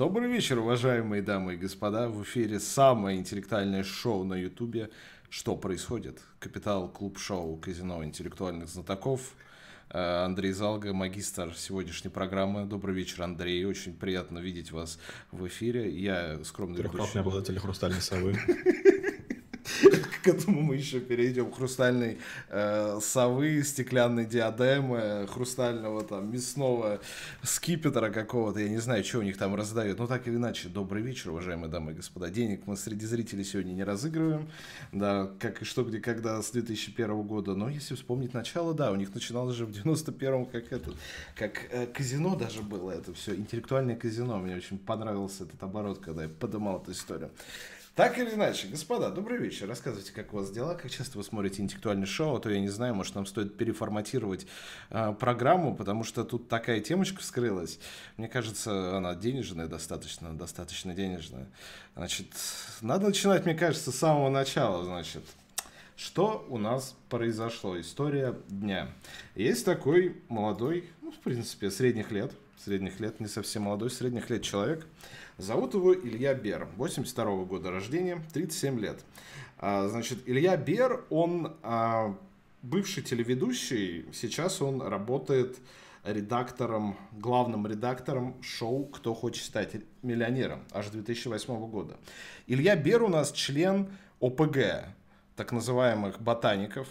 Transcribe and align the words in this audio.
Добрый 0.00 0.30
вечер, 0.32 0.58
уважаемые 0.58 1.20
дамы 1.20 1.52
и 1.52 1.56
господа. 1.58 2.08
В 2.08 2.22
эфире 2.22 2.58
самое 2.58 3.18
интеллектуальное 3.18 3.84
шоу 3.84 4.24
на 4.24 4.32
Ютубе. 4.32 4.88
Что 5.28 5.56
происходит? 5.56 6.22
Капитал 6.38 6.88
Клуб 6.88 7.18
Шоу 7.18 7.58
Казино 7.58 8.02
интеллектуальных 8.02 8.70
знатоков. 8.70 9.34
Э, 9.90 10.24
Андрей 10.24 10.52
Залга, 10.52 10.94
магистр 10.94 11.54
сегодняшней 11.54 12.08
программы. 12.08 12.64
Добрый 12.64 12.94
вечер, 12.94 13.24
Андрей. 13.24 13.62
Очень 13.66 13.94
приятно 13.94 14.38
видеть 14.38 14.72
вас 14.72 14.98
в 15.32 15.46
эфире. 15.48 15.90
Я 15.90 16.42
скромный 16.44 16.78
Трехкратный 16.78 17.20
обладатель 17.20 17.58
хрустальной 17.58 18.00
совы. 18.00 18.38
К 20.22 20.28
этому 20.28 20.60
мы 20.60 20.76
еще 20.76 21.00
перейдем. 21.00 21.50
Хрустальной 21.50 22.18
э, 22.48 22.98
совы, 23.00 23.62
стеклянной 23.62 24.26
диадемы, 24.26 25.26
хрустального 25.28 26.04
там 26.04 26.30
мясного 26.30 27.00
скипетра 27.42 28.10
какого-то. 28.10 28.60
Я 28.60 28.68
не 28.68 28.78
знаю, 28.78 29.04
что 29.04 29.18
у 29.18 29.22
них 29.22 29.38
там 29.38 29.54
раздают. 29.54 29.98
Но 29.98 30.06
так 30.06 30.28
или 30.28 30.36
иначе, 30.36 30.68
добрый 30.68 31.02
вечер, 31.02 31.30
уважаемые 31.30 31.70
дамы 31.70 31.92
и 31.92 31.94
господа. 31.94 32.28
Денег 32.28 32.66
мы 32.66 32.76
среди 32.76 33.06
зрителей 33.06 33.44
сегодня 33.44 33.72
не 33.72 33.84
разыгрываем. 33.84 34.48
Да, 34.92 35.30
как 35.38 35.62
и 35.62 35.64
что, 35.64 35.84
где, 35.84 36.00
когда 36.00 36.42
с 36.42 36.50
2001 36.50 37.22
года. 37.22 37.54
Но 37.54 37.68
если 37.68 37.94
вспомнить 37.94 38.34
начало, 38.34 38.74
да, 38.74 38.92
у 38.92 38.96
них 38.96 39.14
начиналось 39.14 39.56
же 39.56 39.64
в 39.66 39.70
91-м 39.70 40.46
как 40.46 40.72
это, 40.72 40.90
как 41.34 41.66
э, 41.70 41.86
казино 41.86 42.36
даже 42.36 42.62
было 42.62 42.90
это 42.90 43.14
все. 43.14 43.34
Интеллектуальное 43.34 43.96
казино. 43.96 44.38
Мне 44.38 44.56
очень 44.56 44.78
понравился 44.78 45.44
этот 45.44 45.62
оборот, 45.62 45.98
когда 45.98 46.24
я 46.24 46.28
подымал 46.28 46.80
эту 46.82 46.92
историю. 46.92 47.30
Так 47.96 48.18
или 48.18 48.30
иначе, 48.30 48.68
господа, 48.68 49.10
добрый 49.10 49.38
вечер. 49.38 49.66
Рассказывайте, 49.66 50.12
как 50.12 50.32
у 50.32 50.36
вас 50.36 50.50
дела, 50.52 50.76
как 50.76 50.92
часто 50.92 51.18
вы 51.18 51.24
смотрите 51.24 51.60
интеллектуальное 51.60 52.06
шоу, 52.06 52.36
а 52.36 52.40
то 52.40 52.48
я 52.48 52.60
не 52.60 52.68
знаю, 52.68 52.94
может 52.94 53.16
нам 53.16 53.26
стоит 53.26 53.56
переформатировать 53.56 54.46
э, 54.90 55.12
программу, 55.18 55.74
потому 55.74 56.04
что 56.04 56.22
тут 56.24 56.48
такая 56.48 56.80
темочка 56.80 57.20
вскрылась. 57.20 57.80
Мне 58.16 58.28
кажется, 58.28 58.96
она 58.96 59.16
денежная 59.16 59.66
достаточно, 59.66 60.32
достаточно 60.32 60.94
денежная. 60.94 61.48
Значит, 61.96 62.28
надо 62.80 63.08
начинать, 63.08 63.44
мне 63.44 63.54
кажется, 63.54 63.90
с 63.90 63.96
самого 63.96 64.30
начала, 64.30 64.84
значит. 64.84 65.24
Что 65.96 66.46
у 66.48 66.58
нас 66.58 66.94
произошло? 67.08 67.78
История 67.78 68.36
дня. 68.48 68.88
Есть 69.34 69.64
такой 69.64 70.16
молодой, 70.28 70.88
ну, 71.02 71.10
в 71.10 71.18
принципе, 71.18 71.72
средних 71.72 72.12
лет, 72.12 72.32
средних 72.56 73.00
лет, 73.00 73.20
не 73.20 73.26
совсем 73.26 73.62
молодой, 73.62 73.90
средних 73.90 74.30
лет 74.30 74.42
человек, 74.42 74.86
Зовут 75.40 75.72
его 75.72 75.94
Илья 75.94 76.34
Бер, 76.34 76.68
82 76.76 77.24
-го 77.24 77.46
года 77.46 77.70
рождения, 77.70 78.22
37 78.34 78.78
лет. 78.78 79.00
А, 79.58 79.88
значит, 79.88 80.18
Илья 80.26 80.54
Бер, 80.56 81.04
он 81.08 81.56
а, 81.62 82.14
бывший 82.62 83.02
телеведущий, 83.02 84.04
сейчас 84.12 84.60
он 84.60 84.82
работает 84.82 85.56
редактором, 86.04 86.96
главным 87.12 87.66
редактором 87.66 88.42
шоу 88.42 88.84
«Кто 88.84 89.14
хочет 89.14 89.44
стать 89.44 89.76
миллионером» 90.02 90.60
аж 90.72 90.88
2008 90.88 91.70
года. 91.70 91.96
Илья 92.46 92.76
Бер 92.76 93.02
у 93.02 93.08
нас 93.08 93.32
член 93.32 93.88
ОПГ, 94.20 94.58
так 95.36 95.52
называемых 95.52 96.20
ботаников. 96.20 96.86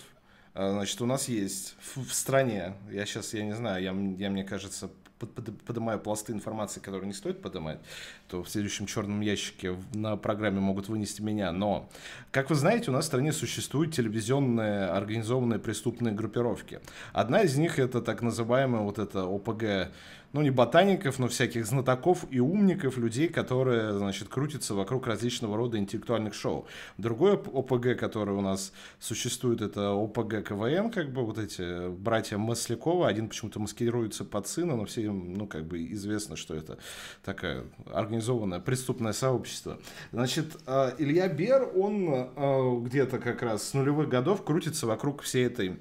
А, 0.55 0.71
значит, 0.71 0.99
у 1.01 1.05
нас 1.05 1.29
есть 1.29 1.75
в, 1.95 2.11
стране, 2.11 2.73
я 2.91 3.05
сейчас, 3.05 3.35
я 3.35 3.43
не 3.43 3.53
знаю, 3.53 3.83
я, 3.83 3.91
я 4.17 4.31
мне 4.31 4.43
кажется, 4.43 4.89
поднимаю 5.27 5.99
пласты 5.99 6.33
информации, 6.33 6.79
которые 6.79 7.07
не 7.07 7.13
стоит 7.13 7.41
поднимать, 7.41 7.79
то 8.27 8.43
в 8.43 8.49
следующем 8.49 8.85
черном 8.85 9.21
ящике 9.21 9.75
на 9.93 10.17
программе 10.17 10.59
могут 10.59 10.87
вынести 10.87 11.21
меня. 11.21 11.51
Но, 11.51 11.89
как 12.31 12.49
вы 12.49 12.55
знаете, 12.55 12.91
у 12.91 12.93
нас 12.93 13.05
в 13.05 13.07
стране 13.07 13.31
существуют 13.31 13.93
телевизионные 13.93 14.85
организованные 14.85 15.59
преступные 15.59 16.13
группировки. 16.13 16.79
Одна 17.13 17.41
из 17.41 17.57
них 17.57 17.79
это 17.79 18.01
так 18.01 18.21
называемая 18.21 18.81
вот 18.81 18.99
эта 18.99 19.23
ОПГ 19.23 19.91
ну, 20.31 20.41
не 20.41 20.51
ботаников, 20.51 21.17
но 21.19 21.27
всяких 21.27 21.65
знатоков 21.65 22.25
и 22.29 22.39
умников, 22.39 22.97
людей, 22.97 23.29
которые, 23.29 23.97
значит, 23.97 24.29
крутятся 24.29 24.75
вокруг 24.75 25.07
различного 25.07 25.57
рода 25.57 25.77
интеллектуальных 25.77 26.33
шоу. 26.33 26.67
Другое 26.97 27.33
ОПГ, 27.33 27.97
которое 27.97 28.33
у 28.33 28.41
нас 28.41 28.71
существует, 28.99 29.61
это 29.61 29.91
ОПГ 29.91 30.47
КВН, 30.47 30.91
как 30.91 31.11
бы 31.11 31.25
вот 31.25 31.39
эти 31.39 31.89
братья 31.89 32.37
Маслякова, 32.37 33.07
один 33.07 33.29
почему-то 33.29 33.59
маскируется 33.59 34.23
под 34.23 34.47
сына, 34.47 34.75
но 34.75 34.85
всем, 34.85 35.33
ну, 35.33 35.47
как 35.47 35.65
бы 35.65 35.83
известно, 35.93 36.35
что 36.35 36.53
это 36.53 36.77
такая 37.23 37.63
организованное 37.91 38.59
преступное 38.59 39.13
сообщество. 39.13 39.79
Значит, 40.11 40.57
а, 40.67 40.93
Илья 40.99 41.27
Бер, 41.27 41.71
он 41.75 42.07
а, 42.09 42.79
где-то 42.79 43.17
как 43.17 43.41
раз 43.41 43.69
с 43.69 43.73
нулевых 43.73 44.09
годов 44.09 44.43
крутится 44.43 44.85
вокруг 44.85 45.23
всей 45.23 45.47
этой 45.47 45.79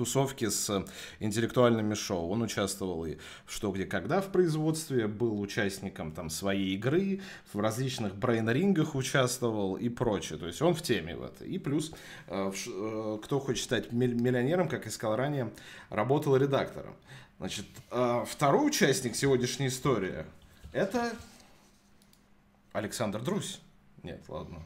тусовки 0.00 0.48
с 0.48 0.86
интеллектуальными 1.18 1.92
шоу. 1.92 2.30
Он 2.30 2.40
участвовал 2.40 3.04
и 3.04 3.16
в 3.44 3.52
«Что, 3.52 3.70
где, 3.70 3.84
когда» 3.84 4.22
в 4.22 4.32
производстве, 4.32 5.06
был 5.06 5.38
участником 5.38 6.12
там 6.12 6.30
своей 6.30 6.74
игры, 6.74 7.20
в 7.52 7.60
различных 7.60 8.14
брейн-рингах 8.14 8.94
участвовал 8.94 9.76
и 9.76 9.90
прочее. 9.90 10.38
То 10.38 10.46
есть 10.46 10.62
он 10.62 10.74
в 10.74 10.80
теме 10.80 11.16
в 11.16 11.22
это. 11.22 11.44
И 11.44 11.58
плюс, 11.58 11.92
э, 12.28 12.50
э, 12.50 13.18
кто 13.22 13.40
хочет 13.40 13.64
стать 13.64 13.92
миллионером, 13.92 14.68
как 14.68 14.86
я 14.86 14.90
сказал 14.90 15.16
ранее, 15.16 15.52
работал 15.90 16.34
редактором. 16.34 16.94
Значит, 17.38 17.66
э, 17.90 18.24
второй 18.26 18.68
участник 18.68 19.14
сегодняшней 19.14 19.66
истории– 19.66 20.24
это 20.72 21.12
Александр 22.72 23.20
Друзь. 23.20 23.60
Нет, 24.02 24.22
ладно. 24.28 24.62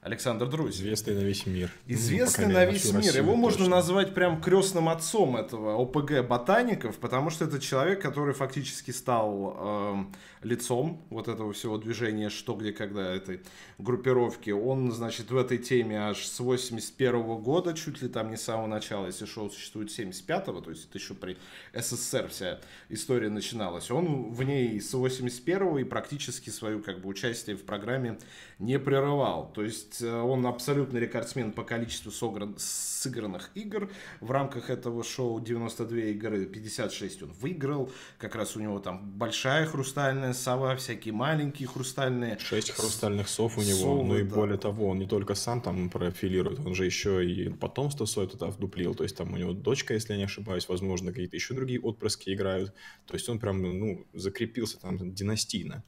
Александр 0.00 0.46
Друзь. 0.46 0.76
Известный 0.76 1.14
на 1.14 1.20
весь 1.20 1.44
мир. 1.44 1.72
Известный 1.86 2.46
ну, 2.46 2.52
на 2.52 2.64
весь 2.64 2.92
мир. 2.92 3.16
Его 3.16 3.30
точно. 3.30 3.36
можно 3.36 3.68
назвать 3.68 4.14
прям 4.14 4.40
крестным 4.40 4.88
отцом 4.88 5.36
этого 5.36 5.74
ОПГ 5.74 6.26
ботаников, 6.26 6.98
потому 6.98 7.30
что 7.30 7.46
это 7.46 7.58
человек, 7.58 8.00
который 8.00 8.32
фактически 8.32 8.92
стал 8.92 9.56
э, 9.58 10.04
лицом 10.42 11.02
вот 11.10 11.26
этого 11.26 11.52
всего 11.52 11.78
движения 11.78 12.30
«Что, 12.30 12.54
где, 12.54 12.72
когда» 12.72 13.12
этой 13.12 13.40
группировки. 13.78 14.50
Он, 14.50 14.92
значит, 14.92 15.32
в 15.32 15.36
этой 15.36 15.58
теме 15.58 15.98
аж 15.98 16.24
с 16.24 16.38
81 16.38 17.14
-го 17.14 17.40
года, 17.40 17.74
чуть 17.74 18.00
ли 18.00 18.08
там 18.08 18.30
не 18.30 18.36
с 18.36 18.42
самого 18.42 18.68
начала, 18.68 19.06
если 19.06 19.26
шоу 19.26 19.50
существует 19.50 19.90
75-го, 19.90 20.60
то 20.60 20.70
есть 20.70 20.88
это 20.88 20.98
еще 20.98 21.14
при 21.14 21.36
СССР 21.74 22.28
вся 22.28 22.60
история 22.88 23.30
начиналась. 23.30 23.90
Он 23.90 24.30
в 24.30 24.42
ней 24.44 24.80
с 24.80 24.94
81-го 24.94 25.78
и 25.78 25.84
практически 25.84 26.50
свою 26.50 26.82
как 26.82 27.00
бы 27.00 27.08
участие 27.08 27.56
в 27.56 27.64
программе 27.64 28.18
не 28.60 28.78
прерывал. 28.78 29.50
То 29.52 29.64
есть 29.64 29.87
есть 29.88 30.02
э, 30.02 30.20
он 30.20 30.46
абсолютный 30.46 31.00
рекордсмен 31.00 31.52
по 31.52 31.64
количеству 31.64 32.10
сыгран, 32.10 32.54
сыгранных 32.58 33.50
игр. 33.54 33.90
В 34.20 34.30
рамках 34.30 34.70
этого 34.70 35.04
шоу 35.04 35.40
92 35.40 35.98
игры, 35.98 36.46
56 36.46 37.22
он 37.22 37.32
выиграл. 37.40 37.90
Как 38.18 38.34
раз 38.34 38.56
у 38.56 38.60
него 38.60 38.78
там 38.78 39.10
большая 39.10 39.66
хрустальная 39.66 40.32
сова, 40.32 40.76
всякие 40.76 41.14
маленькие 41.14 41.68
хрустальные. 41.68 42.38
Шесть 42.38 42.70
хрустальных 42.70 43.28
сов 43.28 43.58
у 43.58 43.62
него. 43.62 43.78
Совы, 43.78 44.04
ну 44.04 44.18
и 44.18 44.22
да. 44.22 44.34
более 44.34 44.58
того, 44.58 44.88
он 44.88 44.98
не 44.98 45.06
только 45.06 45.34
сам 45.34 45.60
там 45.60 45.90
профилирует, 45.90 46.60
он 46.60 46.74
же 46.74 46.84
еще 46.84 47.24
и 47.24 47.48
потомство 47.48 48.04
свое 48.06 48.28
туда 48.28 48.46
вдуплил. 48.46 48.94
То 48.94 49.04
есть 49.04 49.16
там 49.16 49.32
у 49.32 49.36
него 49.36 49.52
дочка, 49.52 49.94
если 49.94 50.12
я 50.12 50.18
не 50.18 50.24
ошибаюсь, 50.24 50.68
возможно, 50.68 51.10
какие-то 51.10 51.36
еще 51.36 51.54
другие 51.54 51.80
отпрыски 51.80 52.30
играют. 52.34 52.72
То 53.06 53.14
есть 53.14 53.28
он 53.28 53.38
прям, 53.38 53.62
ну, 53.62 54.06
закрепился 54.12 54.78
там 54.80 55.14
династийно. 55.14 55.84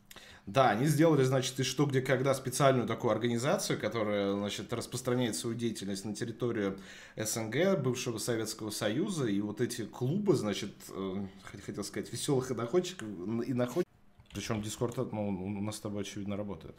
Да, 0.50 0.70
они 0.70 0.86
сделали, 0.86 1.22
значит, 1.22 1.60
и 1.60 1.62
что, 1.62 1.86
где, 1.86 2.02
когда 2.02 2.34
специальную 2.34 2.88
такую 2.88 3.12
организацию, 3.12 3.78
которая, 3.78 4.34
значит, 4.34 4.72
распространяет 4.72 5.36
свою 5.36 5.56
деятельность 5.56 6.04
на 6.04 6.12
территорию 6.12 6.76
СНГ, 7.16 7.78
бывшего 7.80 8.18
Советского 8.18 8.70
Союза, 8.70 9.26
и 9.26 9.40
вот 9.40 9.60
эти 9.60 9.84
клубы, 9.84 10.34
значит, 10.34 10.72
э, 10.88 11.26
хотел 11.64 11.84
сказать, 11.84 12.12
веселых 12.12 12.50
и 12.50 12.54
находчиков, 12.54 13.06
и 13.46 13.54
находчиков, 13.54 13.94
причем 14.32 14.60
Дискорд, 14.60 14.96
ну, 15.12 15.28
у 15.28 15.60
нас 15.60 15.76
с 15.76 15.80
тобой, 15.80 16.02
очевидно, 16.02 16.36
работает. 16.36 16.74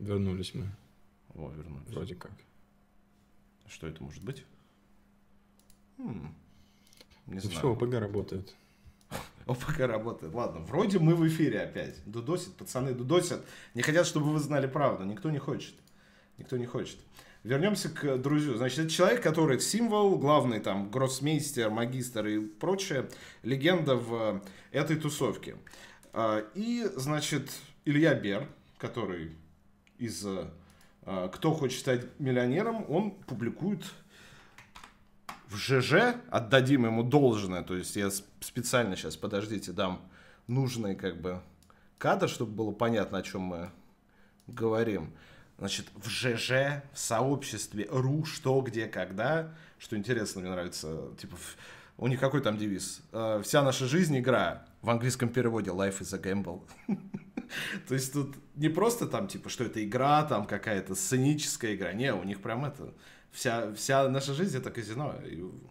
Вернулись 0.00 0.54
мы. 0.54 0.66
О, 1.36 1.52
вернулись. 1.52 1.86
Вроде 1.86 2.16
как. 2.16 2.32
Что 3.68 3.86
это 3.86 4.02
может 4.02 4.24
быть? 4.24 4.44
Хм. 5.98 6.34
Не 7.26 7.34
ну, 7.34 7.40
знаю. 7.40 7.58
Все, 7.58 7.72
ОПГ 7.72 7.94
работает. 7.94 8.56
ОПК 9.46 9.80
работает. 9.80 10.34
Ладно, 10.34 10.60
вроде 10.60 10.98
мы 10.98 11.14
в 11.14 11.26
эфире 11.28 11.60
опять. 11.60 11.96
Дудосит, 12.06 12.54
пацаны 12.54 12.94
дудосят. 12.94 13.44
Не 13.74 13.82
хотят, 13.82 14.06
чтобы 14.06 14.30
вы 14.30 14.38
знали 14.38 14.66
правду. 14.66 15.04
Никто 15.04 15.30
не 15.30 15.38
хочет. 15.38 15.74
Никто 16.38 16.56
не 16.56 16.66
хочет. 16.66 16.98
Вернемся 17.42 17.90
к 17.90 18.16
друзью. 18.16 18.56
Значит, 18.56 18.78
это 18.78 18.90
человек, 18.90 19.22
который 19.22 19.60
символ, 19.60 20.18
главный 20.18 20.60
там 20.60 20.90
гроссмейстер, 20.90 21.68
магистр 21.68 22.26
и 22.26 22.40
прочее, 22.40 23.08
легенда 23.42 23.96
в 23.96 24.42
этой 24.72 24.96
тусовке. 24.96 25.56
А, 26.14 26.42
и, 26.54 26.88
значит, 26.96 27.50
Илья 27.84 28.14
Бер, 28.14 28.48
который 28.78 29.32
из 29.98 30.24
а, 30.26 31.28
«Кто 31.28 31.52
хочет 31.52 31.80
стать 31.80 32.06
миллионером», 32.18 32.90
он 32.90 33.10
публикует 33.10 33.84
в 35.48 35.56
ЖЖ, 35.56 36.16
отдадим 36.30 36.86
ему 36.86 37.02
должное, 37.02 37.62
то 37.62 37.76
есть 37.76 37.96
я 37.96 38.10
специально 38.40 38.96
сейчас, 38.96 39.16
подождите, 39.16 39.72
дам 39.72 40.00
нужный 40.46 40.94
как 40.94 41.20
бы 41.20 41.40
кадр, 41.98 42.28
чтобы 42.28 42.52
было 42.52 42.72
понятно, 42.72 43.18
о 43.18 43.22
чем 43.22 43.42
мы 43.42 43.70
говорим. 44.46 45.12
Значит, 45.58 45.86
в 45.94 46.08
ЖЖ, 46.08 46.82
в 46.92 46.98
сообществе 46.98 47.86
РУ, 47.90 48.24
что, 48.24 48.60
где, 48.60 48.86
когда, 48.86 49.54
что 49.78 49.96
интересно, 49.96 50.40
мне 50.40 50.50
нравится, 50.50 51.10
типа, 51.18 51.36
у 51.96 52.08
них 52.08 52.18
какой 52.18 52.40
там 52.40 52.58
девиз? 52.58 53.02
Э, 53.12 53.40
Вся 53.44 53.62
наша 53.62 53.86
жизнь 53.86 54.18
игра, 54.18 54.66
в 54.82 54.90
английском 54.90 55.28
переводе 55.28 55.70
Life 55.70 56.00
is 56.00 56.14
a 56.14 56.18
gamble. 56.18 56.62
То 57.88 57.94
есть 57.94 58.12
тут 58.12 58.34
не 58.56 58.68
просто 58.68 59.06
там, 59.06 59.28
типа, 59.28 59.48
что 59.48 59.64
это 59.64 59.84
игра, 59.84 60.24
там 60.24 60.44
какая-то 60.44 60.94
сценическая 60.94 61.74
игра. 61.74 61.92
Не, 61.92 62.12
у 62.12 62.24
них 62.24 62.40
прям 62.42 62.64
это... 62.64 62.92
Вся, 63.34 63.72
вся 63.74 64.08
наша 64.08 64.32
жизнь 64.32 64.56
это 64.56 64.70
казино. 64.70 65.16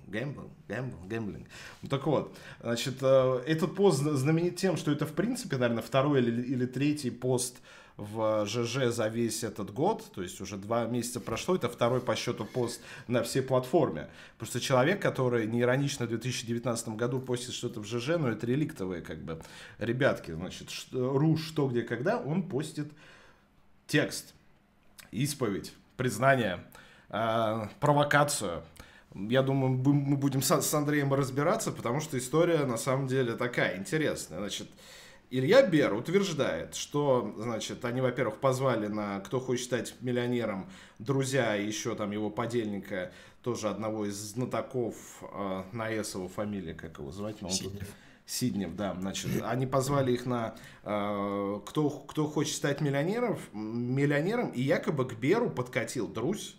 Гэмбл, 0.07 0.51
гэмбл, 0.67 0.97
гэмблинг. 1.07 1.47
Ну 1.81 1.87
так 1.89 2.05
вот, 2.05 2.35
значит, 2.61 2.95
э, 3.01 3.43
этот 3.47 3.73
пост 3.73 3.99
знаменит 3.99 4.57
тем, 4.57 4.75
что 4.75 4.91
это, 4.91 5.05
в 5.05 5.13
принципе, 5.13 5.55
наверное, 5.55 5.81
второй 5.81 6.19
или, 6.19 6.41
или 6.41 6.65
третий 6.65 7.09
пост 7.09 7.55
в 7.95 8.45
ЖЖ 8.45 8.93
за 8.93 9.07
весь 9.07 9.45
этот 9.45 9.71
год, 9.71 10.03
то 10.13 10.21
есть 10.21 10.41
уже 10.41 10.57
два 10.57 10.85
месяца 10.87 11.21
прошло, 11.21 11.55
это 11.55 11.69
второй 11.69 12.01
по 12.01 12.17
счету 12.17 12.43
пост 12.43 12.81
на 13.07 13.23
всей 13.23 13.41
платформе. 13.41 14.09
Просто 14.37 14.59
человек, 14.59 15.01
который 15.01 15.47
не 15.47 15.61
иронично 15.61 16.05
в 16.05 16.09
2019 16.09 16.89
году 16.89 17.21
постит 17.21 17.53
что-то 17.53 17.79
в 17.79 17.85
ЖЖ, 17.85 18.17
но 18.17 18.29
это 18.29 18.45
реликтовые 18.45 19.01
как 19.01 19.19
бы 19.19 19.39
ребятки, 19.77 20.31
значит, 20.31 20.67
ру, 20.91 21.37
что, 21.37 21.69
где, 21.69 21.83
когда, 21.83 22.17
он 22.17 22.43
постит 22.43 22.91
текст, 23.87 24.33
исповедь, 25.11 25.73
признание, 25.95 26.63
э, 27.13 27.67
провокацию, 27.79 28.63
я 29.13 29.43
думаю, 29.43 29.73
мы 29.73 30.17
будем 30.17 30.41
с 30.41 30.73
Андреем 30.73 31.13
разбираться, 31.13 31.71
потому 31.71 32.01
что 32.01 32.17
история 32.17 32.65
на 32.65 32.77
самом 32.77 33.07
деле 33.07 33.33
такая 33.33 33.77
интересная. 33.77 34.39
Значит, 34.39 34.67
Илья 35.29 35.65
Бер 35.65 35.93
утверждает, 35.93 36.75
что, 36.75 37.33
значит, 37.37 37.85
они, 37.85 38.01
во-первых, 38.01 38.39
позвали 38.39 38.87
на 38.87 39.19
«Кто 39.21 39.39
хочет 39.39 39.65
стать 39.65 39.95
миллионером» 40.01 40.69
друзья 40.99 41.55
и 41.55 41.65
еще 41.65 41.95
там 41.95 42.11
его 42.11 42.29
подельника, 42.29 43.11
тоже 43.41 43.69
одного 43.69 44.05
из 44.05 44.15
знатоков 44.15 44.95
э, 45.21 45.63
на 45.71 45.89
Эсову 45.89 46.27
фамилия, 46.27 46.73
как 46.73 46.99
его 46.99 47.11
звать? 47.11 47.41
Он 47.41 47.49
Сиднев. 47.49 47.79
Тут... 47.79 47.89
Сиднев, 48.25 48.75
да. 48.75 48.95
Значит, 48.99 49.43
они 49.43 49.67
позвали 49.67 50.13
их 50.13 50.25
на 50.25 50.55
э, 50.83 51.59
кто, 51.65 51.89
«Кто 51.89 52.27
хочет 52.27 52.55
стать 52.55 52.81
миллионером», 52.81 53.37
миллионером, 53.53 54.49
и 54.49 54.61
якобы 54.61 55.05
к 55.05 55.13
Беру 55.13 55.49
подкатил 55.49 56.07
Друзь, 56.07 56.55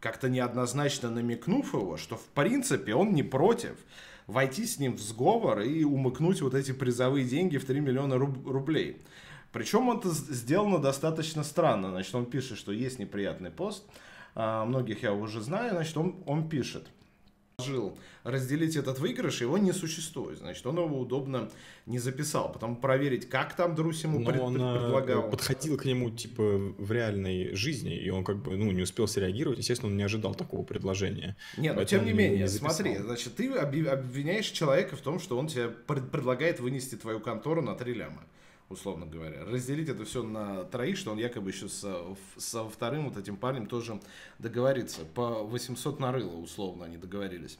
как-то 0.00 0.28
неоднозначно 0.28 1.10
намекнув 1.10 1.74
его, 1.74 1.96
что 1.96 2.16
в 2.16 2.24
принципе 2.26 2.94
он 2.94 3.12
не 3.12 3.22
против– 3.22 3.76
войти 4.30 4.66
с 4.66 4.78
ним 4.78 4.96
в 4.96 5.00
сговор 5.00 5.60
и 5.60 5.84
умыкнуть 5.84 6.40
вот 6.40 6.54
эти 6.54 6.72
призовые 6.72 7.24
деньги 7.24 7.58
в 7.58 7.64
3 7.64 7.80
миллиона 7.80 8.14
руб- 8.14 8.48
рублей. 8.48 9.02
Причем 9.52 9.90
это 9.90 10.10
сделано 10.10 10.78
достаточно 10.78 11.42
странно. 11.42 11.90
Значит, 11.90 12.14
он 12.14 12.26
пишет, 12.26 12.56
что 12.56 12.72
есть 12.72 12.98
неприятный 12.98 13.50
пост. 13.50 13.84
А, 14.34 14.64
многих 14.64 15.02
я 15.02 15.12
уже 15.12 15.40
знаю. 15.40 15.72
Значит, 15.72 15.96
он, 15.96 16.22
он 16.26 16.48
пишет– 16.48 16.86
жил 17.60 17.96
разделить 18.24 18.76
этот 18.76 18.98
выигрыш, 18.98 19.40
его 19.40 19.58
не 19.58 19.72
существует. 19.72 20.38
Значит, 20.38 20.66
он 20.66 20.76
его 20.76 20.98
удобно 20.98 21.50
не 21.86 21.98
записал. 21.98 22.52
Потом 22.52 22.76
проверить, 22.76 23.28
как 23.28 23.54
там 23.56 23.74
Друс 23.74 24.02
ему 24.04 24.24
пред, 24.24 24.40
он 24.40 24.60
э, 24.60 24.78
предлагал. 24.78 25.30
подходил 25.30 25.76
к 25.76 25.84
нему, 25.84 26.10
типа, 26.10 26.42
в 26.42 26.92
реальной 26.92 27.54
жизни, 27.54 27.96
и 27.96 28.10
он 28.10 28.24
как 28.24 28.36
бы, 28.36 28.56
ну, 28.56 28.70
не 28.72 28.82
успел 28.82 29.06
среагировать. 29.08 29.58
Естественно, 29.58 29.90
он 29.90 29.96
не 29.96 30.02
ожидал 30.02 30.34
такого 30.34 30.62
предложения. 30.62 31.36
Нет, 31.56 31.76
но 31.76 31.84
тем 31.84 32.04
не 32.04 32.12
менее, 32.12 32.42
не 32.42 32.48
смотри, 32.48 32.96
значит, 32.98 33.36
ты 33.36 33.52
обвиняешь 33.52 34.46
человека 34.46 34.96
в 34.96 35.00
том, 35.00 35.20
что 35.20 35.38
он 35.38 35.48
тебе 35.48 35.68
предлагает 35.68 36.60
вынести 36.60 36.96
твою 36.96 37.20
контору 37.20 37.62
на 37.62 37.74
три 37.74 37.94
ляма 37.94 38.24
условно 38.70 39.04
говоря. 39.04 39.44
Разделить 39.44 39.88
это 39.88 40.04
все 40.04 40.22
на 40.22 40.64
троих, 40.64 40.96
что 40.96 41.10
он 41.10 41.18
якобы 41.18 41.50
еще 41.50 41.68
со, 41.68 42.16
со 42.36 42.68
вторым 42.68 43.08
вот 43.08 43.18
этим 43.18 43.36
парнем 43.36 43.66
тоже 43.66 44.00
договорится. 44.38 45.00
По 45.14 45.42
800 45.42 46.00
нарыло, 46.00 46.36
условно, 46.36 46.86
они 46.86 46.96
договорились 46.96 47.58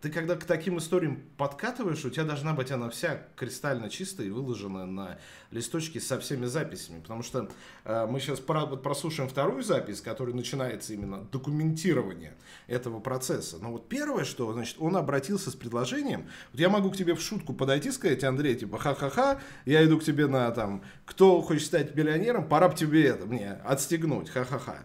ты 0.00 0.10
когда 0.10 0.36
к 0.36 0.44
таким 0.44 0.78
историям 0.78 1.22
подкатываешь, 1.36 2.04
у 2.04 2.10
тебя 2.10 2.24
должна 2.24 2.52
быть 2.52 2.70
она 2.70 2.90
вся 2.90 3.22
кристально 3.36 3.90
чистая 3.90 4.26
и 4.26 4.30
выложена 4.30 4.86
на 4.86 5.18
листочке 5.50 6.00
со 6.00 6.18
всеми 6.20 6.46
записями. 6.46 7.00
Потому 7.00 7.22
что 7.22 7.50
э, 7.84 8.06
мы 8.06 8.20
сейчас 8.20 8.40
про, 8.40 8.66
прослушаем 8.66 9.28
вторую 9.28 9.62
запись, 9.62 10.00
которая 10.00 10.34
начинается 10.34 10.92
именно 10.92 11.24
документирование 11.32 12.36
этого 12.66 13.00
процесса. 13.00 13.58
Но 13.60 13.72
вот 13.72 13.88
первое, 13.88 14.24
что, 14.24 14.52
значит, 14.52 14.76
он 14.78 14.96
обратился 14.96 15.50
с 15.50 15.54
предложением, 15.54 16.28
вот 16.52 16.60
я 16.60 16.68
могу 16.68 16.90
к 16.90 16.96
тебе 16.96 17.14
в 17.14 17.20
шутку 17.20 17.54
подойти 17.54 17.90
сказать, 17.90 18.24
Андрей, 18.24 18.54
типа, 18.56 18.78
ха-ха-ха, 18.78 19.40
я 19.64 19.84
иду 19.84 19.98
к 19.98 20.04
тебе 20.04 20.26
на, 20.26 20.50
там, 20.50 20.82
кто 21.04 21.40
хочет 21.42 21.66
стать 21.66 21.94
миллионером, 21.96 22.48
пора 22.48 22.68
бы 22.68 22.74
тебе 22.74 23.06
это, 23.06 23.26
мне 23.26 23.52
отстегнуть, 23.64 24.30
ха-ха-ха. 24.30 24.84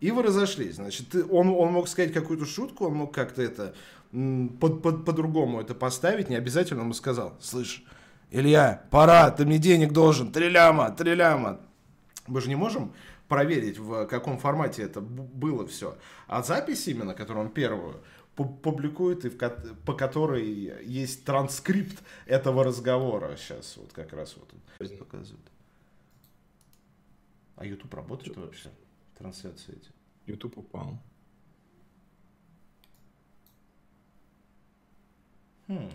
И 0.00 0.12
вы 0.12 0.22
разошлись. 0.22 0.76
Значит, 0.76 1.08
ты, 1.08 1.24
он, 1.24 1.48
он 1.48 1.72
мог 1.72 1.88
сказать 1.88 2.12
какую-то 2.12 2.46
шутку, 2.46 2.86
он 2.86 2.94
мог 2.94 3.12
как-то 3.12 3.42
это 3.42 3.74
под, 4.12 4.82
под, 4.82 5.04
по-другому 5.04 5.60
это 5.60 5.74
поставить, 5.74 6.28
не 6.28 6.36
обязательно 6.36 6.80
ему 6.80 6.94
сказал, 6.94 7.36
слышь, 7.40 7.84
Илья, 8.30 8.84
пора, 8.90 9.30
ты 9.30 9.46
мне 9.46 9.58
денег 9.58 9.92
должен, 9.92 10.32
три 10.32 10.48
ляма, 10.48 10.90
три 10.90 11.14
ляма. 11.14 11.60
Мы 12.26 12.40
же 12.40 12.48
не 12.48 12.56
можем 12.56 12.92
проверить, 13.26 13.78
в 13.78 14.06
каком 14.06 14.38
формате 14.38 14.82
это 14.82 15.00
было 15.00 15.66
все. 15.66 15.96
А 16.26 16.42
запись 16.42 16.88
именно, 16.88 17.14
которую 17.14 17.46
он 17.46 17.52
первую 17.52 18.02
публикует, 18.34 19.24
и 19.24 19.30
в, 19.30 19.36
по 19.84 19.94
которой 19.94 20.46
есть 20.84 21.24
транскрипт 21.24 22.02
этого 22.26 22.62
разговора. 22.62 23.36
Сейчас 23.36 23.76
вот 23.76 23.92
как 23.92 24.12
раз 24.12 24.36
вот 24.36 24.52
он 24.80 24.96
показывает. 24.98 25.44
А 27.56 27.66
YouTube 27.66 27.92
работает 27.94 28.36
вообще? 28.36 28.70
Трансляции 29.18 29.72
эти? 29.72 29.90
YouTube 30.26 30.58
упал. 30.58 31.02
Хм. 35.68 35.90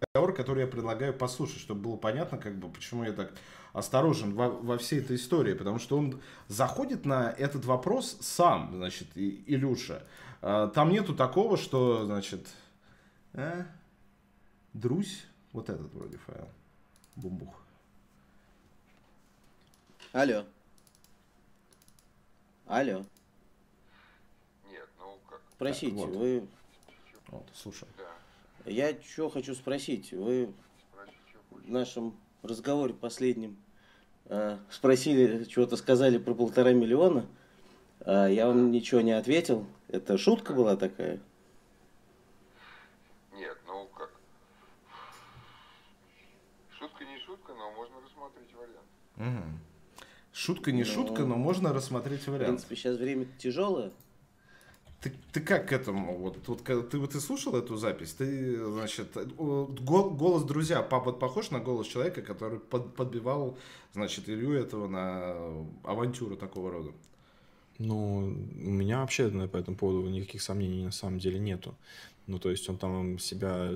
Разговор, 0.00 0.34
который 0.34 0.60
я 0.60 0.66
предлагаю 0.66 1.14
послушать, 1.14 1.60
чтобы 1.60 1.82
было 1.82 1.96
понятно, 1.96 2.38
как 2.38 2.56
бы, 2.56 2.68
почему 2.68 3.04
я 3.04 3.12
так 3.12 3.32
осторожен 3.72 4.34
во, 4.34 4.50
во 4.50 4.78
всей 4.78 5.00
этой 5.00 5.16
истории, 5.16 5.54
потому 5.54 5.78
что 5.78 5.98
он 5.98 6.20
заходит 6.48 7.04
на 7.04 7.30
этот 7.30 7.64
вопрос 7.64 8.18
сам, 8.20 8.72
значит, 8.74 9.08
и, 9.14 9.44
Илюша. 9.46 10.02
А, 10.42 10.68
там 10.68 10.90
нету 10.90 11.14
такого, 11.14 11.56
что, 11.56 12.04
значит, 12.04 12.46
э, 13.34 13.64
Друзь, 14.76 15.24
вот 15.52 15.70
этот 15.70 15.90
вроде 15.94 16.18
файл, 16.18 16.48
бумбух. 17.14 17.62
Алло. 20.12 20.44
Алло. 22.66 23.02
Нет, 24.70 24.86
ну 24.98 25.18
как? 25.30 25.40
Спросите, 25.54 25.96
так, 25.96 26.08
вот. 26.08 26.16
вы... 26.16 26.48
Вот, 27.28 27.48
слушай. 27.54 27.88
Да. 27.96 28.05
Я 28.66 29.00
что 29.00 29.30
хочу 29.30 29.54
спросить. 29.54 30.12
Вы 30.12 30.52
в 31.50 31.70
нашем 31.70 32.16
разговоре 32.42 32.94
последнем 32.94 33.56
э, 34.24 34.58
спросили, 34.70 35.44
чего-то 35.44 35.76
сказали 35.76 36.18
про 36.18 36.34
полтора 36.34 36.72
миллиона. 36.72 37.26
А 38.00 38.26
я 38.26 38.48
вам 38.48 38.72
ничего 38.72 39.00
не 39.00 39.12
ответил. 39.12 39.66
Это 39.88 40.18
шутка 40.18 40.52
была 40.52 40.76
такая? 40.76 41.20
Нет, 43.34 43.56
ну 43.68 43.88
как? 43.96 44.10
Шутка 46.76 47.04
не 47.04 47.18
шутка, 47.20 47.52
но 47.54 47.70
можно 47.70 47.96
рассмотреть 48.00 48.52
вариант. 48.54 48.88
Угу. 49.16 49.60
Шутка 50.32 50.72
не 50.72 50.82
ну, 50.82 50.90
шутка, 50.90 51.24
но 51.24 51.36
можно 51.36 51.72
рассмотреть 51.72 52.26
вариант. 52.26 52.60
В 52.60 52.66
принципе, 52.66 52.76
сейчас 52.76 52.96
время 52.96 53.26
тяжелое. 53.38 53.92
Ты, 55.06 55.12
ты 55.32 55.40
как 55.40 55.68
к 55.68 55.72
этому? 55.72 56.18
Вот, 56.18 56.36
вот 56.48 56.64
ты, 56.64 56.98
вот 56.98 57.10
ты 57.12 57.20
слушал 57.20 57.54
эту 57.54 57.76
запись? 57.76 58.12
Ты, 58.14 58.64
значит, 58.64 59.16
голос 59.36 60.42
друзья 60.42 60.82
папа 60.82 61.12
похож 61.12 61.50
на 61.50 61.60
голос 61.60 61.86
человека, 61.86 62.22
который 62.22 62.58
под, 62.58 62.96
подбивал, 62.96 63.56
значит, 63.92 64.28
Илью 64.28 64.54
этого 64.54 64.88
на 64.88 65.36
авантюру 65.84 66.36
такого 66.36 66.72
рода? 66.72 66.90
Ну, 67.78 68.16
у 68.16 68.70
меня 68.70 69.00
вообще 69.00 69.28
по 69.46 69.56
этому 69.56 69.76
поводу 69.76 70.08
никаких 70.08 70.42
сомнений 70.42 70.84
на 70.84 70.90
самом 70.90 71.20
деле 71.20 71.38
нету. 71.38 71.76
Ну, 72.26 72.40
то 72.40 72.50
есть 72.50 72.68
он 72.68 72.76
там 72.76 73.20
себя 73.20 73.70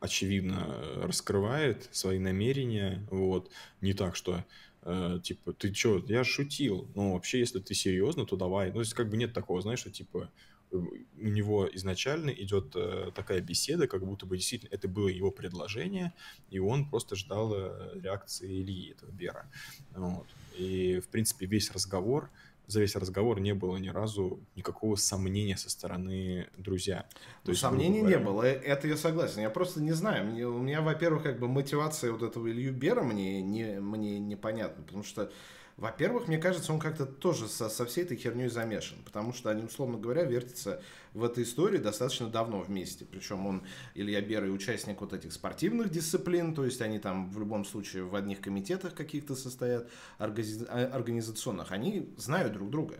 очевидно 0.00 0.76
раскрывает 0.96 1.88
свои 1.90 2.18
намерения, 2.18 3.02
вот, 3.10 3.50
не 3.80 3.94
так, 3.94 4.14
что 4.14 4.44
э, 4.82 5.20
типа, 5.22 5.54
ты 5.54 5.72
чё, 5.72 6.04
я 6.06 6.22
шутил, 6.22 6.86
ну, 6.94 7.14
вообще, 7.14 7.38
если 7.38 7.60
ты 7.60 7.72
серьезно, 7.72 8.26
то 8.26 8.36
давай, 8.36 8.68
ну, 8.68 8.74
то 8.74 8.80
есть, 8.80 8.92
как 8.92 9.08
бы 9.08 9.16
нет 9.16 9.32
такого, 9.32 9.62
знаешь, 9.62 9.78
что, 9.78 9.90
типа, 9.90 10.28
у 10.70 11.26
него 11.28 11.68
изначально 11.72 12.30
идет 12.30 12.74
э, 12.74 13.10
такая 13.14 13.40
беседа, 13.40 13.86
как 13.86 14.04
будто 14.04 14.26
бы 14.26 14.36
действительно 14.36 14.70
это 14.72 14.88
было 14.88 15.08
его 15.08 15.30
предложение, 15.30 16.12
и 16.50 16.58
он 16.58 16.88
просто 16.88 17.16
ждал 17.16 17.52
э, 17.54 18.00
реакции 18.00 18.62
Ильи, 18.62 18.90
этого 18.90 19.10
Бера. 19.10 19.50
Вот. 19.92 20.26
И, 20.56 21.00
в 21.00 21.08
принципе, 21.08 21.46
весь 21.46 21.70
разговор, 21.70 22.30
за 22.66 22.80
весь 22.80 22.96
разговор 22.96 23.40
не 23.40 23.54
было 23.54 23.76
ни 23.76 23.88
разу 23.88 24.40
никакого 24.56 24.96
сомнения 24.96 25.56
со 25.56 25.70
стороны 25.70 26.48
друзья. 26.56 27.06
То 27.12 27.18
ну, 27.46 27.50
есть, 27.52 27.60
сомнений 27.62 28.00
говоря... 28.00 28.18
не 28.18 28.24
было, 28.24 28.42
э, 28.42 28.52
это 28.54 28.88
я 28.88 28.96
согласен. 28.96 29.42
Я 29.42 29.50
просто 29.50 29.80
не 29.80 29.92
знаю. 29.92 30.26
Мне, 30.26 30.46
у 30.46 30.58
меня, 30.58 30.82
во-первых, 30.82 31.22
как 31.22 31.38
бы 31.38 31.48
мотивация 31.48 32.12
вот 32.12 32.22
этого 32.22 32.50
Илью 32.50 32.72
Бера 32.72 33.02
мне, 33.02 33.40
не, 33.40 33.80
мне 33.80 34.18
непонятна, 34.18 34.82
потому 34.82 35.04
что 35.04 35.30
Во-первых, 35.76 36.26
мне 36.26 36.38
кажется, 36.38 36.72
он 36.72 36.78
как-то 36.78 37.04
тоже 37.04 37.48
со, 37.48 37.68
со 37.68 37.84
всей 37.84 38.04
этой 38.04 38.16
херней 38.16 38.48
замешан, 38.48 38.96
потому 39.04 39.34
что 39.34 39.50
они, 39.50 39.62
условно 39.62 39.98
говоря, 39.98 40.22
вертятся 40.22 40.82
в 41.12 41.22
этой 41.22 41.44
истории 41.44 41.76
достаточно 41.76 42.28
давно 42.28 42.60
вместе. 42.60 43.04
Причем 43.04 43.46
он, 43.46 43.62
Илья 43.94 44.22
Берый, 44.22 44.54
участник 44.54 45.02
вот 45.02 45.12
этих 45.12 45.34
спортивных 45.34 45.90
дисциплин, 45.90 46.54
то 46.54 46.64
есть 46.64 46.80
они 46.80 46.98
там 46.98 47.30
в 47.30 47.38
любом 47.38 47.66
случае 47.66 48.04
в 48.04 48.16
одних 48.16 48.40
комитетах 48.40 48.94
каких-то 48.94 49.34
состоят, 49.34 49.90
а, 50.18 50.24
организационных. 50.24 51.72
Они 51.72 52.10
знают 52.16 52.54
друг 52.54 52.70
друга. 52.70 52.96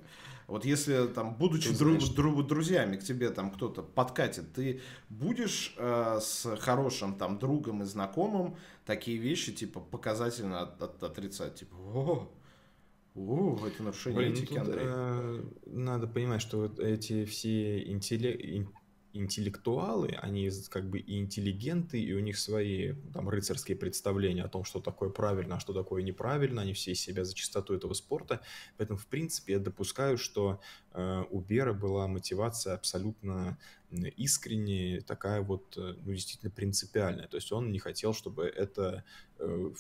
Вот 0.47 0.67
если 0.67 1.07
там, 1.09 1.35
будучи 1.35 1.77
дру, 1.77 1.97
дру, 1.97 2.43
друзьями, 2.43 2.97
к 2.97 3.03
тебе 3.03 3.31
там 3.31 3.51
кто-то 3.51 3.83
подкатит, 3.83 4.53
ты 4.53 4.83
будешь 5.09 5.75
э, 5.79 6.19
с 6.21 6.57
хорошим 6.59 7.17
там 7.17 7.39
другом 7.39 7.83
и 7.83 7.87
знакомым 7.87 8.57
такие 8.85 9.17
вещи 9.17 9.53
типа 9.53 9.81
показательно 9.81 10.61
от, 10.61 10.81
от, 10.81 11.03
отрицать, 11.03 11.57
типа, 11.57 11.75
о, 11.75 12.31
о, 13.17 13.67
это 13.67 13.83
нарушение 13.83 14.21
Блин, 14.21 14.33
этики, 14.33 14.49
тут, 14.49 14.59
Андрей. 14.59 14.85
Э, 14.87 15.43
надо 15.67 16.07
понимать, 16.07 16.43
что 16.43 16.59
вот 16.59 16.79
эти 16.79 17.25
все 17.25 17.83
интеллект 17.91 18.69
интеллектуалы, 19.17 20.09
они 20.21 20.51
как 20.69 20.89
бы 20.89 20.99
и 20.99 21.19
интеллигенты, 21.19 22.01
и 22.01 22.13
у 22.13 22.21
них 22.21 22.39
свои 22.39 22.93
там 23.13 23.29
рыцарские 23.29 23.77
представления 23.77 24.43
о 24.43 24.49
том, 24.49 24.65
что 24.65 24.81
такое 24.81 25.11
правильно, 25.11 25.57
а 25.57 25.61
что 25.61 25.73
такое 25.73 26.03
неправильно, 26.03 26.63
они 26.63 26.73
все 26.73 26.93
из 26.93 27.01
себя 27.01 27.25
за 27.25 27.35
чистоту 27.35 27.75
этого 27.75 27.95
спорта, 27.95 28.41
поэтому, 28.77 28.99
в 28.99 29.07
принципе, 29.07 29.55
я 29.55 29.59
допускаю, 29.59 30.19
что 30.19 30.61
э, 30.93 31.25
у 31.31 31.41
Бера 31.41 31.73
была 31.73 32.07
мотивация 32.07 32.75
абсолютно 32.75 33.59
искренняя, 34.17 35.01
такая 35.01 35.41
вот, 35.41 35.77
э, 35.77 35.95
ну, 36.05 36.13
действительно 36.13 36.51
принципиальная, 36.51 37.29
то 37.29 37.37
есть 37.37 37.53
он 37.53 37.73
не 37.73 37.79
хотел, 37.79 38.13
чтобы 38.13 38.45
это 38.45 39.05
э, 39.39 39.71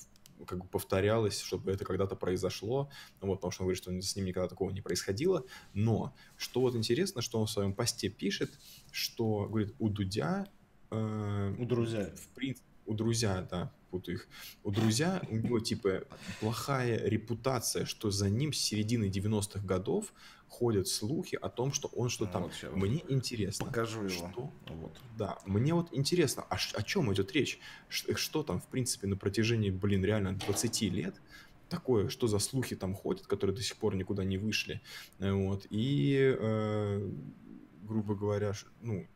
как 0.46 0.58
бы 0.58 0.68
повторялось, 0.68 1.40
чтобы 1.40 1.72
это 1.72 1.84
когда-то 1.84 2.16
произошло, 2.16 2.90
вот, 3.20 3.36
потому 3.36 3.50
что 3.50 3.62
он 3.62 3.66
говорит, 3.66 3.82
что 3.82 4.00
с 4.00 4.16
ним 4.16 4.26
никогда 4.26 4.48
такого 4.48 4.70
не 4.70 4.80
происходило, 4.80 5.44
но 5.74 6.14
что 6.36 6.60
вот 6.60 6.74
интересно, 6.74 7.22
что 7.22 7.40
он 7.40 7.46
в 7.46 7.50
своем 7.50 7.72
посте 7.72 8.08
пишет, 8.08 8.58
что, 8.90 9.46
говорит, 9.46 9.74
у 9.78 9.88
Дудя... 9.88 10.46
Э, 10.90 11.54
у 11.58 11.64
друзья. 11.64 12.12
В 12.16 12.28
принципе, 12.28 12.66
у 12.86 12.94
друзья, 12.94 13.46
да, 13.50 13.72
путаю 13.90 14.18
их. 14.18 14.28
У 14.62 14.70
друзья, 14.70 15.22
у 15.28 15.36
него, 15.36 15.60
типа, 15.60 16.04
плохая 16.40 16.98
репутация, 17.08 17.84
что 17.84 18.10
за 18.10 18.30
ним 18.30 18.52
с 18.52 18.58
середины 18.58 19.06
90-х 19.06 19.60
годов 19.66 20.12
ходят 20.48 20.88
слухи 20.88 21.36
о 21.40 21.48
том, 21.48 21.72
что 21.72 21.88
он 21.88 22.08
что-то 22.08 22.32
там... 22.32 22.42
Вот 22.44 22.76
мне 22.76 23.02
интересно. 23.08 23.66
Покажу 23.66 24.04
его. 24.04 24.30
Что? 24.30 24.52
Вот. 24.68 24.96
Да, 25.18 25.38
мне 25.44 25.74
вот 25.74 25.88
интересно, 25.92 26.44
а 26.48 26.56
о 26.74 26.82
чем 26.82 27.12
идет 27.12 27.32
речь? 27.32 27.58
Что, 27.88 28.16
что 28.16 28.42
там, 28.42 28.60
в 28.60 28.66
принципе, 28.66 29.06
на 29.06 29.16
протяжении, 29.16 29.70
блин, 29.70 30.04
реально 30.04 30.34
20 30.34 30.82
лет 30.82 31.14
такое, 31.68 32.08
что 32.08 32.26
за 32.26 32.38
слухи 32.38 32.76
там 32.76 32.94
ходят, 32.94 33.26
которые 33.26 33.56
до 33.56 33.62
сих 33.62 33.76
пор 33.76 33.96
никуда 33.96 34.24
не 34.24 34.38
вышли. 34.38 34.80
Вот. 35.18 35.66
И, 35.70 36.36
э, 36.38 37.10
грубо 37.82 38.14
говоря, 38.14 38.52
ну, 38.82 39.06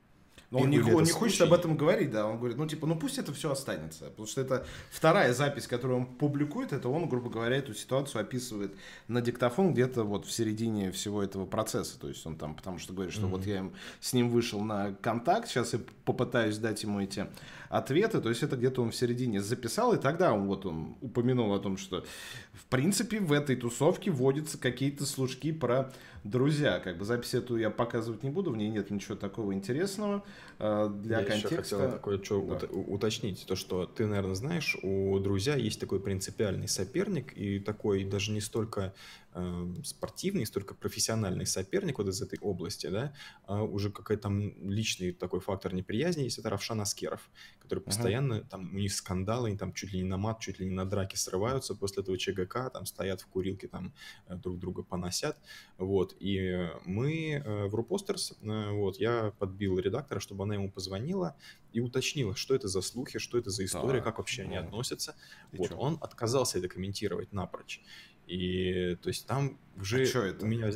но 0.50 0.58
он, 0.60 0.70
не, 0.70 0.80
он 0.80 1.04
не 1.04 1.12
хочет 1.12 1.40
об 1.42 1.52
этом 1.52 1.76
говорить, 1.76 2.10
да. 2.10 2.26
Он 2.26 2.36
говорит, 2.36 2.58
ну, 2.58 2.66
типа, 2.66 2.86
ну 2.86 2.96
пусть 2.96 3.18
это 3.18 3.32
все 3.32 3.52
останется. 3.52 4.06
Потому 4.06 4.26
что 4.26 4.40
это 4.40 4.66
вторая 4.90 5.32
запись, 5.32 5.68
которую 5.68 6.00
он 6.00 6.06
публикует, 6.06 6.72
это 6.72 6.88
он, 6.88 7.08
грубо 7.08 7.30
говоря, 7.30 7.56
эту 7.56 7.72
ситуацию 7.72 8.20
описывает 8.22 8.74
на 9.06 9.20
диктофон 9.20 9.72
где-то 9.72 10.02
вот 10.02 10.26
в 10.26 10.32
середине 10.32 10.90
всего 10.90 11.22
этого 11.22 11.46
процесса. 11.46 12.00
То 12.00 12.08
есть 12.08 12.26
он 12.26 12.36
там, 12.36 12.56
потому 12.56 12.78
что 12.78 12.92
говорит, 12.92 13.14
что 13.14 13.26
mm-hmm. 13.26 13.30
вот 13.30 13.46
я 13.46 13.58
им, 13.58 13.72
с 14.00 14.12
ним 14.12 14.28
вышел 14.28 14.60
на 14.60 14.92
контакт, 14.94 15.48
сейчас 15.48 15.72
я 15.72 15.80
попытаюсь 16.04 16.58
дать 16.58 16.82
ему 16.82 17.00
эти 17.00 17.28
ответы. 17.70 18.20
То 18.20 18.28
есть 18.28 18.42
это 18.42 18.56
где-то 18.56 18.82
он 18.82 18.90
в 18.90 18.96
середине 18.96 19.40
записал, 19.40 19.94
и 19.94 19.98
тогда 19.98 20.34
он 20.34 20.46
вот 20.46 20.66
он 20.66 20.96
упомянул 21.00 21.54
о 21.54 21.60
том, 21.60 21.78
что 21.78 22.04
в 22.52 22.64
принципе 22.66 23.20
в 23.20 23.32
этой 23.32 23.56
тусовке 23.56 24.10
водятся 24.10 24.58
какие-то 24.58 25.06
служки 25.06 25.52
про 25.52 25.92
друзья. 26.24 26.80
Как 26.80 26.98
бы 26.98 27.04
запись 27.04 27.32
эту 27.32 27.56
я 27.56 27.70
показывать 27.70 28.24
не 28.24 28.30
буду, 28.30 28.50
в 28.50 28.56
ней 28.56 28.68
нет 28.68 28.90
ничего 28.90 29.14
такого 29.14 29.54
интересного 29.54 30.24
для 30.60 31.20
я 31.20 31.24
контекста. 31.24 31.54
Еще 31.54 31.56
хотел 31.56 31.90
такое 31.90 32.22
что 32.22 32.58
да. 32.60 32.66
уточнить, 32.68 33.46
то 33.46 33.56
что 33.56 33.86
ты, 33.86 34.06
наверное, 34.06 34.34
знаешь, 34.34 34.76
у 34.82 35.18
друзья 35.18 35.56
есть 35.56 35.80
такой 35.80 36.00
принципиальный 36.00 36.68
соперник 36.68 37.36
и 37.36 37.58
такой 37.58 38.04
даже 38.04 38.30
не 38.30 38.42
столько 38.42 38.92
э, 39.32 39.66
спортивный, 39.84 40.44
столько 40.44 40.74
профессиональный 40.74 41.46
соперник 41.46 41.98
вот 41.98 42.08
из 42.08 42.20
этой 42.20 42.38
области, 42.40 42.88
да, 42.88 43.14
а 43.46 43.62
уже 43.62 43.90
какой-то 43.90 44.24
там 44.24 44.52
личный 44.68 45.12
такой 45.12 45.40
фактор 45.40 45.72
неприязни 45.72 46.24
есть, 46.24 46.38
это 46.38 46.50
Равшан 46.50 46.80
Аскеров, 46.80 47.30
который 47.60 47.80
постоянно, 47.80 48.34
uh-huh. 48.34 48.48
там 48.48 48.74
у 48.74 48.78
них 48.78 48.92
скандалы, 48.92 49.48
они 49.48 49.56
там 49.56 49.72
чуть 49.72 49.92
ли 49.92 50.02
не 50.02 50.08
на 50.08 50.18
мат, 50.18 50.40
чуть 50.40 50.58
ли 50.58 50.66
не 50.66 50.74
на 50.74 50.84
драки 50.84 51.16
срываются 51.16 51.74
после 51.74 52.02
этого 52.02 52.18
ЧГК, 52.18 52.68
там 52.70 52.84
стоят 52.84 53.22
в 53.22 53.26
курилке, 53.28 53.66
там 53.68 53.94
э, 54.26 54.36
друг 54.36 54.58
друга 54.58 54.82
поносят, 54.82 55.36
вот, 55.78 56.14
и 56.20 56.68
мы 56.84 57.32
э, 57.32 57.66
в 57.66 57.74
Рупостерс, 57.74 58.34
э, 58.42 58.70
вот, 58.72 58.98
я 58.98 59.32
подбил 59.38 59.78
редактора, 59.78 60.20
чтобы 60.20 60.49
она 60.50 60.56
ему 60.56 60.70
позвонила 60.70 61.36
и 61.72 61.80
уточнила, 61.80 62.34
что 62.34 62.54
это 62.54 62.68
за 62.68 62.82
слухи, 62.82 63.18
что 63.18 63.38
это 63.38 63.50
за 63.50 63.64
история, 63.64 63.98
так, 63.98 64.04
как 64.04 64.18
вообще 64.18 64.42
ну, 64.42 64.48
они 64.48 64.56
относятся, 64.56 65.16
вот, 65.52 65.68
чё? 65.68 65.76
он 65.76 65.98
отказался 66.00 66.58
это 66.58 66.68
комментировать 66.68 67.32
напрочь, 67.32 67.80
и 68.26 68.96
то 69.02 69.08
есть 69.08 69.26
там 69.26 69.58
уже 69.76 70.04
а 70.14 70.26
это? 70.26 70.44
у 70.44 70.48
меня... 70.48 70.70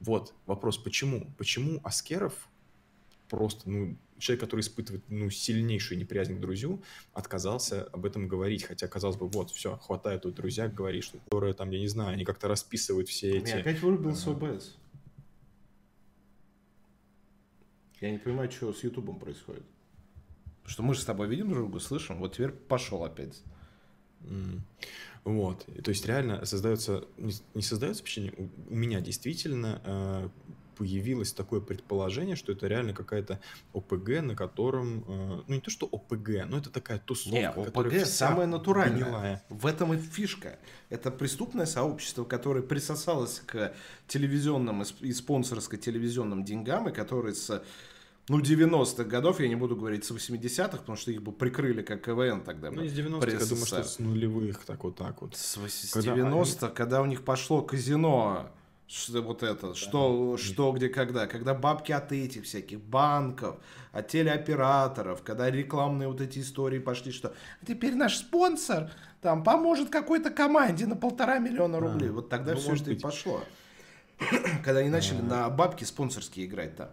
Вот 0.00 0.34
вопрос, 0.46 0.78
почему? 0.78 1.30
Почему 1.38 1.80
Аскеров 1.84 2.48
просто, 3.28 3.70
ну, 3.70 3.96
человек, 4.18 4.40
который 4.40 4.60
испытывает, 4.60 5.04
ну, 5.08 5.30
сильнейшую 5.30 5.98
неприязнь 5.98 6.36
к 6.36 6.40
друзью, 6.40 6.82
отказался 7.12 7.84
об 7.84 8.04
этом 8.04 8.26
говорить, 8.26 8.64
хотя, 8.64 8.88
казалось 8.88 9.16
бы, 9.16 9.28
вот, 9.28 9.50
все, 9.50 9.76
хватает 9.78 10.22
тут 10.22 10.34
друзья 10.34 10.68
говорить, 10.68 11.04
что, 11.04 11.18
которые 11.18 11.54
там, 11.54 11.70
я 11.70 11.78
не 11.78 11.88
знаю, 11.88 12.14
они 12.14 12.24
как-то 12.24 12.48
расписывают 12.48 13.08
все 13.08 13.38
эти... 13.38 13.50
Я 13.50 13.58
опять 13.58 13.80
вырубился 13.80 14.30
ОБС. 14.32 14.76
Я 18.02 18.10
не 18.10 18.18
понимаю, 18.18 18.50
что 18.50 18.72
с 18.72 18.82
Ютубом 18.82 19.18
происходит. 19.18 19.62
что 20.66 20.82
мы 20.82 20.94
же 20.94 21.00
с 21.00 21.04
тобой 21.04 21.28
видим 21.28 21.48
друг 21.48 21.60
друга, 21.60 21.78
слышим, 21.78 22.18
вот 22.18 22.34
теперь 22.34 22.50
пошел 22.50 23.04
опять. 23.04 23.42
Mm. 24.22 24.60
Вот. 25.24 25.66
То 25.84 25.90
есть 25.90 26.04
реально 26.06 26.44
создается, 26.44 27.04
не 27.54 27.62
создается 27.62 28.02
впечатление, 28.02 28.50
у 28.68 28.74
меня 28.74 29.00
действительно 29.00 29.80
э, 29.84 30.28
появилось 30.76 31.32
такое 31.32 31.60
предположение, 31.60 32.34
что 32.34 32.50
это 32.50 32.66
реально 32.66 32.92
какая-то 32.92 33.38
ОПГ, 33.72 34.20
на 34.22 34.34
котором, 34.34 35.04
э, 35.06 35.42
ну 35.46 35.54
не 35.54 35.60
то 35.60 35.70
что 35.70 35.86
ОПГ, 35.86 36.46
но 36.48 36.58
это 36.58 36.70
такая 36.70 36.98
тусовка. 36.98 37.38
Не, 37.38 37.48
ОПГ 37.50 38.04
самая 38.04 38.48
натуральная. 38.48 39.04
Гнилая. 39.04 39.44
В 39.48 39.64
этом 39.66 39.94
и 39.94 39.96
фишка. 39.96 40.58
Это 40.90 41.12
преступное 41.12 41.66
сообщество, 41.66 42.24
которое 42.24 42.62
присосалось 42.62 43.40
к 43.46 43.72
телевизионным 44.08 44.82
и 44.82 45.12
спонсорско 45.12 45.76
телевизионным 45.76 46.44
деньгам, 46.44 46.88
и 46.88 46.92
которое 46.92 47.34
с 47.34 47.62
ну, 48.28 48.40
90-х 48.40 49.04
годов, 49.04 49.40
я 49.40 49.48
не 49.48 49.56
буду 49.56 49.74
говорить 49.74 50.04
с 50.04 50.10
80-х, 50.12 50.78
потому 50.78 50.96
что 50.96 51.10
их 51.10 51.22
бы 51.22 51.32
прикрыли 51.32 51.82
как 51.82 52.04
КВН 52.04 52.42
тогда. 52.42 52.70
Ну, 52.70 52.82
из 52.82 52.96
90-х, 52.96 53.30
я 53.30 53.38
думаю, 53.38 53.66
что 53.66 53.82
с 53.82 53.98
нулевых, 53.98 54.64
так 54.64 54.84
вот 54.84 54.96
так 54.96 55.22
вот. 55.22 55.36
С, 55.36 55.56
с 55.56 55.90
когда 55.90 56.14
90-х, 56.14 56.66
они... 56.66 56.74
когда 56.74 57.02
у 57.02 57.06
них 57.06 57.24
пошло 57.24 57.62
казино, 57.62 58.50
что, 58.86 59.22
вот 59.22 59.42
это, 59.42 59.68
да, 59.68 59.74
что, 59.74 60.36
да. 60.36 60.42
что, 60.42 60.72
где, 60.72 60.88
когда, 60.88 61.26
когда 61.26 61.54
бабки 61.54 61.90
от 61.90 62.12
этих 62.12 62.44
всяких 62.44 62.80
банков, 62.80 63.56
от 63.90 64.08
телеоператоров, 64.08 65.22
когда 65.22 65.50
рекламные 65.50 66.08
вот 66.08 66.20
эти 66.20 66.38
истории 66.38 66.78
пошли, 66.78 67.10
что 67.10 67.34
теперь 67.66 67.94
наш 67.94 68.18
спонсор 68.18 68.90
там 69.20 69.42
поможет 69.42 69.90
какой-то 69.90 70.30
команде 70.30 70.86
на 70.86 70.94
полтора 70.94 71.38
миллиона 71.38 71.80
рублей. 71.80 72.10
А, 72.10 72.12
вот 72.12 72.28
тогда 72.28 72.52
ну, 72.52 72.60
все 72.60 72.74
это 72.74 72.84
быть. 72.84 72.98
и 72.98 73.00
пошло. 73.00 73.42
когда 74.64 74.80
они 74.80 74.90
начали 74.90 75.18
а. 75.18 75.22
на 75.22 75.50
бабки 75.50 75.84
спонсорские 75.84 76.46
играть 76.46 76.76
там. 76.76 76.88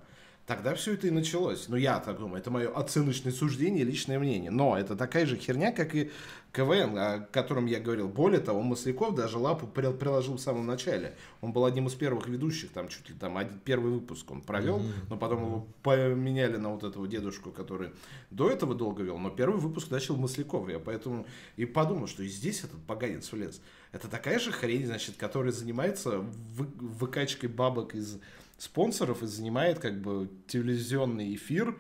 Тогда 0.50 0.74
все 0.74 0.96
это 0.96 1.06
и 1.06 1.12
началось. 1.12 1.68
Ну, 1.68 1.76
я 1.76 2.00
так 2.00 2.18
думаю, 2.18 2.42
это 2.42 2.50
мое 2.50 2.70
оценочное 2.70 3.32
суждение, 3.32 3.84
личное 3.84 4.18
мнение. 4.18 4.50
Но 4.50 4.76
это 4.76 4.96
такая 4.96 5.28
же 5.28 5.38
херня, 5.38 5.72
как 5.72 5.94
и 5.94 6.10
КВН, 6.54 6.98
о 6.98 7.20
котором 7.32 7.68
я 7.68 7.80
говорил. 7.80 8.10
Более 8.10 8.40
того, 8.40 8.64
Масляков 8.64 9.14
даже 9.14 9.38
лапу 9.38 9.68
приложил 9.68 10.38
в 10.38 10.40
самом 10.40 10.66
начале. 10.66 11.14
Он 11.42 11.54
был 11.54 11.66
одним 11.66 11.86
из 11.86 11.94
первых 11.94 12.28
ведущих, 12.28 12.72
там 12.72 12.88
чуть 12.88 13.08
ли 13.10 13.16
там 13.16 13.38
один, 13.38 13.60
первый 13.64 13.92
выпуск 13.92 14.32
он 14.32 14.42
провел, 14.42 14.80
mm-hmm. 14.80 15.06
но 15.12 15.18
потом 15.18 15.46
его 15.46 15.68
поменяли 15.84 16.58
на 16.58 16.70
вот 16.70 16.84
этого 16.84 17.08
дедушку, 17.08 17.52
который 17.52 17.92
до 18.32 18.50
этого 18.50 18.74
долго 18.74 19.04
вел. 19.04 19.20
Но 19.20 19.30
первый 19.30 19.60
выпуск 19.60 19.92
начал 19.92 20.16
Масляков. 20.16 20.68
Я 20.68 20.80
поэтому 20.80 21.28
и 21.58 21.66
подумал, 21.66 22.08
что 22.08 22.24
и 22.24 22.28
здесь 22.28 22.64
этот 22.64 22.82
поганец 22.88 23.32
влез. 23.32 23.62
Это 23.92 24.08
такая 24.08 24.40
же 24.40 24.52
хрень, 24.52 24.88
значит, 24.88 25.16
которая 25.16 25.52
занимается 25.52 26.18
вы, 26.18 26.66
выкачкой 26.80 27.50
бабок 27.50 27.94
из 27.94 28.18
спонсоров 28.60 29.24
и 29.24 29.26
занимает 29.26 29.80
как 29.80 30.02
бы 30.02 30.30
телевизионный 30.48 31.34
эфир, 31.36 31.78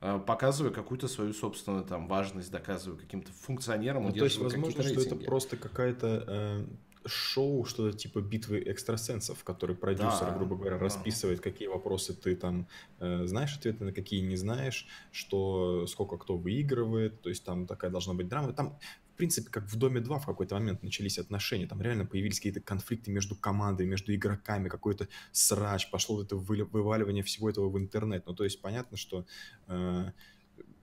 э, 0.00 0.20
показывая 0.26 0.72
какую-то 0.72 1.06
свою 1.06 1.32
собственную 1.32 1.84
там 1.84 2.08
важность, 2.08 2.50
доказывая 2.50 2.98
каким-то 2.98 3.30
функционерам, 3.32 4.04
ну, 4.04 4.12
то 4.12 4.24
есть, 4.24 4.38
возможно, 4.38 4.82
что 4.82 5.00
это 5.00 5.16
просто 5.16 5.56
какая-то 5.56 6.24
э, 6.26 6.64
шоу, 7.06 7.64
что-то 7.64 7.96
типа 7.96 8.20
битвы 8.20 8.62
экстрасенсов, 8.66 9.38
в 9.38 9.44
которой 9.44 9.76
продюсер, 9.76 10.26
да, 10.26 10.36
грубо 10.36 10.56
говоря, 10.56 10.76
да. 10.76 10.84
расписывает, 10.84 11.40
какие 11.40 11.68
вопросы 11.68 12.14
ты 12.14 12.36
там 12.36 12.68
э, 12.98 13.26
знаешь 13.26 13.56
ответы, 13.56 13.84
на 13.84 13.92
какие 13.92 14.20
не 14.20 14.36
знаешь, 14.36 14.86
что 15.10 15.86
сколько 15.86 16.16
кто 16.16 16.36
выигрывает, 16.36 17.20
то 17.20 17.28
есть 17.28 17.44
там 17.44 17.66
такая 17.66 17.90
должна 17.90 18.14
быть 18.14 18.28
драма. 18.28 18.52
Там 18.52 18.78
принципе, 19.22 19.50
как 19.50 19.70
в 19.70 19.76
Доме 19.76 20.00
2 20.00 20.18
в 20.18 20.26
какой-то 20.26 20.56
момент 20.56 20.82
начались 20.82 21.16
отношения, 21.16 21.68
там 21.68 21.80
реально 21.80 22.04
появились 22.04 22.38
какие-то 22.38 22.60
конфликты 22.60 23.12
между 23.12 23.36
командой, 23.36 23.86
между 23.86 24.12
игроками, 24.12 24.68
какой-то 24.68 25.06
срач, 25.30 25.88
пошло 25.92 26.16
вот 26.16 26.26
это 26.26 26.34
вываливание 26.34 27.22
всего 27.22 27.48
этого 27.48 27.68
в 27.68 27.78
интернет. 27.78 28.26
Ну, 28.26 28.34
то 28.34 28.42
есть 28.42 28.60
понятно, 28.60 28.96
что 28.96 29.24
э, 29.68 30.10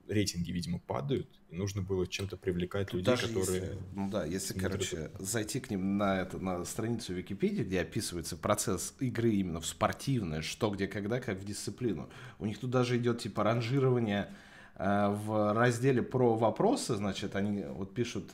рейтинги, 0.08 0.52
видимо, 0.52 0.78
падают, 0.78 1.28
и 1.50 1.54
нужно 1.54 1.82
было 1.82 2.06
чем-то 2.06 2.38
привлекать 2.38 2.88
Тут 2.88 3.00
людей, 3.00 3.14
которые... 3.14 3.60
Если, 3.60 3.78
ну 3.92 4.10
да, 4.10 4.24
если, 4.24 4.58
короче, 4.58 5.10
зайти 5.18 5.60
к 5.60 5.68
ним 5.68 5.98
на, 5.98 6.22
это, 6.22 6.38
на 6.38 6.64
страницу 6.64 7.12
Википедии, 7.12 7.62
где 7.62 7.82
описывается 7.82 8.38
процесс 8.38 8.94
игры 9.00 9.32
именно 9.32 9.60
в 9.60 9.66
спортивное, 9.66 10.40
что, 10.40 10.70
где, 10.70 10.86
когда, 10.86 11.20
как 11.20 11.38
в 11.38 11.44
дисциплину, 11.44 12.08
у 12.38 12.46
них 12.46 12.58
тут 12.58 12.70
даже 12.70 12.96
идет 12.96 13.20
типа 13.20 13.44
ранжирование 13.44 14.34
в 14.80 15.52
разделе 15.54 16.02
про 16.02 16.36
вопросы, 16.36 16.96
значит, 16.96 17.36
они 17.36 17.64
вот 17.64 17.94
пишут 17.94 18.30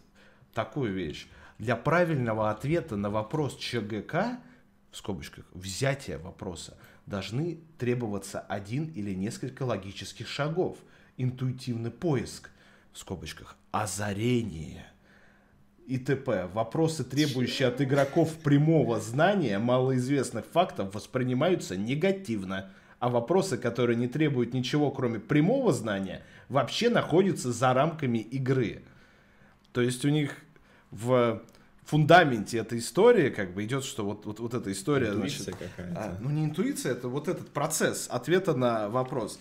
такую 0.55 0.93
вещь. 0.93 1.27
Для 1.59 1.75
правильного 1.75 2.51
ответа 2.51 2.97
на 2.97 3.11
вопрос 3.11 3.57
ЧГК, 3.57 4.39
в 4.91 4.97
скобочках, 4.97 5.45
взятия 5.53 6.19
вопроса, 6.19 6.77
должны 7.07 7.59
требоваться 7.79 8.41
один 8.41 8.87
или 8.93 9.15
несколько 9.15 9.65
логических 9.65 10.29
шагов– 10.29 10.79
интуитивный 11.17 11.91
поиск, 11.91 12.51
в 12.93 12.99
скобочках, 12.99 13.57
озарение 13.71 14.87
и 15.87 15.99
т.п. 15.99 16.49
Вопросы, 16.53 17.05
требующие 17.05 17.69
от 17.69 17.81
игроков 17.81 18.35
прямого 18.35 19.01
знания 19.01 19.59
малоизвестных 19.59 20.45
фактов, 20.47 20.95
воспринимаются 20.95 21.77
негативно, 21.77 22.71
а 22.99 23.09
вопросы, 23.09 23.59
которые 23.59 23.97
не 23.97 24.09
требуют 24.09 24.55
ничего, 24.55 24.91
кроме 24.91 25.19
прямого 25.19 25.73
знания, 25.73 26.23
вообще 26.49 26.89
находятся 26.89 27.53
за 27.53 27.75
рамками 27.75 28.19
игры. 28.19 28.83
То 29.73 29.81
есть 29.81 30.05
у 30.05 30.09
них 30.09 30.37
в 30.91 31.43
фундаменте 31.85 32.59
этой 32.59 32.79
истории 32.79 33.31
как 33.31 33.55
бы 33.55 33.65
идет, 33.65 33.85
что 33.85 34.05
вот, 34.05 34.27
вот, 34.27 34.41
вот 34.41 34.55
эта 34.55 34.73
история... 34.73 35.09
Интуиция 35.09 35.45
значит, 35.45 35.71
а, 35.97 36.17
ну, 36.21 36.31
не 36.31 36.45
интуиция, 36.45 36.93
это 36.93 37.09
вот 37.09 37.29
этот 37.29 37.51
процесс 37.51 38.09
ответа 38.11 38.55
на 38.55 38.89
вопрос. 38.89 39.39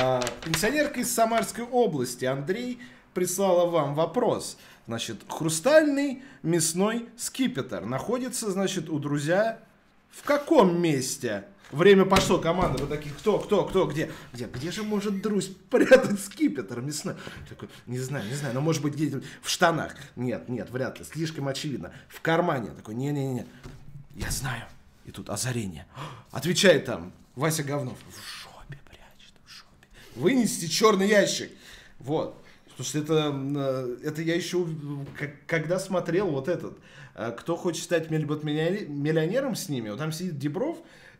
А, 0.00 0.20
пенсионерка 0.44 1.00
из 1.00 1.12
Самарской 1.12 1.64
области 1.64 2.24
Андрей 2.24 2.80
прислала 3.14 3.68
вам 3.70 3.94
вопрос. 3.94 4.58
Значит, 4.86 5.22
хрустальный 5.28 6.22
мясной 6.42 7.08
скипетр 7.16 7.84
находится, 7.84 8.50
значит, 8.50 8.90
у 8.90 8.98
друзья 8.98 9.58
в 10.10 10.22
каком 10.22 10.80
месте? 10.80 11.44
Время 11.72 12.04
пошло, 12.04 12.38
команда, 12.38 12.82
вы 12.82 12.88
такие, 12.88 13.12
кто, 13.14 13.38
кто, 13.40 13.64
кто, 13.64 13.86
где? 13.86 14.10
Где, 14.32 14.46
где 14.46 14.70
же 14.70 14.84
может 14.84 15.20
Друзь 15.20 15.50
прятать 15.68 16.20
скипетр 16.20 16.80
мясной? 16.80 17.14
Такой, 17.48 17.68
не 17.86 17.98
знаю, 17.98 18.28
не 18.28 18.34
знаю, 18.34 18.54
но 18.54 18.60
может 18.60 18.82
быть 18.82 18.94
где-то 18.94 19.22
в 19.42 19.50
штанах. 19.50 19.96
Нет, 20.14 20.48
нет, 20.48 20.70
вряд 20.70 20.98
ли, 20.98 21.04
слишком 21.04 21.48
очевидно. 21.48 21.92
В 22.08 22.20
кармане. 22.20 22.70
Такой, 22.70 22.94
не-не-не, 22.94 23.46
я 24.14 24.30
знаю. 24.30 24.62
И 25.06 25.10
тут 25.10 25.28
озарение. 25.28 25.86
Отвечает 26.30 26.84
там 26.84 27.12
Вася 27.34 27.64
Говнов. 27.64 27.98
В 28.08 28.28
шопе 28.28 28.78
прячет, 28.84 29.34
в 29.44 29.50
шопе. 29.50 29.88
Вынести 30.14 30.66
черный 30.66 31.08
ящик. 31.08 31.50
Вот. 31.98 32.40
Потому 32.76 32.84
что 32.84 32.98
это, 32.98 33.32
э, 33.56 33.96
это 34.04 34.22
я 34.22 34.34
еще, 34.34 34.66
когда 35.46 35.78
смотрел 35.78 36.28
вот 36.28 36.46
этот, 36.46 36.78
э, 37.14 37.32
кто 37.36 37.56
хочет 37.56 37.82
стать 37.82 38.10
миллионером 38.10 39.56
с 39.56 39.68
ними, 39.68 39.88
вот 39.88 39.98
там 39.98 40.12
сидит 40.12 40.38
Дебров, 40.38 40.76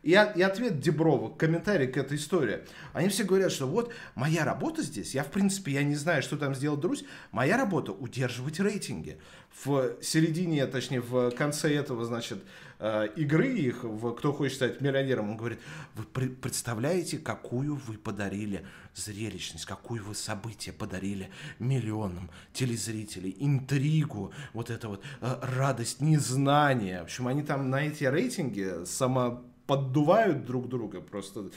и, 0.07 0.11
и 0.11 0.41
ответ 0.41 0.79
Деброва, 0.79 1.35
комментарий 1.35 1.87
к 1.87 1.97
этой 1.97 2.15
истории. 2.15 2.61
Они 2.93 3.09
все 3.09 3.25
говорят, 3.25 3.51
что 3.51 3.67
вот 3.67 3.91
моя 4.15 4.45
работа 4.45 4.81
здесь, 4.81 5.13
я 5.13 5.21
в 5.21 5.29
принципе, 5.29 5.73
я 5.73 5.83
не 5.83 5.95
знаю, 5.95 6.23
что 6.23 6.37
там 6.37 6.55
сделал 6.55 6.77
Друзь, 6.77 7.03
моя 7.31 7.57
работа 7.57 7.91
удерживать 7.91 8.61
рейтинги. 8.61 9.17
В 9.65 10.01
середине, 10.01 10.65
точнее, 10.67 11.01
в 11.01 11.31
конце 11.31 11.75
этого, 11.75 12.05
значит, 12.05 12.41
э, 12.79 13.09
игры 13.17 13.49
их, 13.49 13.83
в 13.83 14.13
«Кто 14.13 14.31
хочет 14.31 14.55
стать 14.55 14.79
миллионером», 14.79 15.31
он 15.31 15.35
говорит, 15.35 15.59
вы 15.95 16.29
представляете, 16.29 17.17
какую 17.17 17.75
вы 17.75 17.97
подарили 17.97 18.65
зрелищность, 18.95 19.65
какую 19.65 20.05
вы 20.05 20.15
событие 20.15 20.71
подарили 20.71 21.29
миллионам 21.59 22.29
телезрителей, 22.53 23.35
интригу, 23.39 24.31
вот 24.53 24.69
это 24.69 24.87
вот 24.87 25.03
э, 25.19 25.35
радость 25.57 25.99
незнания. 25.99 27.01
В 27.01 27.03
общем, 27.03 27.27
они 27.27 27.43
там 27.43 27.69
на 27.69 27.87
эти 27.87 28.05
рейтинги 28.05 28.85
само 28.85 29.43
поддувают 29.67 30.45
друг 30.45 30.67
друга 30.69 31.01
просто. 31.01 31.49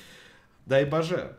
Дай 0.66 0.85
боже. 0.85 1.37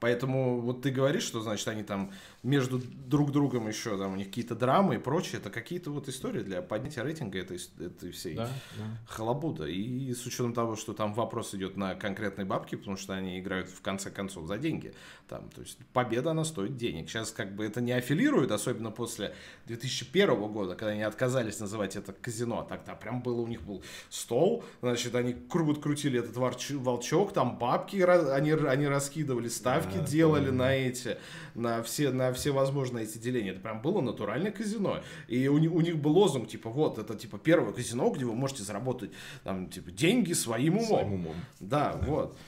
Поэтому 0.00 0.60
вот 0.60 0.82
ты 0.82 0.90
говоришь, 0.90 1.24
что, 1.24 1.40
значит, 1.40 1.66
они 1.68 1.82
там 1.82 2.12
между 2.42 2.78
друг 2.78 3.32
другом 3.32 3.66
еще, 3.66 3.98
там 3.98 4.12
у 4.12 4.16
них 4.16 4.28
какие-то 4.28 4.54
драмы 4.54 4.94
и 4.94 4.98
прочее, 4.98 5.40
это 5.40 5.50
какие-то 5.50 5.90
вот 5.90 6.08
истории 6.08 6.42
для 6.42 6.62
поднятия 6.62 7.02
рейтинга 7.02 7.38
этой, 7.38 7.58
этой 7.80 8.12
всей 8.12 8.36
да, 8.36 8.48
да. 8.76 8.84
халабуда. 9.06 9.66
И 9.66 10.12
с 10.14 10.24
учетом 10.24 10.54
того, 10.54 10.76
что 10.76 10.92
там 10.92 11.14
вопрос 11.14 11.54
идет 11.54 11.76
на 11.76 11.96
конкретные 11.96 12.44
бабки, 12.44 12.76
потому 12.76 12.96
что 12.96 13.14
они 13.14 13.40
играют 13.40 13.68
в 13.68 13.80
конце 13.80 14.10
концов 14.10 14.46
за 14.46 14.56
деньги. 14.56 14.94
Там, 15.28 15.50
то 15.50 15.60
есть 15.62 15.78
победа, 15.92 16.30
она 16.30 16.44
стоит 16.44 16.76
денег. 16.76 17.10
Сейчас 17.10 17.32
как 17.32 17.56
бы 17.56 17.64
это 17.64 17.80
не 17.80 17.92
аффилирует, 17.92 18.52
особенно 18.52 18.92
после 18.92 19.34
2001 19.66 20.52
года, 20.52 20.76
когда 20.76 20.92
они 20.92 21.02
отказались 21.02 21.58
называть 21.58 21.96
это 21.96 22.12
казино. 22.12 22.64
Тогда 22.68 22.94
прям 22.94 23.20
было, 23.20 23.40
у 23.40 23.48
них 23.48 23.62
был 23.62 23.82
стол, 24.10 24.64
значит, 24.80 25.14
они 25.14 25.34
крут 25.34 25.82
крутили 25.82 26.20
этот 26.20 26.36
волчок, 26.36 27.32
там 27.32 27.58
бабки, 27.58 27.96
они, 27.96 28.52
они 28.52 28.86
раскидывали, 28.86 29.48
ставки 29.48 29.96
да, 29.96 30.04
делали 30.04 30.46
да. 30.46 30.52
на 30.52 30.74
эти, 30.74 31.18
на 31.54 31.82
все, 31.82 32.10
на 32.10 32.27
все 32.32 32.52
возможные 32.52 33.04
эти 33.04 33.18
деления. 33.18 33.52
Это 33.52 33.60
прям 33.60 33.80
было 33.82 34.00
натуральное 34.00 34.50
казино. 34.50 35.00
И 35.26 35.48
у, 35.48 35.54
у 35.54 35.80
них 35.80 35.96
был 35.98 36.12
лозунг, 36.12 36.48
типа, 36.48 36.70
вот, 36.70 36.98
это, 36.98 37.14
типа, 37.14 37.38
первое 37.38 37.72
казино, 37.72 38.10
где 38.10 38.24
вы 38.24 38.34
можете 38.34 38.62
заработать, 38.62 39.10
там, 39.44 39.68
типа, 39.68 39.90
деньги 39.90 40.32
своим 40.32 40.78
умом. 40.78 40.88
Своим 40.88 41.14
умом. 41.14 41.36
Да, 41.60 41.94
да. 41.94 42.06
вот. 42.06 42.38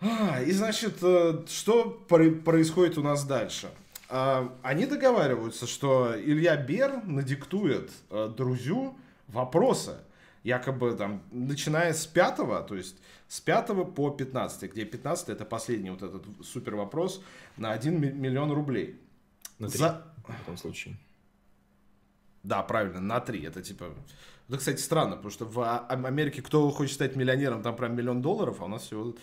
А, 0.00 0.40
и, 0.42 0.52
значит, 0.52 0.98
э, 1.02 1.44
что 1.48 1.90
происходит 2.08 2.98
у 2.98 3.02
нас 3.02 3.24
дальше? 3.24 3.70
А, 4.08 4.54
они 4.62 4.86
договариваются, 4.86 5.66
что 5.66 6.14
Илья 6.16 6.56
Бер 6.56 7.02
надиктует 7.04 7.90
э, 8.10 8.32
Друзю 8.36 8.96
вопросы, 9.26 9.96
якобы 10.44 10.94
там, 10.94 11.22
начиная 11.30 11.92
с 11.92 12.06
пятого, 12.06 12.62
то 12.62 12.74
есть 12.74 12.96
с 13.28 13.40
5 13.40 13.94
по 13.94 14.10
15, 14.10 14.72
где 14.72 14.84
15 14.84 15.28
это 15.28 15.44
последний 15.44 15.90
вот 15.90 16.02
этот 16.02 16.24
супер 16.42 16.76
вопрос 16.76 17.22
на 17.56 17.72
1 17.72 18.20
миллион 18.20 18.52
рублей. 18.52 18.98
На 19.58 19.68
3 19.68 19.78
За... 19.78 20.04
в 20.26 20.42
этом 20.42 20.56
случае. 20.56 20.96
Да, 22.42 22.62
правильно, 22.62 23.00
на 23.00 23.20
3. 23.20 23.44
Это 23.44 23.62
типа 23.62 23.94
это, 24.48 24.56
кстати, 24.56 24.80
странно, 24.80 25.16
потому 25.16 25.30
что 25.30 25.44
в 25.44 25.60
а, 25.60 25.86
Америке 25.88 26.40
кто 26.40 26.70
хочет 26.70 26.94
стать 26.94 27.16
миллионером, 27.16 27.62
там 27.62 27.76
прям 27.76 27.94
миллион 27.94 28.22
долларов, 28.22 28.62
а 28.62 28.64
у 28.64 28.68
нас 28.68 28.84
всего 28.84 29.14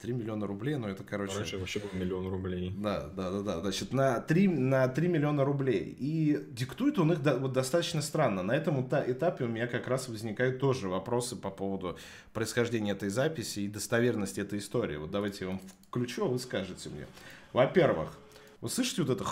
3 0.00 0.12
миллиона 0.12 0.46
рублей, 0.46 0.76
но 0.76 0.90
это, 0.90 1.02
короче... 1.02 1.38
Раньше 1.38 1.56
вообще 1.56 1.78
был 1.78 1.88
миллион 1.94 2.28
рублей. 2.28 2.70
Да, 2.76 3.08
да, 3.16 3.30
да, 3.30 3.40
да, 3.40 3.60
значит, 3.60 3.94
на 3.94 4.20
3, 4.20 4.48
на 4.48 4.86
3 4.88 5.08
миллиона 5.08 5.42
рублей. 5.42 5.96
И 5.98 6.38
диктует 6.50 6.98
он 6.98 7.12
их 7.12 7.22
да, 7.22 7.38
вот 7.38 7.54
достаточно 7.54 8.02
странно. 8.02 8.42
На 8.42 8.52
этом 8.54 8.86
этапе 8.86 9.44
у 9.44 9.48
меня 9.48 9.68
как 9.68 9.88
раз 9.88 10.10
возникают 10.10 10.58
тоже 10.60 10.90
вопросы 10.90 11.34
по 11.34 11.48
поводу 11.48 11.96
происхождения 12.34 12.92
этой 12.92 13.08
записи 13.08 13.60
и 13.60 13.68
достоверности 13.68 14.40
этой 14.40 14.58
истории. 14.58 14.98
Вот 14.98 15.10
давайте 15.10 15.46
я 15.46 15.50
вам 15.52 15.62
включу, 15.88 16.26
а 16.26 16.28
вы 16.28 16.38
скажете 16.38 16.90
мне. 16.90 17.06
Во-первых, 17.54 18.10
вы 18.64 18.70
слышите 18.70 19.02
вот 19.02 19.10
это? 19.10 19.26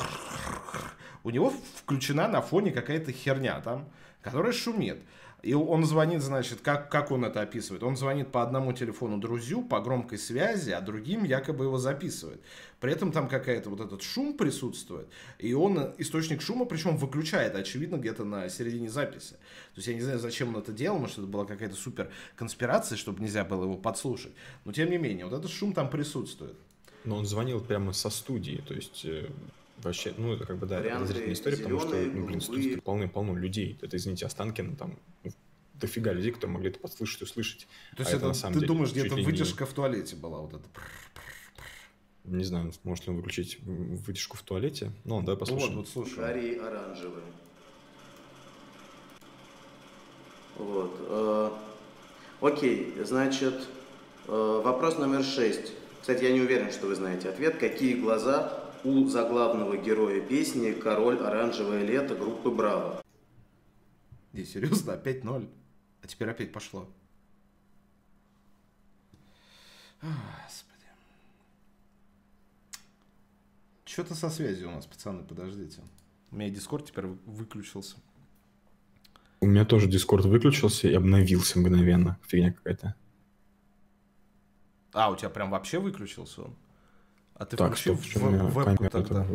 У 1.25 1.31
него 1.31 1.55
включена 1.77 2.29
на 2.29 2.43
фоне 2.43 2.71
какая-то 2.71 3.13
херня 3.13 3.63
там, 3.63 3.89
которая 4.21 4.53
шумит. 4.53 4.99
И 5.41 5.55
он 5.55 5.85
звонит, 5.85 6.21
значит, 6.21 6.61
как, 6.61 6.91
как 6.91 7.11
он 7.11 7.25
это 7.25 7.41
описывает? 7.41 7.83
Он 7.83 7.97
звонит 7.97 8.31
по 8.31 8.43
одному 8.43 8.75
телефону 8.75 9.17
друзью 9.17 9.63
по 9.63 9.81
громкой 9.81 10.19
связи, 10.19 10.71
а 10.71 10.83
другим 10.83 11.25
якобы 11.25 11.65
его 11.65 11.79
записывает. 11.79 12.43
При 12.79 12.93
этом 12.93 13.11
там 13.11 13.27
какая-то 13.27 13.71
вот 13.71 13.81
этот 13.81 14.03
шум 14.03 14.37
присутствует, 14.37 15.09
и 15.39 15.55
он 15.55 15.95
источник 15.97 16.43
шума, 16.43 16.67
причем 16.67 16.99
выключает, 16.99 17.57
очевидно, 17.57 17.97
где-то 17.97 18.25
на 18.25 18.51
середине 18.51 18.91
записи. 18.91 19.33
То 19.75 19.79
есть 19.79 19.89
я 19.89 19.95
не 19.95 20.03
знаю, 20.03 20.19
зачем 20.19 20.51
он 20.51 20.61
это 20.61 20.73
делал, 20.73 20.99
может, 20.99 21.17
это 21.17 21.27
была 21.27 21.47
какая-то 21.47 21.75
супер 21.75 22.11
конспирация, 22.37 22.99
чтобы 22.99 23.23
нельзя 23.23 23.45
было 23.45 23.65
его 23.65 23.79
подслушать. 23.79 24.33
Но 24.67 24.73
тем 24.73 24.91
не 24.91 24.99
менее, 24.99 25.25
вот 25.25 25.39
этот 25.39 25.51
шум 25.51 25.73
там 25.73 25.89
присутствует. 25.89 26.57
Но 27.05 27.17
он 27.17 27.27
звонил 27.27 27.61
прямо 27.61 27.93
со 27.93 28.11
студии, 28.11 28.63
то 28.67 28.75
есть 28.75 29.05
э, 29.05 29.29
вообще, 29.79 30.15
ну, 30.17 30.35
это 30.35 30.47
как 30.47 30.59
бы, 30.59 30.67
да, 30.67 30.81
подозрительная 30.81 31.35
история, 31.35 31.57
потому 31.57 31.81
что, 31.81 31.97
ну, 31.97 32.27
блин, 32.27 32.41
студии 32.41 32.77
полно-полно 32.77 33.37
людей. 33.37 33.79
Это, 33.83 33.97
извините, 33.97 34.27
Останкина, 34.27 34.77
там, 34.77 34.99
ну, 35.25 35.33
дофига 35.75 36.13
людей, 36.13 36.31
которые 36.31 36.55
могли 36.55 36.71
это 36.71 36.79
подслушать 36.79 37.23
и 37.23 37.25
услышать. 37.25 37.67
То 37.97 38.03
есть 38.03 38.13
а 38.13 38.17
это, 38.17 38.19
это, 38.19 38.27
на 38.29 38.35
самом 38.35 38.55
ты 38.55 38.61
деле, 38.61 38.69
думаешь, 38.69 38.93
где-то 38.93 39.17
выдержка 39.17 39.65
не... 39.65 39.71
в 39.71 39.73
туалете 39.75 40.17
была 40.17 40.41
вот 40.41 40.55
эта? 40.55 40.65
Не 42.25 42.45
знаю, 42.45 42.73
может 42.85 43.07
ли 43.07 43.11
он 43.11 43.17
выключить 43.17 43.59
вытяжку 43.63 44.37
в 44.37 44.43
туалете. 44.43 44.93
Ну, 45.05 45.21
давай 45.23 45.37
послушаем. 45.37 45.75
Вот, 45.75 45.81
вот 45.81 45.89
слушай. 45.89 46.15
Карий 46.15 46.55
оранжевый. 46.55 47.25
Вот. 50.57 50.97
Э, 51.01 51.51
окей, 52.41 52.95
значит, 53.05 53.67
э, 54.29 54.63
вопрос 54.65 54.99
номер 54.99 55.25
шесть. 55.25 55.73
Кстати, 56.03 56.25
я 56.25 56.33
не 56.33 56.41
уверен, 56.41 56.73
что 56.73 56.89
вы 56.89 56.97
знаете 56.97 57.29
ответ. 57.29 57.59
Какие 57.59 57.95
глаза 57.95 58.73
у 58.83 59.07
заглавного 59.07 59.77
героя 59.77 60.21
песни 60.21 60.73
«Король 60.73 61.19
оранжевое 61.19 61.85
лето» 61.85 62.17
группы 62.17 62.51
«Браво». 62.51 63.01
Не, 64.33 64.45
серьезно, 64.45 64.95
опять 64.95 65.23
ноль. 65.23 65.47
А 66.03 66.09
теперь 66.09 66.29
опять 66.29 66.51
пошло. 66.51 66.89
Господи. 70.01 70.87
Что-то 73.85 74.17
со 74.17 74.29
связью 74.29 74.71
у 74.71 74.73
нас, 74.73 74.87
пацаны, 74.87 75.23
подождите. 75.23 75.83
У 76.33 76.37
меня 76.37 76.51
Дискорд 76.51 76.87
теперь 76.87 77.07
выключился. 77.27 77.95
У 79.39 79.47
меня 79.47 79.65
тоже 79.65 79.87
Дискорд 79.87 80.25
выключился 80.25 80.89
и 80.89 80.95
обновился 80.95 81.61
мгновенно. 81.61 82.19
Фигня 82.27 82.53
какая-то. 82.55 82.97
А, 84.93 85.11
у 85.11 85.17
тебя 85.17 85.31
прям 85.31 85.51
вообще 85.51 85.79
выключился 85.79 86.43
он? 86.43 86.55
А 87.35 87.47
ты 87.47 87.57
так, 87.57 87.73
включил 87.73 87.97
стоп, 87.99 88.23
в, 88.23 88.65
вебку 88.65 88.91
тогда? 88.91 89.27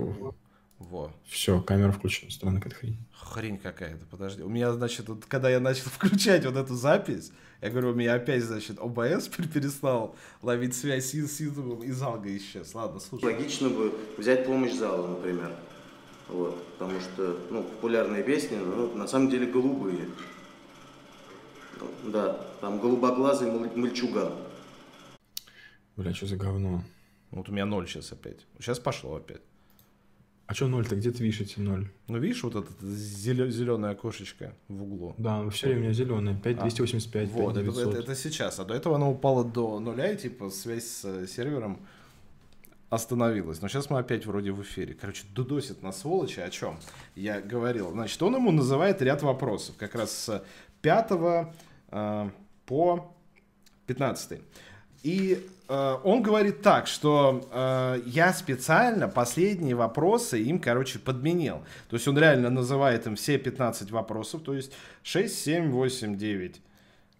Во. 0.79 1.11
Все, 1.25 1.59
камера 1.59 1.91
включена. 1.91 2.29
Странная 2.29 2.61
какая-то 2.61 2.79
хрень. 2.79 2.97
Хрень 3.11 3.57
какая-то, 3.57 4.05
подожди. 4.05 4.43
У 4.43 4.49
меня, 4.49 4.71
значит, 4.73 5.09
вот, 5.09 5.25
когда 5.25 5.49
я 5.49 5.59
начал 5.59 5.85
включать 5.85 6.45
вот 6.45 6.55
эту 6.55 6.75
запись, 6.75 7.31
я 7.61 7.71
говорю, 7.71 7.91
у 7.91 7.95
меня 7.95 8.13
опять, 8.13 8.43
значит, 8.43 8.77
ОБС 8.79 9.27
перестал 9.53 10.15
ловить 10.43 10.75
связь 10.75 11.05
с, 11.05 11.13
с 11.13 11.39
YouTube, 11.39 11.83
и 11.83 11.91
залга 11.91 12.35
исчез. 12.37 12.75
Ладно, 12.75 12.99
слушай. 12.99 13.25
Логично 13.25 13.69
бы 13.69 13.93
взять 14.17 14.45
помощь 14.45 14.73
зала, 14.73 15.07
например. 15.07 15.51
Вот, 16.27 16.63
потому 16.73 16.99
что, 16.99 17.39
ну, 17.49 17.63
популярные 17.63 18.21
песни, 18.21 18.57
ну, 18.57 18.93
на 18.95 19.07
самом 19.07 19.29
деле 19.29 19.47
голубые. 19.47 20.09
Ну, 21.79 22.11
да, 22.11 22.45
там 22.61 22.79
голубоглазый 22.79 23.49
мальчуган. 23.51 24.33
Бля, 25.97 26.13
что 26.13 26.27
за 26.27 26.37
говно? 26.37 26.83
Вот 27.31 27.49
у 27.49 27.51
меня 27.51 27.65
ноль 27.65 27.87
сейчас 27.87 28.11
опять. 28.11 28.45
Сейчас 28.59 28.79
пошло 28.79 29.15
опять. 29.15 29.41
А 30.45 30.53
что 30.53 30.67
ноль-то? 30.67 30.95
Где 30.95 31.11
ты 31.11 31.23
видишь 31.23 31.41
эти 31.41 31.59
ноль? 31.59 31.89
Ну, 32.07 32.19
видишь, 32.19 32.41
вот 32.43 32.55
это 32.55 32.71
зеленое 32.81 33.91
окошечко 33.91 34.53
в 34.69 34.83
углу. 34.83 35.13
Да, 35.17 35.49
все 35.49 35.67
время 35.67 35.91
зеленое. 35.91 36.39
5285, 36.41 37.29
а, 37.29 37.33
Вот, 37.33 37.57
это, 37.57 37.69
это, 37.69 37.97
это 37.97 38.15
сейчас. 38.15 38.59
А 38.59 38.63
до 38.63 38.73
этого 38.73 38.95
оно 38.95 39.11
упало 39.11 39.43
до 39.43 39.79
нуля, 39.79 40.09
и 40.09 40.17
типа 40.17 40.49
связь 40.49 40.85
с 40.85 41.03
э, 41.03 41.27
сервером 41.27 41.85
остановилась. 42.89 43.61
Но 43.61 43.67
сейчас 43.67 43.89
мы 43.89 43.99
опять 43.99 44.25
вроде 44.25 44.51
в 44.51 44.61
эфире. 44.61 44.93
Короче, 44.93 45.25
дудосит 45.33 45.83
на 45.83 45.91
сволочи. 45.91 46.39
О 46.39 46.49
чем 46.49 46.79
я 47.15 47.41
говорил? 47.41 47.91
Значит, 47.91 48.21
он 48.21 48.35
ему 48.35 48.51
называет 48.51 49.01
ряд 49.01 49.23
вопросов. 49.23 49.75
Как 49.77 49.95
раз 49.95 50.11
с 50.13 50.45
5 50.81 51.11
э, 51.91 52.29
по 52.65 53.13
15. 53.87 54.39
И 55.03 55.45
э, 55.67 55.97
он 56.03 56.21
говорит 56.21 56.61
так, 56.61 56.87
что 56.87 57.47
э, 57.51 58.01
я 58.05 58.33
специально 58.33 59.07
последние 59.07 59.75
вопросы 59.75 60.41
им, 60.41 60.59
короче, 60.59 60.99
подменил. 60.99 61.63
То 61.89 61.95
есть 61.95 62.07
он 62.07 62.17
реально 62.17 62.49
называет 62.49 63.05
им 63.07 63.15
все 63.15 63.37
15 63.37 63.91
вопросов, 63.91 64.41
то 64.43 64.53
есть 64.53 64.73
6, 65.03 65.33
7, 65.33 65.71
8, 65.71 66.17
9. 66.17 66.61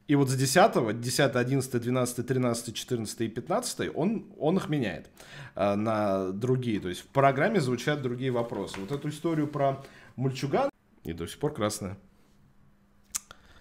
И 0.08 0.16
вот 0.16 0.30
с 0.30 0.36
10, 0.36 1.02
10, 1.02 1.36
11, 1.36 1.82
12, 1.82 2.28
13, 2.28 2.76
14 2.76 3.22
и 3.22 3.28
15 3.28 3.92
он, 3.94 4.26
он 4.40 4.58
их 4.58 4.70
меняет 4.70 5.10
э, 5.56 5.76
на 5.76 6.32
другие. 6.32 6.80
То 6.80 6.90
есть 6.90 7.02
в 7.02 7.08
программе 7.08 7.60
звучат 7.60 8.02
другие 8.02 8.32
вопросы. 8.32 8.80
Вот 8.80 8.92
эту 8.92 9.10
историю 9.10 9.48
про 9.48 9.84
мульчуган 10.16 10.70
и 11.04 11.14
до 11.14 11.28
сих 11.28 11.40
пор 11.40 11.54
красная. 11.54 11.98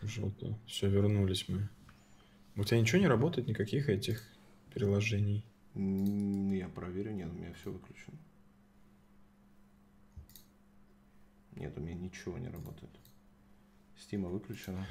Желтая. 0.02 0.56
Все, 0.66 0.88
вернулись 0.88 1.46
мы. 1.48 1.68
У 2.56 2.64
тебя 2.64 2.80
ничего 2.80 3.00
не 3.00 3.06
работает, 3.06 3.48
никаких 3.48 3.88
этих 3.88 4.22
приложений? 4.72 5.44
Я 5.74 6.68
проверю, 6.68 7.12
нет, 7.12 7.28
у 7.30 7.34
меня 7.34 7.52
все 7.52 7.70
выключено. 7.70 8.16
Нет, 11.54 11.76
у 11.76 11.80
меня 11.80 11.94
ничего 11.94 12.38
не 12.38 12.48
работает. 12.48 12.90
Стима 13.98 14.28
выключена. 14.28 14.86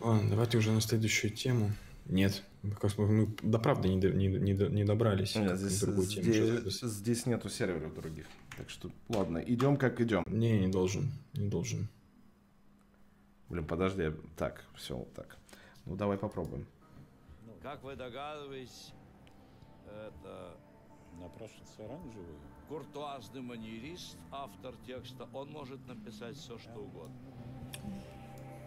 Ладно, 0.00 0.30
давайте 0.30 0.58
уже 0.58 0.72
на 0.72 0.80
следующую 0.80 1.32
тему. 1.32 1.70
Нет, 2.06 2.42
мы 2.62 3.26
до 3.42 3.58
правды 3.58 3.88
не, 3.88 3.96
не, 3.96 4.28
не, 4.28 4.52
не 4.52 4.84
добрались. 4.84 5.36
Нет, 5.36 5.58
здесь, 5.58 5.80
здесь, 5.80 6.80
здесь 6.80 7.26
нету 7.26 7.48
серверов 7.48 7.94
других. 7.94 8.26
Так 8.56 8.70
что, 8.70 8.90
ладно, 9.08 9.38
идем 9.38 9.76
как 9.76 10.00
идем. 10.00 10.24
Не, 10.26 10.58
не 10.58 10.68
должен, 10.68 11.12
не 11.34 11.48
должен. 11.48 11.88
Блин, 13.48 13.66
подожди, 13.66 14.10
так, 14.36 14.64
все, 14.74 14.96
вот 14.96 15.12
так. 15.14 15.36
Ну, 15.84 15.96
давай 15.96 16.16
попробуем. 16.16 16.66
Как 17.68 17.84
вы 17.84 17.96
догадываетесь, 17.96 18.94
это... 19.84 20.56
Напрашивается 21.20 21.84
оранжевый? 21.84 22.38
Куртуазный 22.66 23.42
маньерист, 23.42 24.16
автор 24.30 24.74
текста, 24.86 25.28
он 25.34 25.50
может 25.50 25.86
написать 25.86 26.34
все, 26.36 26.56
что 26.56 26.78
угодно. 26.78 27.14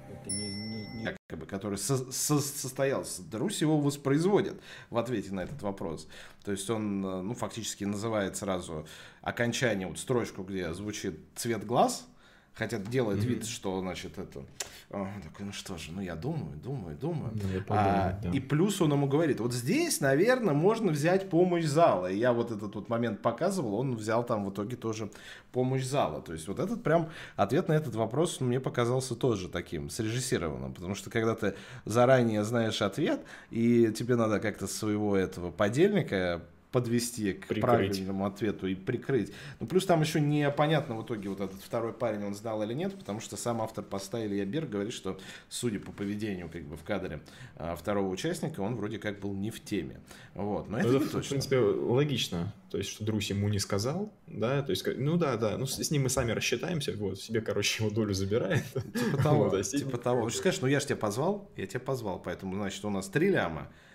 Это 0.07 0.29
не, 0.29 0.51
не, 0.51 0.85
не... 0.97 1.17
Как 1.25 1.39
бы, 1.39 1.47
который 1.47 1.79
со, 1.79 2.11
со, 2.11 2.39
состоялся. 2.39 3.23
Друсь 3.23 3.61
его 3.61 3.79
воспроизводит 3.79 4.61
в 4.91 4.97
ответе 4.99 5.33
на 5.33 5.45
этот 5.45 5.63
вопрос. 5.63 6.07
То 6.43 6.51
есть 6.51 6.69
он, 6.69 7.03
э, 7.03 7.21
ну, 7.23 7.33
фактически 7.33 7.85
называет 7.85 8.37
сразу 8.37 8.85
окончание, 9.23 9.87
вот 9.87 9.97
строчку, 9.97 10.43
где 10.43 10.75
звучит 10.75 11.19
цвет 11.33 11.65
глаз, 11.65 12.07
Хотя 12.53 12.77
делает 12.77 13.19
mm-hmm. 13.19 13.27
вид, 13.27 13.45
что, 13.45 13.79
значит, 13.79 14.17
это... 14.17 14.43
Он 14.89 15.07
такой, 15.23 15.45
ну 15.45 15.53
что 15.53 15.77
же, 15.77 15.93
ну 15.93 16.01
я 16.01 16.15
думаю, 16.15 16.57
думаю, 16.61 16.97
думаю. 16.97 17.31
Ну, 17.33 17.61
подумал, 17.61 17.69
а, 17.69 18.19
да. 18.21 18.29
И 18.31 18.41
плюс 18.41 18.81
он 18.81 18.91
ему 18.91 19.07
говорит, 19.07 19.39
вот 19.39 19.53
здесь, 19.53 20.01
наверное, 20.01 20.53
можно 20.53 20.91
взять 20.91 21.29
помощь 21.29 21.63
зала. 21.63 22.11
И 22.11 22.17
я 22.17 22.33
вот 22.33 22.51
этот 22.51 22.75
вот 22.75 22.89
момент 22.89 23.21
показывал, 23.21 23.75
он 23.75 23.95
взял 23.95 24.25
там 24.25 24.45
в 24.45 24.51
итоге 24.51 24.75
тоже 24.75 25.09
помощь 25.53 25.85
зала. 25.85 26.21
То 26.21 26.33
есть 26.33 26.49
вот 26.49 26.59
этот 26.59 26.83
прям 26.83 27.09
ответ 27.37 27.69
на 27.69 27.73
этот 27.73 27.95
вопрос 27.95 28.41
мне 28.41 28.59
показался 28.59 29.15
тоже 29.15 29.47
таким 29.47 29.89
срежиссированным. 29.89 30.73
Потому 30.73 30.95
что 30.95 31.09
когда 31.09 31.35
ты 31.35 31.55
заранее 31.85 32.43
знаешь 32.43 32.81
ответ, 32.81 33.21
и 33.49 33.93
тебе 33.97 34.17
надо 34.17 34.41
как-то 34.41 34.67
своего 34.67 35.15
этого 35.15 35.51
подельника 35.51 36.41
подвести 36.71 37.33
к 37.33 37.47
прикрыть. 37.47 37.61
правильному 37.61 38.25
ответу 38.25 38.67
и 38.67 38.75
прикрыть. 38.75 39.33
Ну, 39.59 39.67
плюс 39.67 39.85
там 39.85 40.01
еще 40.01 40.21
непонятно 40.21 40.95
в 40.95 41.05
итоге 41.05 41.29
вот 41.29 41.41
этот 41.41 41.61
второй 41.61 41.93
парень, 41.93 42.23
он 42.23 42.33
сдал 42.33 42.63
или 42.63 42.73
нет, 42.73 42.97
потому 42.97 43.19
что 43.19 43.35
сам 43.35 43.61
автор 43.61 43.83
поста 43.83 44.25
Илья 44.25 44.45
Берг 44.45 44.69
говорит, 44.69 44.93
что, 44.93 45.19
судя 45.49 45.79
по 45.79 45.91
поведению 45.91 46.49
как 46.49 46.63
бы 46.63 46.77
в 46.77 46.83
кадре 46.83 47.21
а, 47.57 47.75
второго 47.75 48.09
участника, 48.09 48.61
он 48.61 48.75
вроде 48.75 48.99
как 48.99 49.19
был 49.19 49.33
не 49.33 49.51
в 49.51 49.61
теме. 49.63 49.99
Вот, 50.33 50.69
но 50.69 50.79
это, 50.79 50.87
это 50.87 50.99
не 50.99 51.05
в, 51.05 51.11
точно. 51.11 51.21
В 51.21 51.29
принципе, 51.29 51.57
логично. 51.57 52.53
То 52.69 52.77
есть, 52.77 52.89
что 52.89 53.03
Друсь 53.03 53.29
ему 53.29 53.49
не 53.49 53.59
сказал, 53.59 54.13
да, 54.27 54.61
то 54.61 54.69
есть, 54.69 54.85
ну 54.97 55.17
да, 55.17 55.35
да, 55.35 55.57
ну 55.57 55.65
с, 55.65 55.91
ним 55.91 56.03
мы 56.03 56.09
сами 56.09 56.31
рассчитаемся, 56.31 56.93
вот, 56.95 57.19
себе, 57.19 57.41
короче, 57.41 57.83
его 57.83 57.93
долю 57.93 58.13
забирает. 58.13 58.63
Типа 58.93 59.21
того, 59.21 59.43
вот, 59.49 59.61
типа 59.61 59.97
того. 59.97 60.29
Скажешь, 60.29 60.61
ну 60.61 60.67
я 60.67 60.79
же 60.79 60.85
тебя 60.85 60.95
позвал, 60.95 61.51
я 61.57 61.67
тебя 61.67 61.81
позвал, 61.81 62.19
поэтому, 62.19 62.55
значит, 62.55 62.85
у 62.85 62.89
нас 62.89 63.09
три 63.09 63.29
ляма, 63.29 63.67
а, 63.67 63.90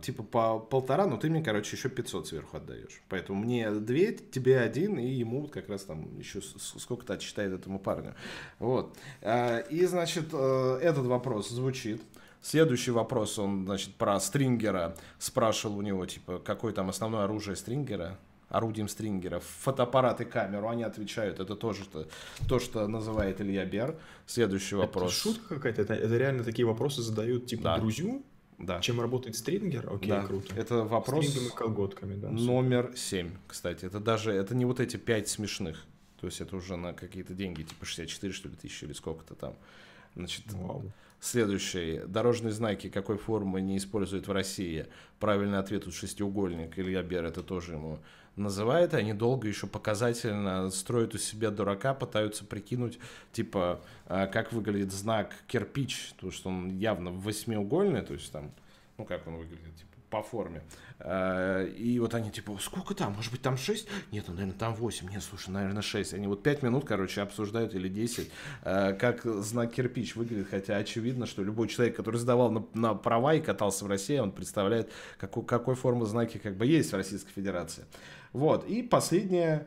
типа 0.00 0.22
по 0.22 0.58
полтора, 0.60 1.06
но 1.06 1.16
ты 1.16 1.28
мне, 1.28 1.42
короче, 1.42 1.76
еще 1.76 1.88
500 1.88 2.28
сверху 2.28 2.56
отдаешь. 2.56 3.02
Поэтому 3.08 3.42
мне 3.42 3.70
две, 3.70 4.12
тебе 4.12 4.60
один, 4.60 4.98
и 4.98 5.06
ему 5.06 5.48
как 5.48 5.68
раз 5.68 5.82
там 5.82 6.16
еще 6.18 6.40
сколько-то 6.40 7.14
отчитает 7.14 7.52
этому 7.52 7.80
парню. 7.80 8.14
Вот. 8.60 8.96
А, 9.22 9.58
и, 9.58 9.84
значит, 9.86 10.26
э, 10.32 10.78
этот 10.82 11.06
вопрос 11.06 11.50
звучит. 11.50 12.00
Следующий 12.42 12.92
вопрос, 12.92 13.40
он, 13.40 13.64
значит, 13.64 13.94
про 13.94 14.20
стрингера 14.20 14.94
спрашивал 15.18 15.78
у 15.78 15.82
него, 15.82 16.06
типа, 16.06 16.38
какое 16.38 16.72
там 16.72 16.88
основное 16.88 17.24
оружие 17.24 17.56
стрингера, 17.56 18.18
орудием 18.48 18.88
стрингера, 18.88 19.40
фотоаппарат 19.40 20.20
и 20.20 20.24
камеру, 20.24 20.68
они 20.68 20.84
отвечают, 20.84 21.40
это 21.40 21.56
тоже 21.56 21.86
то, 21.86 22.06
то 22.48 22.60
что 22.60 22.86
называет 22.86 23.40
Илья 23.40 23.64
Бер. 23.64 23.96
Следующий 24.26 24.76
вопрос. 24.76 25.10
Это 25.10 25.20
шутка 25.20 25.54
какая-то? 25.56 25.82
Это, 25.82 25.94
это 25.94 26.16
реально 26.16 26.44
такие 26.44 26.66
вопросы 26.66 27.02
задают, 27.02 27.46
типа, 27.46 27.64
да. 27.64 27.78
друзью? 27.78 28.22
Да. 28.58 28.80
Чем 28.80 29.00
работает 29.00 29.36
стрингер? 29.36 29.92
Окей, 29.92 30.08
да. 30.08 30.22
круто. 30.22 30.54
Это 30.54 30.84
вопрос 30.84 31.26
Стрингом 31.26 31.52
и 31.52 31.56
колготками, 31.56 32.14
да. 32.14 32.30
Номер 32.30 32.92
7, 32.96 33.30
кстати. 33.46 33.84
Это 33.84 34.00
даже, 34.00 34.32
это 34.32 34.54
не 34.54 34.64
вот 34.64 34.80
эти 34.80 34.96
5 34.96 35.28
смешных. 35.28 35.84
То 36.20 36.26
есть 36.26 36.40
это 36.40 36.56
уже 36.56 36.76
на 36.76 36.94
какие-то 36.94 37.34
деньги, 37.34 37.62
типа 37.62 37.84
64, 37.84 38.32
что 38.32 38.48
ли, 38.48 38.54
тысячи 38.54 38.84
или 38.84 38.94
сколько-то 38.94 39.34
там. 39.34 39.54
Значит, 40.14 40.50
Вау. 40.52 40.90
следующий. 41.20 42.00
Дорожные 42.06 42.52
знаки 42.52 42.88
какой 42.88 43.18
формы 43.18 43.60
не 43.60 43.76
используют 43.76 44.26
в 44.26 44.32
России? 44.32 44.86
Правильный 45.20 45.58
ответ 45.58 45.84
тут 45.84 45.94
шестиугольник. 45.94 46.78
Илья 46.78 47.02
Бер 47.02 47.26
это 47.26 47.42
тоже 47.42 47.74
ему 47.74 47.98
называет, 48.36 48.94
они 48.94 49.12
долго 49.12 49.48
еще 49.48 49.66
показательно 49.66 50.70
строят 50.70 51.14
у 51.14 51.18
себя 51.18 51.50
дурака, 51.50 51.94
пытаются 51.94 52.44
прикинуть, 52.44 52.98
типа, 53.32 53.80
а, 54.06 54.26
как 54.26 54.52
выглядит 54.52 54.92
знак 54.92 55.34
кирпич, 55.46 56.12
потому 56.14 56.32
что 56.32 56.50
он 56.50 56.78
явно 56.78 57.10
восьмиугольный, 57.10 58.02
то 58.02 58.12
есть 58.12 58.30
там, 58.30 58.52
ну, 58.98 59.04
как 59.04 59.26
он 59.26 59.36
выглядит, 59.36 59.76
типа, 59.76 59.96
по 60.10 60.22
форме. 60.22 60.62
А, 60.98 61.64
и 61.64 61.98
вот 61.98 62.14
они 62.14 62.30
типа, 62.30 62.56
сколько 62.60 62.94
там? 62.94 63.12
Может 63.12 63.30
быть, 63.30 63.42
там 63.42 63.56
6? 63.56 63.86
Нет, 64.12 64.24
ну, 64.28 64.34
наверное, 64.34 64.58
там 64.58 64.74
8. 64.74 65.10
Нет, 65.10 65.22
слушай, 65.22 65.50
наверное, 65.50 65.82
6. 65.82 66.14
Они 66.14 66.26
вот 66.26 66.42
5 66.42 66.62
минут, 66.62 66.84
короче, 66.84 67.20
обсуждают 67.20 67.74
или 67.74 67.88
10, 67.88 68.30
а, 68.62 68.92
как 68.94 69.24
знак 69.24 69.72
кирпич 69.72 70.16
выглядит. 70.16 70.48
Хотя 70.50 70.76
очевидно, 70.76 71.26
что 71.26 71.42
любой 71.42 71.68
человек, 71.68 71.96
который 71.96 72.18
сдавал 72.18 72.50
на, 72.50 72.66
на 72.74 72.94
права 72.94 73.34
и 73.34 73.40
катался 73.40 73.84
в 73.84 73.88
России, 73.88 74.18
он 74.18 74.32
представляет, 74.32 74.90
какой, 75.18 75.44
какой 75.44 75.74
формы 75.74 76.06
знаки 76.06 76.38
как 76.38 76.56
бы 76.56 76.66
есть 76.66 76.92
в 76.92 76.96
Российской 76.96 77.32
Федерации. 77.32 77.84
Вот. 78.32 78.66
И 78.66 78.82
последнее, 78.82 79.66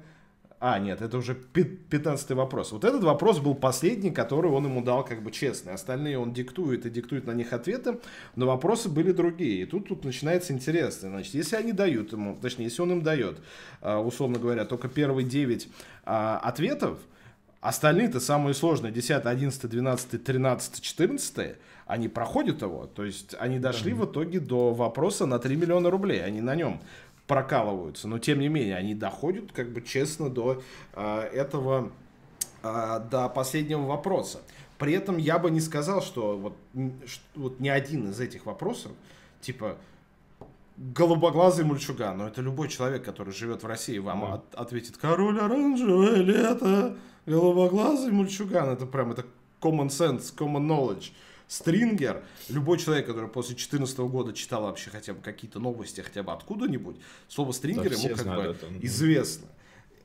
а, 0.62 0.78
нет, 0.78 1.02
это 1.02 1.18
уже 1.18 1.36
15 1.36 2.32
вопрос. 2.32 2.74
Вот 2.74 2.84
этот 2.84 3.02
вопрос 3.02 3.40
был 3.40 3.56
последний, 3.56 4.12
который 4.12 4.52
он 4.52 4.66
ему 4.66 4.84
дал 4.84 5.06
как 5.06 5.24
бы 5.24 5.32
честный. 5.32 5.74
Остальные 5.74 6.20
он 6.20 6.34
диктует 6.34 6.86
и 6.86 6.90
диктует 6.90 7.26
на 7.28 7.32
них 7.32 7.54
ответы, 7.54 8.00
но 8.36 8.46
вопросы 8.46 8.90
были 8.90 9.14
другие. 9.14 9.62
И 9.62 9.66
тут, 9.66 9.88
тут 9.88 10.04
начинается 10.04 10.52
интересно. 10.52 11.10
Значит, 11.10 11.34
если 11.34 11.56
они 11.56 11.72
дают 11.72 12.12
ему, 12.12 12.38
точнее, 12.42 12.66
если 12.66 12.82
он 12.82 12.92
им 12.92 13.04
дает, 13.04 13.38
а, 13.82 14.02
условно 14.02 14.38
говоря, 14.38 14.66
только 14.66 14.90
первые 14.90 15.26
9 15.26 15.70
а, 16.04 16.40
ответов, 16.40 17.00
остальные-то 17.62 18.20
самые 18.20 18.54
сложные, 18.54 18.92
10, 18.92 19.26
11, 19.26 19.70
12, 19.70 20.24
13, 20.24 20.82
14, 20.82 21.56
они 21.86 22.08
проходят 22.10 22.62
его. 22.62 22.86
То 22.86 23.06
есть 23.06 23.34
они 23.40 23.60
дошли 23.60 23.94
в 23.94 24.06
итоге 24.06 24.42
до 24.42 24.74
вопроса 24.74 25.26
на 25.26 25.40
3 25.40 25.56
миллиона 25.56 25.90
рублей. 25.90 26.24
Они 26.24 26.42
на 26.42 26.54
нем 26.54 26.82
прокалываются, 27.30 28.08
но 28.08 28.18
тем 28.18 28.40
не 28.40 28.50
менее 28.50 28.76
они 28.76 28.96
доходят 28.96 29.52
как 29.52 29.72
бы 29.72 29.84
честно 29.84 30.32
до 30.32 30.64
э, 30.94 31.20
этого, 31.32 31.92
э, 32.64 33.00
до 33.12 33.30
последнего 33.30 33.86
вопроса. 33.86 34.42
При 34.80 34.94
этом 34.94 35.18
я 35.18 35.38
бы 35.38 35.52
не 35.52 35.60
сказал, 35.60 36.02
что 36.02 36.36
вот, 36.38 36.58
что, 37.06 37.24
вот 37.36 37.60
ни 37.60 37.70
один 37.70 38.10
из 38.10 38.20
этих 38.20 38.48
вопросов, 38.48 38.94
типа 39.42 39.78
голубоглазый 40.76 41.66
мальчуган, 41.66 42.18
но 42.18 42.28
это 42.28 42.42
любой 42.42 42.68
человек, 42.68 43.06
который 43.06 43.32
живет 43.32 43.62
в 43.62 43.68
России, 43.68 44.00
вам 44.00 44.22
да. 44.22 44.34
от, 44.34 44.56
ответит 44.56 44.98
король 44.98 45.40
оранжевое 45.40 46.16
лето, 46.16 46.98
голубоглазый 47.28 48.12
мальчуган. 48.12 48.70
Это 48.70 48.88
прям 48.88 49.12
это 49.12 49.24
common 49.62 49.90
sense, 49.90 50.34
common 50.36 50.66
knowledge. 50.66 51.12
Стрингер, 51.50 52.24
любой 52.48 52.78
человек, 52.78 53.08
который 53.08 53.28
после 53.28 53.56
2014 53.56 53.98
года 53.98 54.34
читал 54.34 54.62
вообще 54.62 54.92
хотя 54.92 55.16
бы 55.16 55.22
какие-то 55.22 55.60
новости, 55.60 56.00
хотя 56.02 56.22
бы 56.22 56.32
откуда-нибудь, 56.32 56.98
слово 57.28 57.54
стрингер 57.54 57.90
да, 57.90 57.96
ему 57.96 58.16
как 58.16 58.28
бы 58.28 58.42
это. 58.44 58.68
известно. 58.82 59.48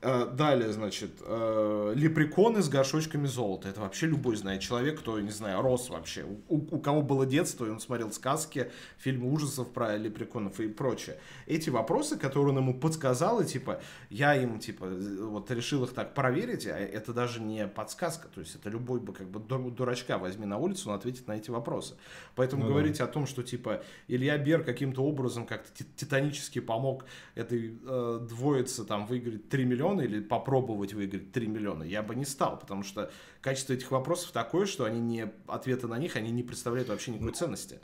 Э, 0.07 0.29
далее, 0.31 0.71
значит, 0.71 1.13
э, 1.21 1.93
лепреконы 1.95 2.61
с 2.61 2.69
горшочками 2.69 3.25
золота. 3.25 3.69
Это 3.69 3.81
вообще 3.81 4.05
любой 4.05 4.35
знает 4.35 4.61
человек, 4.61 4.99
кто, 4.99 5.19
не 5.19 5.31
знаю, 5.31 5.63
рос 5.63 5.89
вообще. 5.89 6.25
У, 6.47 6.57
у 6.57 6.79
кого 6.79 7.01
было 7.01 7.25
детство, 7.25 7.65
и 7.65 7.69
он 7.71 7.79
смотрел 7.79 8.11
сказки, 8.11 8.69
фильмы 8.99 9.33
ужасов 9.33 9.71
про 9.71 9.97
лепреконов 9.97 10.59
и 10.59 10.67
прочее. 10.67 11.17
Эти 11.47 11.71
вопросы, 11.71 12.17
которые 12.17 12.51
он 12.51 12.59
ему 12.59 12.79
подсказал, 12.79 13.41
и 13.41 13.45
типа, 13.45 13.81
я 14.11 14.35
им, 14.35 14.59
типа, 14.59 14.85
вот 14.85 15.49
решил 15.49 15.83
их 15.85 15.93
так 15.93 16.13
проверить, 16.13 16.67
а 16.67 16.77
это 16.77 17.11
даже 17.11 17.41
не 17.41 17.67
подсказка. 17.67 18.27
То 18.27 18.41
есть 18.41 18.53
это 18.53 18.69
любой 18.69 18.99
бы, 18.99 19.11
как 19.11 19.27
бы, 19.27 19.39
дурачка 19.71 20.19
возьми 20.19 20.45
на 20.45 20.59
улицу, 20.59 20.91
он 20.91 20.97
ответит 20.97 21.27
на 21.27 21.31
эти 21.31 21.49
вопросы. 21.49 21.95
Поэтому 22.35 22.65
ну, 22.65 22.69
говорить 22.69 22.99
да. 22.99 23.05
о 23.05 23.07
том, 23.07 23.25
что, 23.25 23.41
типа, 23.41 23.81
Илья 24.07 24.37
Бер 24.37 24.63
каким-то 24.63 25.03
образом 25.03 25.47
как-то 25.47 25.83
титанически 25.95 26.59
помог 26.59 27.05
этой 27.33 27.79
э, 27.83 28.19
двоице 28.29 28.83
там 28.83 29.07
выиграть 29.07 29.49
3 29.49 29.65
миллиона, 29.65 29.94
миллиона 29.95 30.01
или 30.01 30.21
попробовать 30.21 30.93
выиграть 30.93 31.31
3 31.31 31.47
миллиона, 31.47 31.83
я 31.83 32.03
бы 32.03 32.15
не 32.15 32.25
стал, 32.25 32.59
потому 32.59 32.83
что 32.83 33.11
качество 33.41 33.73
этих 33.73 33.91
вопросов 33.91 34.31
такое, 34.31 34.65
что 34.65 34.85
они 34.85 34.99
не, 34.99 35.31
ответы 35.47 35.87
на 35.87 35.97
них, 35.97 36.15
они 36.15 36.31
не 36.31 36.43
представляют 36.43 36.89
вообще 36.89 37.11
никакой 37.11 37.31
ну, 37.31 37.33
ценности. 37.33 37.79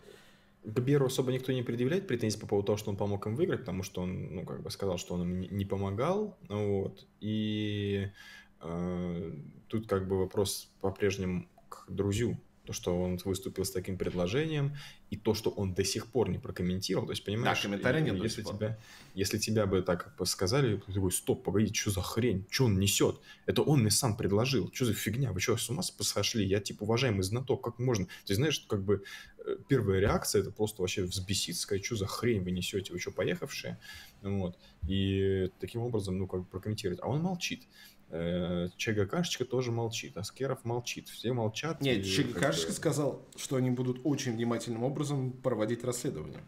К 0.64 0.80
Беру 0.80 1.08
особо 1.08 1.32
никто 1.32 1.52
не 1.52 1.64
предъявляет 1.64 2.08
претензий 2.08 2.40
по 2.40 2.46
поводу 2.46 2.68
того, 2.68 2.78
что 2.78 2.92
он 2.92 2.98
помог 2.98 3.26
им 3.26 3.36
выиграть, 3.36 3.62
потому 3.62 3.84
что 3.84 4.02
он, 4.02 4.36
ну, 4.36 4.46
как 4.46 4.62
бы 4.62 4.70
сказал, 4.70 4.98
что 4.98 5.16
он 5.16 5.24
им 5.24 5.58
не 5.58 5.66
помогал, 5.66 6.38
вот, 6.50 7.08
и 7.20 8.12
э, 8.62 9.34
тут 9.68 9.88
как 9.88 10.08
бы 10.08 10.20
вопрос 10.20 10.70
по-прежнему 10.82 11.48
к 11.70 11.86
друзью, 11.90 12.38
то, 12.72 12.74
что 12.74 13.02
он 13.02 13.20
выступил 13.26 13.66
с 13.66 13.72
таким 13.72 13.98
предложением, 13.98 14.78
и 15.10 15.18
то, 15.18 15.34
что 15.34 15.50
он 15.50 15.74
до 15.74 15.84
сих 15.84 16.08
пор 16.08 16.30
не 16.30 16.40
прокомментировал. 16.40 17.06
То 17.06 17.12
есть, 17.12 17.26
понимаешь, 17.26 17.58
да, 17.58 17.64
комментария 17.64 18.02
нет 18.02 18.24
если, 18.24 18.44
тебя, 18.44 18.78
если 19.14 19.38
тебя 19.38 19.66
бы 19.66 19.82
так 19.82 20.14
сказали, 20.26 20.78
ты 20.78 20.94
такой, 20.94 21.12
стоп, 21.12 21.44
погоди, 21.44 21.74
что 21.74 21.92
за 21.92 22.02
хрень, 22.02 22.46
что 22.50 22.66
он 22.66 22.80
несет? 22.80 23.20
Это 23.46 23.62
он 23.62 23.82
мне 23.82 23.92
сам 23.92 24.16
предложил, 24.16 24.72
что 24.74 24.86
за 24.86 24.94
фигня, 24.94 25.34
вы 25.34 25.42
что, 25.42 25.58
с 25.58 25.70
ума 25.70 25.84
сошли? 25.84 26.46
Я, 26.46 26.62
типа, 26.62 26.84
уважаемый 26.84 27.24
знаток, 27.24 27.62
как 27.62 27.78
можно? 27.78 28.08
Ты 28.26 28.36
знаешь, 28.36 28.66
как 28.70 28.84
бы 28.84 29.04
э, 29.46 29.58
первая 29.68 30.00
реакция, 30.00 30.42
это 30.42 30.52
просто 30.52 30.82
вообще 30.82 31.04
взбеситься, 31.04 31.64
сказать, 31.64 31.86
что 31.86 31.98
за 31.98 32.06
хрень 32.06 32.42
вы 32.42 32.52
несете, 32.52 32.94
вы 32.94 33.00
что, 33.00 33.12
поехавшие? 33.12 33.80
Вот. 34.22 34.58
И 34.88 35.50
таким 35.60 35.82
образом, 35.82 36.18
ну, 36.18 36.28
как 36.28 36.42
бы 36.42 36.46
прокомментировать. 36.46 37.02
А 37.02 37.10
он 37.10 37.22
молчит. 37.22 37.68
Э, 38.14 38.68
ЧГКшечка 38.76 39.46
тоже 39.46 39.72
молчит, 39.72 40.18
Аскеров 40.18 40.66
молчит, 40.66 41.08
все 41.08 41.32
молчат. 41.32 41.80
Нет, 41.80 42.06
ЧГКшечка 42.06 42.74
сказал, 42.74 43.26
что 43.38 43.56
они 43.56 43.70
будут 43.70 44.02
очень 44.04 44.34
внимательным 44.34 44.84
образом 44.84 45.32
проводить 45.32 45.86
расследование. 45.86 46.42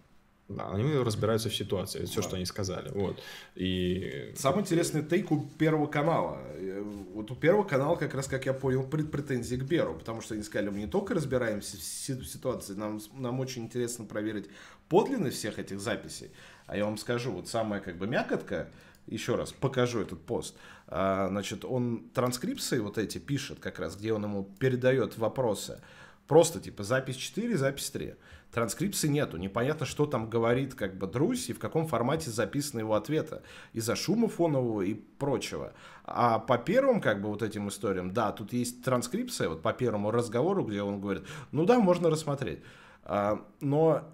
Да, 0.50 0.72
они 0.72 0.94
разбираются 0.98 1.50
в 1.50 1.56
ситуации, 1.56 2.00
это 2.00 2.08
все, 2.08 2.22
да. 2.22 2.28
что 2.28 2.36
они 2.36 2.46
сказали. 2.46 2.90
Вот. 2.90 3.18
И... 3.56 4.34
Самый 4.36 4.62
интересный 4.62 5.02
тейк 5.02 5.32
у 5.32 5.42
Первого 5.58 5.88
канала. 5.88 6.42
Э, 6.56 6.82
вот 7.14 7.32
у 7.32 7.36
Первого 7.36 7.64
канала, 7.64 7.96
как 7.96 8.14
раз, 8.14 8.28
как 8.28 8.46
я 8.46 8.54
понял, 8.54 8.84
претензии 8.84 9.56
к 9.56 9.64
Беру, 9.64 9.94
потому 9.94 10.20
что 10.20 10.34
они 10.34 10.44
сказали, 10.44 10.70
мы 10.70 10.80
не 10.80 10.88
только 10.88 11.14
разбираемся 11.14 11.78
в 11.78 12.26
ситуации, 12.26 12.74
нам, 12.74 13.00
нам 13.14 13.40
очень 13.40 13.64
интересно 13.64 14.04
проверить 14.04 14.50
подлинность 14.90 15.38
всех 15.38 15.60
этих 15.60 15.80
записей. 15.80 16.30
А 16.68 16.76
я 16.76 16.84
вам 16.84 16.98
скажу, 16.98 17.32
вот 17.32 17.48
самая 17.48 17.80
как 17.80 17.98
бы 17.98 18.06
мякотка, 18.06 18.70
еще 19.08 19.36
раз 19.36 19.52
покажу 19.52 20.02
этот 20.02 20.22
пост. 20.22 20.56
А, 20.96 21.28
значит, 21.28 21.66
он 21.66 22.04
транскрипции 22.14 22.78
вот 22.78 23.00
эти 23.00 23.18
пишет 23.18 23.60
как 23.60 23.80
раз, 23.80 23.96
где 23.96 24.14
он 24.14 24.26
ему 24.26 24.44
передает 24.60 25.18
вопросы. 25.18 25.82
Просто 26.28 26.60
типа 26.60 26.84
запись 26.84 27.16
4, 27.16 27.58
запись 27.58 27.90
3. 27.90 28.14
Транскрипции 28.52 29.08
нету, 29.08 29.38
непонятно, 29.38 29.88
что 29.88 30.06
там 30.06 30.30
говорит 30.30 30.76
как 30.76 30.96
бы 30.96 31.08
Друзь 31.08 31.50
и 31.50 31.54
в 31.54 31.58
каком 31.58 31.88
формате 31.88 32.30
записаны 32.30 32.82
его 32.82 32.94
ответы. 32.94 33.42
Из-за 33.74 33.96
шума 33.96 34.28
фонового 34.28 34.84
и 34.84 34.94
прочего. 34.94 35.74
А 36.04 36.38
по 36.38 36.60
первым 36.60 37.02
как 37.02 37.24
бы 37.24 37.30
вот 37.30 37.42
этим 37.42 37.70
историям, 37.70 38.14
да, 38.14 38.32
тут 38.32 38.54
есть 38.54 38.84
транскрипция, 38.84 39.50
вот 39.50 39.64
по 39.64 39.74
первому 39.74 40.12
разговору, 40.12 40.64
где 40.64 40.84
он 40.84 41.02
говорит, 41.02 41.24
ну 41.52 41.66
да, 41.66 41.80
можно 41.80 42.12
рассмотреть. 42.12 42.60
А, 43.04 43.44
но 43.62 44.08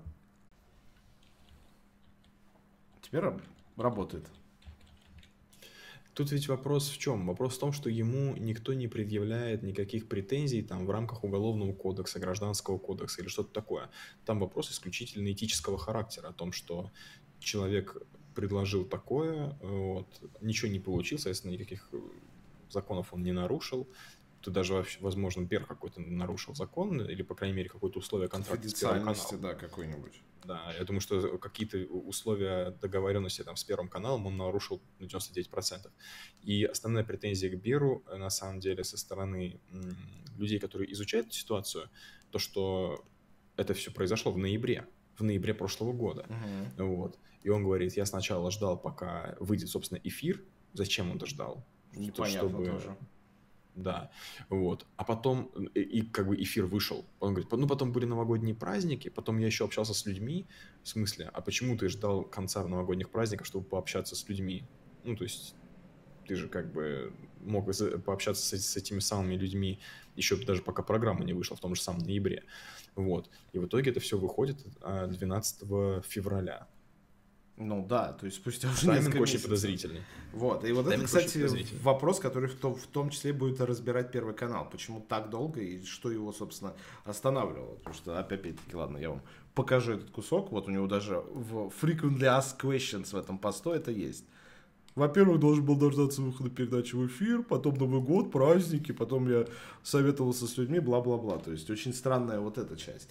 теперь 3.01 3.25
работает. 3.75 4.25
Тут 6.13 6.31
ведь 6.31 6.47
вопрос 6.47 6.89
в 6.89 6.97
чем? 6.97 7.27
Вопрос 7.27 7.55
в 7.55 7.59
том, 7.59 7.71
что 7.71 7.89
ему 7.89 8.35
никто 8.35 8.73
не 8.73 8.87
предъявляет 8.87 9.63
никаких 9.63 10.09
претензий 10.09 10.61
там 10.61 10.85
в 10.85 10.89
рамках 10.89 11.23
уголовного 11.23 11.73
кодекса, 11.73 12.19
гражданского 12.19 12.77
кодекса 12.77 13.21
или 13.21 13.29
что-то 13.29 13.53
такое. 13.53 13.89
Там 14.25 14.39
вопрос 14.39 14.71
исключительно 14.71 15.31
этического 15.31 15.77
характера, 15.77 16.27
о 16.27 16.33
том, 16.33 16.51
что 16.51 16.91
человек 17.39 17.95
предложил 18.35 18.85
такое, 18.85 19.57
вот, 19.61 20.07
ничего 20.41 20.71
не 20.71 20.79
получилось, 20.79 21.23
соответственно, 21.23 21.53
никаких 21.53 21.89
законов 22.69 23.13
он 23.13 23.23
не 23.23 23.31
нарушил, 23.31 23.87
тут 24.41 24.53
даже, 24.53 24.73
вообще, 24.73 24.99
возможно, 25.01 25.41
Бер 25.41 25.65
какой-то 25.65 26.01
нарушил 26.01 26.55
закон, 26.55 27.01
или, 27.01 27.21
по 27.21 27.35
крайней 27.35 27.55
мере, 27.55 27.69
какое-то 27.69 27.99
условие 27.99 28.29
контракта 28.29 28.69
с 28.69 28.73
Первым 28.73 29.15
да, 29.41 29.53
какой-нибудь. 29.53 30.21
Да, 30.43 30.73
я 30.77 30.83
думаю, 30.83 31.01
что 31.01 31.37
какие-то 31.37 31.77
условия 31.77 32.71
договоренности 32.81 33.43
там 33.43 33.55
с 33.55 33.63
Первым 33.63 33.87
каналом 33.87 34.25
он 34.27 34.37
нарушил 34.37 34.81
на 34.99 35.05
99%. 35.05 35.91
И 36.43 36.63
основная 36.63 37.03
претензия 37.03 37.49
к 37.49 37.61
Беру, 37.61 38.03
э, 38.07 38.17
на 38.17 38.29
самом 38.29 38.59
деле, 38.59 38.83
со 38.83 38.97
стороны 38.97 39.59
людей, 40.37 40.59
которые 40.59 40.91
изучают 40.93 41.27
эту 41.27 41.35
ситуацию, 41.35 41.89
то, 42.31 42.39
что 42.39 43.05
это 43.57 43.73
все 43.73 43.91
произошло 43.91 44.31
в 44.31 44.37
ноябре, 44.37 44.87
в 45.17 45.23
ноябре 45.23 45.53
прошлого 45.53 45.91
года. 45.91 46.25
Uh-huh. 46.29 46.85
Вот. 46.85 47.19
И 47.43 47.49
он 47.49 47.63
говорит, 47.63 47.97
я 47.97 48.05
сначала 48.05 48.51
ждал, 48.51 48.77
пока 48.77 49.35
выйдет, 49.39 49.69
собственно, 49.69 49.99
эфир. 50.03 50.41
Зачем 50.73 51.11
он 51.11 51.17
это 51.17 51.25
ждал? 51.25 51.65
Непонятно 51.93 52.49
чтобы... 52.49 52.65
тоже 52.65 52.97
да, 53.81 54.11
вот. 54.49 54.85
А 54.97 55.03
потом, 55.03 55.45
и, 55.73 55.81
и 55.81 56.01
как 56.01 56.27
бы 56.27 56.41
эфир 56.41 56.65
вышел. 56.65 57.05
Он 57.19 57.33
говорит, 57.33 57.51
ну 57.51 57.67
потом 57.67 57.91
были 57.91 58.05
новогодние 58.05 58.55
праздники, 58.55 59.09
потом 59.09 59.37
я 59.39 59.47
еще 59.47 59.65
общался 59.65 59.93
с 59.93 60.05
людьми. 60.05 60.45
В 60.83 60.87
смысле, 60.87 61.29
а 61.33 61.41
почему 61.41 61.77
ты 61.77 61.89
ждал 61.89 62.23
конца 62.23 62.65
новогодних 62.67 63.09
праздников, 63.09 63.47
чтобы 63.47 63.65
пообщаться 63.65 64.15
с 64.15 64.27
людьми? 64.29 64.63
Ну, 65.03 65.15
то 65.15 65.23
есть 65.23 65.55
ты 66.27 66.35
же 66.35 66.47
как 66.47 66.71
бы 66.71 67.11
мог 67.41 67.65
пообщаться 68.05 68.57
с, 68.57 68.61
с 68.61 68.77
этими 68.77 68.99
самыми 68.99 69.35
людьми 69.35 69.79
еще 70.19 70.35
даже 70.35 70.61
пока 70.61 70.83
программа 70.83 71.23
не 71.23 71.33
вышла 71.33 71.55
в 71.55 71.59
том 71.59 71.75
же 71.75 71.81
самом 71.81 72.03
ноябре. 72.03 72.43
Вот. 72.95 73.29
И 73.53 73.57
в 73.57 73.65
итоге 73.65 73.91
это 73.91 73.99
все 73.99 74.17
выходит 74.17 74.57
12 74.81 75.63
а, 75.71 76.01
февраля. 76.01 76.67
Ну 77.59 77.85
да, 77.85 78.13
то 78.13 78.25
есть 78.25 78.37
спустя 78.37 78.69
уже 78.69 78.85
Тайминг 78.85 78.99
несколько 78.99 79.21
очень 79.21 79.33
месяцев. 79.33 79.49
подозрительный. 79.49 80.01
Вот, 80.31 80.63
и 80.63 80.71
вот 80.71 80.85
Тайминг 80.85 81.09
это, 81.09 81.19
кстати, 81.19 81.67
вопрос, 81.83 82.19
который 82.19 82.47
в 82.47 82.55
том, 82.55 82.73
в 82.73 82.87
том 82.87 83.09
числе 83.09 83.33
будет 83.33 83.59
разбирать 83.59 84.13
Первый 84.13 84.33
канал. 84.33 84.69
Почему 84.71 85.05
так 85.09 85.29
долго 85.29 85.59
и 85.59 85.83
что 85.83 86.09
его, 86.09 86.31
собственно, 86.31 86.73
останавливало. 87.03 87.75
Потому 87.75 87.95
что, 87.95 88.17
опять-таки, 88.17 88.73
ладно, 88.73 88.97
я 88.97 89.09
вам 89.09 89.21
покажу 89.55 89.91
этот 89.91 90.09
кусок. 90.09 90.53
Вот 90.53 90.69
у 90.69 90.71
него 90.71 90.87
даже 90.87 91.17
в 91.19 91.73
Frequently 91.81 92.21
Asked 92.21 92.61
Questions 92.61 93.11
в 93.11 93.15
этом 93.15 93.37
посту 93.37 93.71
это 93.71 93.91
есть. 93.91 94.23
Во-первых, 94.95 95.41
должен 95.41 95.65
был 95.65 95.75
дождаться 95.75 96.21
выхода 96.21 96.49
передачи 96.49 96.95
в 96.95 97.07
эфир, 97.07 97.43
потом 97.43 97.75
Новый 97.75 98.01
год, 98.01 98.31
праздники, 98.31 98.93
потом 98.93 99.29
я 99.29 99.45
советовался 99.83 100.47
с 100.47 100.57
людьми, 100.57 100.79
бла-бла-бла. 100.79 101.39
То 101.39 101.51
есть 101.51 101.69
очень 101.69 101.93
странная 101.93 102.39
вот 102.39 102.57
эта 102.57 102.77
часть. 102.77 103.09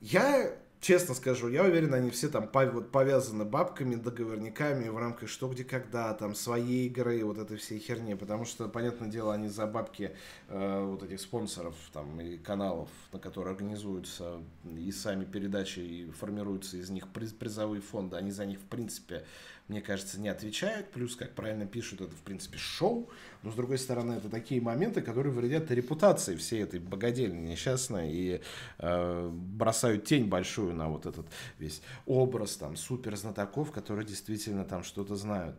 Я 0.00 0.52
честно 0.80 1.14
скажу, 1.14 1.48
я 1.48 1.62
уверен, 1.62 1.92
они 1.94 2.10
все 2.10 2.28
там 2.28 2.48
повязаны 2.48 3.44
бабками, 3.44 3.94
договорниками 3.94 4.88
в 4.88 4.96
рамках 4.96 5.28
что, 5.28 5.48
где, 5.48 5.64
когда, 5.64 6.12
там, 6.14 6.34
своей 6.34 6.86
игры, 6.86 7.24
вот 7.24 7.38
этой 7.38 7.58
всей 7.58 7.78
херни, 7.78 8.14
потому 8.14 8.44
что, 8.44 8.68
понятное 8.68 9.08
дело, 9.08 9.34
они 9.34 9.48
за 9.48 9.66
бабки 9.66 10.16
э, 10.48 10.84
вот 10.84 11.02
этих 11.02 11.20
спонсоров 11.20 11.74
там 11.92 12.20
и 12.20 12.38
каналов, 12.38 12.88
на 13.12 13.18
которые 13.18 13.52
организуются 13.52 14.40
и 14.64 14.90
сами 14.90 15.24
передачи, 15.24 15.80
и 15.80 16.10
формируются 16.10 16.78
из 16.78 16.90
них 16.90 17.06
призовые 17.08 17.82
фонды, 17.82 18.16
они 18.16 18.30
за 18.30 18.46
них, 18.46 18.58
в 18.58 18.64
принципе, 18.64 19.24
мне 19.70 19.80
кажется, 19.80 20.20
не 20.20 20.28
отвечают. 20.28 20.90
Плюс, 20.90 21.14
как 21.14 21.30
правильно 21.30 21.64
пишут, 21.64 22.00
это, 22.00 22.10
в 22.10 22.22
принципе, 22.22 22.58
шоу. 22.58 23.08
Но, 23.44 23.52
с 23.52 23.54
другой 23.54 23.78
стороны, 23.78 24.14
это 24.14 24.28
такие 24.28 24.60
моменты, 24.60 25.00
которые 25.00 25.32
вредят 25.32 25.70
репутации 25.70 26.34
всей 26.34 26.64
этой 26.64 26.80
богадельни 26.80 27.52
несчастной 27.52 28.10
и 28.12 28.40
э, 28.78 29.30
бросают 29.32 30.04
тень 30.04 30.26
большую 30.26 30.74
на 30.74 30.88
вот 30.88 31.06
этот 31.06 31.26
весь 31.60 31.82
образ 32.04 32.56
там 32.56 32.74
супер 32.74 33.16
знатоков, 33.16 33.70
которые 33.70 34.04
действительно 34.04 34.64
там 34.64 34.82
что-то 34.82 35.14
знают. 35.14 35.56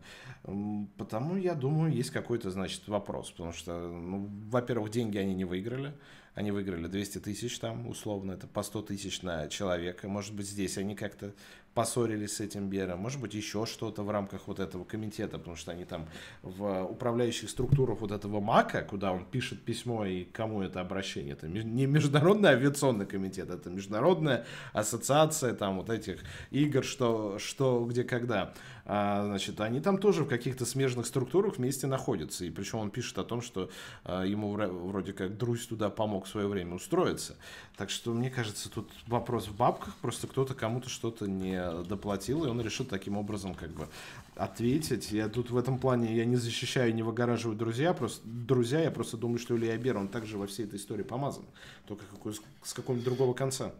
Потому, 0.98 1.36
я 1.36 1.54
думаю, 1.54 1.90
есть 1.90 2.10
какой-то, 2.10 2.50
значит, 2.50 2.86
вопрос. 2.88 3.30
Потому 3.30 3.52
что, 3.54 3.72
ну, 3.80 4.28
во-первых, 4.50 4.90
деньги 4.90 5.16
они 5.16 5.34
не 5.34 5.46
выиграли. 5.46 5.94
Они 6.34 6.50
выиграли 6.50 6.86
200 6.86 7.18
тысяч 7.18 7.58
там, 7.58 7.86
условно, 7.88 8.32
это 8.32 8.46
по 8.46 8.62
100 8.62 8.82
тысяч 8.82 9.20
на 9.22 9.48
человека. 9.48 10.08
Может 10.08 10.34
быть, 10.34 10.48
здесь 10.48 10.78
они 10.78 10.94
как-то 10.94 11.34
поссорились 11.74 12.36
с 12.36 12.40
этим 12.40 12.68
Бером, 12.68 13.00
может 13.00 13.20
быть, 13.20 13.34
еще 13.34 13.66
что-то 13.66 14.02
в 14.02 14.10
рамках 14.10 14.42
вот 14.46 14.60
этого 14.60 14.84
комитета, 14.84 15.38
потому 15.38 15.56
что 15.56 15.72
они 15.72 15.84
там 15.84 16.06
в 16.42 16.84
управляющих 16.84 17.48
структурах 17.50 18.00
вот 18.00 18.12
этого 18.12 18.40
МАКа, 18.40 18.82
куда 18.82 19.12
он 19.12 19.24
пишет 19.24 19.62
письмо 19.62 20.04
и 20.04 20.24
кому 20.24 20.62
это 20.62 20.80
обращение, 20.80 21.32
это 21.32 21.48
не 21.48 21.86
Международный 21.86 22.50
авиационный 22.50 23.06
комитет, 23.06 23.50
это 23.50 23.70
Международная 23.70 24.44
ассоциация 24.72 25.54
там 25.54 25.78
вот 25.78 25.90
этих 25.90 26.20
игр, 26.50 26.84
что, 26.84 27.38
что 27.38 27.84
где, 27.84 28.04
когда. 28.04 28.52
А, 28.84 29.24
значит, 29.26 29.60
они 29.60 29.80
там 29.80 29.98
тоже 29.98 30.24
в 30.24 30.28
каких-то 30.28 30.66
смежных 30.66 31.06
структурах 31.06 31.56
вместе 31.56 31.86
находятся, 31.86 32.44
и 32.44 32.50
причем 32.50 32.78
он 32.78 32.90
пишет 32.90 33.18
о 33.18 33.24
том, 33.24 33.40
что 33.40 33.70
а, 34.04 34.24
ему 34.24 34.52
вроде 34.52 35.12
как 35.12 35.36
Друзь 35.36 35.66
туда 35.66 35.90
помог 35.90 36.26
в 36.26 36.28
свое 36.28 36.48
время 36.48 36.74
устроиться. 36.74 37.36
Так 37.76 37.90
что, 37.90 38.12
мне 38.12 38.30
кажется, 38.30 38.70
тут 38.70 38.90
вопрос 39.06 39.48
в 39.48 39.56
бабках, 39.56 39.94
просто 39.96 40.26
кто-то 40.26 40.54
кому-то 40.54 40.88
что-то 40.88 41.26
не 41.26 41.60
доплатил, 41.84 42.44
и 42.44 42.48
он 42.48 42.60
решил 42.60 42.86
таким 42.86 43.16
образом 43.16 43.54
как 43.54 43.70
бы 43.70 43.88
ответить. 44.36 45.12
Я 45.12 45.28
тут 45.28 45.50
в 45.50 45.56
этом 45.56 45.78
плане 45.78 46.16
я 46.16 46.24
не 46.24 46.36
защищаю, 46.36 46.94
не 46.94 47.02
выгораживаю 47.02 47.56
друзья, 47.56 47.92
просто 47.92 48.20
друзья, 48.24 48.80
я 48.80 48.90
просто 48.90 49.16
думаю, 49.16 49.38
что 49.38 49.56
Илья 49.56 49.76
Бер, 49.76 49.96
он 49.96 50.08
также 50.08 50.38
во 50.38 50.46
всей 50.46 50.66
этой 50.66 50.78
истории 50.78 51.02
помазан, 51.02 51.44
только 51.86 52.04
какой, 52.06 52.34
с 52.62 52.72
какого-нибудь 52.72 53.04
другого 53.04 53.34
конца. 53.34 53.72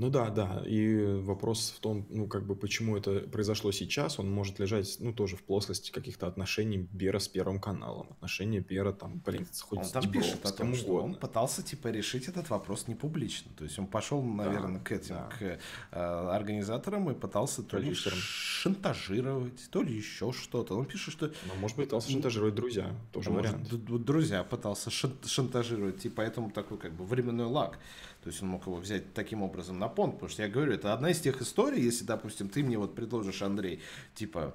Ну 0.00 0.08
да, 0.08 0.30
да. 0.30 0.62
И 0.64 1.20
вопрос 1.20 1.74
в 1.76 1.80
том, 1.80 2.06
ну 2.08 2.26
как 2.26 2.46
бы 2.46 2.56
почему 2.56 2.96
это 2.96 3.20
произошло 3.20 3.70
сейчас, 3.70 4.18
он 4.18 4.30
может 4.30 4.58
лежать, 4.58 4.96
ну 4.98 5.12
тоже 5.12 5.36
в 5.36 5.42
плоскости 5.42 5.90
каких-то 5.90 6.26
отношений 6.26 6.88
Бера 6.90 7.18
с 7.18 7.28
Первым 7.28 7.60
каналом. 7.60 8.06
Отношения 8.12 8.60
Бера 8.60 8.92
там, 8.92 9.20
блин, 9.26 9.46
хоть 9.60 9.78
он 9.80 9.84
с 9.84 9.90
там 9.90 10.02
Дебров, 10.02 10.22
пишет 10.22 10.46
о 10.46 10.52
том, 10.52 10.74
что 10.74 10.94
он 10.94 11.16
пытался 11.16 11.62
типа 11.62 11.88
решить 11.88 12.28
этот 12.28 12.48
вопрос 12.48 12.88
не 12.88 12.94
публично. 12.94 13.50
То 13.58 13.64
есть 13.64 13.78
он 13.78 13.86
пошел, 13.86 14.22
наверное, 14.22 14.78
да, 14.78 14.84
к 14.84 14.92
этим, 14.92 15.14
да. 15.16 15.28
к 15.38 15.42
э, 15.42 15.58
организаторам 15.92 17.10
и 17.10 17.14
пытался 17.14 17.62
то 17.62 17.76
ли 17.76 17.92
шантажировать, 17.92 19.68
то 19.70 19.82
ли 19.82 19.94
еще 19.94 20.32
что-то. 20.32 20.78
Он 20.78 20.86
пишет, 20.86 21.12
что... 21.12 21.26
Ну, 21.26 21.54
может 21.60 21.76
быть, 21.76 21.88
пытался 21.88 22.10
шантажировать 22.10 22.54
друзья, 22.54 22.90
тоже 23.12 23.30
вариант. 23.30 23.68
Друзья 23.68 24.44
пытался 24.44 24.88
шантажировать, 24.90 26.06
и 26.06 26.08
поэтому 26.08 26.50
такой 26.50 26.78
как 26.78 26.94
бы 26.94 27.04
временной 27.04 27.46
лак. 27.46 27.78
То 28.22 28.28
есть 28.28 28.42
он 28.42 28.50
мог 28.50 28.66
его 28.66 28.76
взять 28.76 29.14
таким 29.14 29.42
образом 29.42 29.78
на 29.78 29.89
понт, 29.90 30.14
потому 30.14 30.30
что 30.30 30.42
я 30.42 30.48
говорю, 30.48 30.72
это 30.72 30.92
одна 30.92 31.10
из 31.10 31.20
тех 31.20 31.40
историй, 31.42 31.82
если, 31.82 32.04
допустим, 32.04 32.48
ты 32.48 32.62
мне 32.62 32.78
вот 32.78 32.94
предложишь, 32.94 33.42
Андрей, 33.42 33.80
типа, 34.14 34.54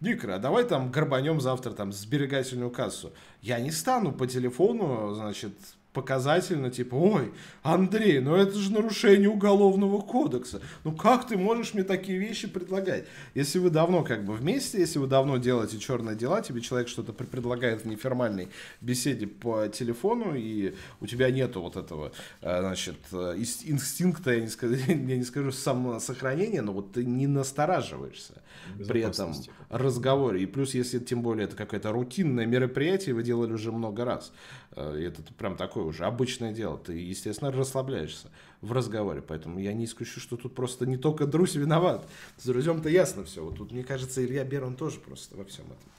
Никра, 0.00 0.38
давай 0.38 0.64
там 0.64 0.90
горбанем 0.90 1.40
завтра 1.40 1.72
там 1.72 1.92
сберегательную 1.92 2.70
кассу. 2.70 3.12
Я 3.40 3.60
не 3.60 3.70
стану 3.70 4.12
по 4.12 4.26
телефону, 4.26 5.14
значит, 5.14 5.52
показательно, 5.92 6.70
типа, 6.70 6.94
ой, 6.94 7.32
Андрей, 7.62 8.20
ну 8.20 8.34
это 8.34 8.54
же 8.54 8.72
нарушение 8.72 9.28
уголовного 9.28 10.00
кодекса. 10.00 10.60
Ну 10.84 10.92
как 10.92 11.28
ты 11.28 11.36
можешь 11.36 11.74
мне 11.74 11.84
такие 11.84 12.18
вещи 12.18 12.48
предлагать? 12.48 13.04
Если 13.34 13.58
вы 13.58 13.70
давно 13.70 14.02
как 14.02 14.24
бы 14.24 14.34
вместе, 14.34 14.80
если 14.80 14.98
вы 14.98 15.06
давно 15.06 15.36
делаете 15.36 15.78
черные 15.78 16.16
дела, 16.16 16.40
тебе 16.40 16.60
человек 16.60 16.88
что-то 16.88 17.12
предлагает 17.12 17.82
в 17.82 17.88
неформальной 17.88 18.48
беседе 18.80 19.26
по 19.26 19.68
телефону, 19.68 20.34
и 20.34 20.74
у 21.00 21.06
тебя 21.06 21.30
нету 21.30 21.60
вот 21.60 21.76
этого, 21.76 22.12
э, 22.40 22.60
значит, 22.60 22.98
э, 23.12 23.34
инстинкта, 23.36 24.32
я 24.32 24.40
не 24.40 24.48
скажу, 24.48 24.74
я 24.88 24.94
не 24.94 25.24
скажу 25.24 25.52
самосохранения, 25.52 26.62
но 26.62 26.72
вот 26.72 26.92
ты 26.92 27.04
не 27.04 27.26
настораживаешься 27.26 28.42
при 28.88 29.02
этом 29.02 29.34
разговоре. 29.68 30.42
И 30.42 30.46
плюс, 30.46 30.74
если 30.74 30.98
тем 30.98 31.22
более 31.22 31.44
это 31.44 31.56
какое-то 31.56 31.92
рутинное 31.92 32.46
мероприятие, 32.46 33.14
вы 33.14 33.22
делали 33.22 33.52
уже 33.52 33.72
много 33.72 34.04
раз. 34.04 34.32
Э, 34.74 34.96
это 35.06 35.22
прям 35.34 35.56
такое 35.56 35.84
уже 35.84 36.04
обычное 36.04 36.52
дело. 36.52 36.78
Ты, 36.78 36.94
естественно, 36.94 37.52
расслабляешься 37.52 38.30
в 38.60 38.72
разговоре. 38.72 39.22
Поэтому 39.22 39.58
я 39.58 39.72
не 39.72 39.84
исключу, 39.84 40.20
что 40.20 40.36
тут 40.36 40.54
просто 40.54 40.86
не 40.86 40.96
только 40.96 41.26
Друзь 41.26 41.54
виноват. 41.54 42.08
С 42.38 42.46
Друзем-то 42.46 42.88
ясно 42.88 43.24
все. 43.24 43.44
Вот 43.44 43.56
тут, 43.56 43.72
мне 43.72 43.84
кажется, 43.84 44.24
Илья 44.24 44.44
Берон 44.44 44.76
тоже 44.76 45.00
просто 45.00 45.36
во 45.36 45.44
всем 45.44 45.66
этом. 45.66 45.92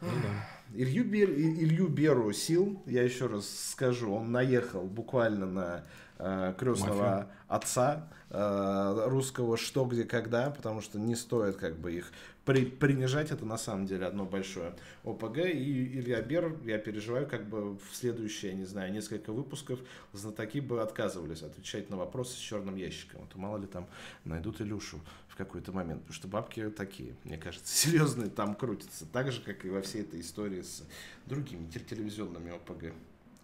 Ну, 0.00 0.08
да. 0.22 0.48
Илью, 0.74 1.04
Бер, 1.04 1.30
Илью 1.30 1.88
Беру 1.88 2.32
сил, 2.32 2.82
я 2.86 3.02
еще 3.02 3.26
раз 3.26 3.48
скажу, 3.70 4.12
он 4.12 4.32
наехал 4.32 4.82
буквально 4.82 5.46
на 5.46 5.84
э, 6.18 6.54
крестного 6.58 6.96
Мафия. 6.96 7.28
отца 7.48 8.08
русского 8.34 9.56
«Что, 9.56 9.84
где, 9.84 10.04
когда», 10.04 10.50
потому 10.50 10.80
что 10.80 10.98
не 10.98 11.14
стоит 11.14 11.56
как 11.56 11.76
бы 11.78 11.92
их 11.92 12.12
при, 12.44 12.66
принижать, 12.66 13.30
это 13.30 13.46
на 13.46 13.56
самом 13.56 13.86
деле 13.86 14.06
одно 14.06 14.24
большое 14.24 14.74
ОПГ, 15.04 15.38
и 15.38 15.98
Илья 15.98 16.20
Бер, 16.20 16.56
я 16.64 16.78
переживаю, 16.78 17.26
как 17.26 17.48
бы 17.48 17.76
в 17.76 17.94
следующие, 17.94 18.54
не 18.54 18.64
знаю, 18.64 18.92
несколько 18.92 19.32
выпусков 19.32 19.80
знатоки 20.12 20.60
бы 20.60 20.82
отказывались 20.82 21.42
отвечать 21.42 21.90
на 21.90 21.96
вопросы 21.96 22.34
с 22.34 22.38
черным 22.38 22.76
ящиком, 22.76 23.22
а 23.22 23.32
то 23.32 23.38
мало 23.38 23.58
ли 23.58 23.66
там 23.66 23.86
найдут 24.24 24.60
Илюшу 24.60 25.00
в 25.28 25.36
какой-то 25.36 25.72
момент, 25.72 26.02
потому 26.02 26.14
что 26.14 26.28
бабки 26.28 26.68
такие, 26.70 27.14
мне 27.24 27.38
кажется, 27.38 27.74
серьезные 27.76 28.28
там 28.28 28.54
крутятся, 28.54 29.06
так 29.06 29.32
же, 29.32 29.40
как 29.40 29.64
и 29.64 29.70
во 29.70 29.80
всей 29.80 30.02
этой 30.02 30.20
истории 30.20 30.62
с 30.62 30.84
другими 31.26 31.66
телевизионными 31.70 32.50
ОПГ. 32.50 32.92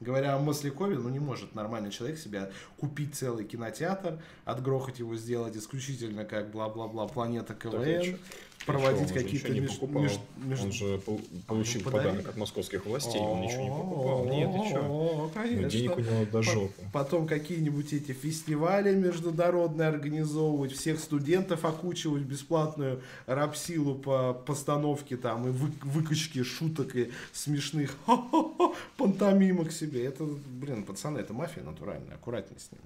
Говоря 0.00 0.34
о 0.34 0.38
Маслякове, 0.38 0.96
ну 0.96 1.10
не 1.10 1.18
может 1.18 1.54
нормальный 1.54 1.90
человек 1.90 2.18
себя 2.18 2.50
купить 2.78 3.14
целый 3.14 3.44
кинотеатр, 3.44 4.18
отгрохать 4.46 4.98
его, 4.98 5.14
сделать 5.14 5.56
исключительно 5.56 6.24
как 6.24 6.50
бла-бла-бла 6.50 7.06
планета 7.06 7.54
КВН, 7.54 8.18
проводить 8.66 9.12
какие-то 9.12 9.50
меж, 9.50 9.80
меж, 9.80 10.18
меж... 10.36 10.60
Он 10.60 10.72
же 10.72 11.00
получил 11.46 11.82
ну, 11.84 11.90
подарок 11.90 12.28
от 12.28 12.36
московских 12.36 12.84
властей, 12.84 13.20
он 13.20 13.40
ничего 13.40 13.62
не 13.62 13.70
покупал. 13.70 14.24
Нет, 14.26 14.50
ты 14.52 14.68
что? 14.68 15.68
Денег 15.68 15.96
у 15.96 16.00
него 16.00 16.24
до 16.30 16.42
жопы. 16.42 16.82
Потом 16.92 17.26
какие-нибудь 17.26 17.92
эти 17.92 18.12
фестивали 18.12 18.94
международные 18.94 19.88
организовывать, 19.88 20.72
всех 20.72 21.00
студентов 21.00 21.64
окучивать 21.64 22.22
бесплатную 22.22 23.02
рабсилу 23.26 23.94
по 23.94 24.34
постановке 24.34 25.16
там 25.16 25.48
и 25.48 25.50
вы, 25.50 25.70
выкачке 25.82 26.44
шуток 26.44 26.94
и 26.96 27.10
смешных 27.32 27.96
пантомимок 28.96 29.72
себе. 29.72 30.04
Это, 30.04 30.24
блин, 30.24 30.84
пацаны, 30.84 31.18
это 31.18 31.32
мафия 31.32 31.62
натуральная, 31.62 32.14
аккуратнее 32.14 32.60
с 32.60 32.70
ними 32.72 32.84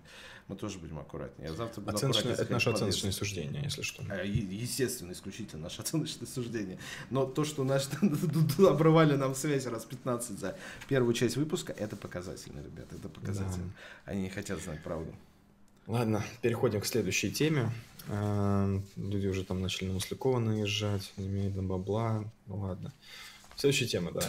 мы 0.48 0.56
тоже 0.56 0.78
будем 0.78 0.98
аккуратнее. 0.98 1.48
Я 1.48 1.54
завтра 1.54 1.80
буду 1.80 1.96
Оценочное, 1.96 2.34
Это 2.34 2.52
наше 2.52 2.70
оценочное 2.70 3.12
суждение, 3.12 3.62
если 3.62 3.82
что. 3.82 4.02
Э, 4.12 4.26
естественно, 4.26 5.12
исключительно 5.12 5.62
наше 5.62 5.80
оценочное 5.82 6.26
суждение. 6.26 6.78
Но 7.10 7.24
то, 7.24 7.44
что 7.44 7.64
наш 7.64 7.88
обрывали 8.58 9.16
нам 9.16 9.34
связь 9.34 9.66
раз 9.66 9.84
15 9.84 10.38
за 10.38 10.56
первую 10.88 11.14
часть 11.14 11.36
выпуска, 11.36 11.72
это 11.72 11.96
показательно, 11.96 12.60
ребята, 12.60 12.96
это 12.96 13.08
показательно. 13.08 13.64
Да. 13.64 14.12
Они 14.12 14.22
не 14.22 14.30
хотят 14.30 14.60
знать 14.60 14.82
правду. 14.82 15.14
Ладно, 15.86 16.24
переходим 16.42 16.80
к 16.80 16.86
следующей 16.86 17.30
теме. 17.30 17.70
Э, 18.08 18.80
люди 18.96 19.26
уже 19.26 19.44
там 19.44 19.62
начали 19.62 19.88
на 19.88 19.94
Маслякова 19.94 20.38
наезжать, 20.40 21.12
имеют 21.16 21.56
на 21.56 21.62
бабла. 21.62 22.24
Ну 22.46 22.58
ладно. 22.58 22.92
Следующая 23.56 23.86
тема, 23.86 24.10
да. 24.10 24.22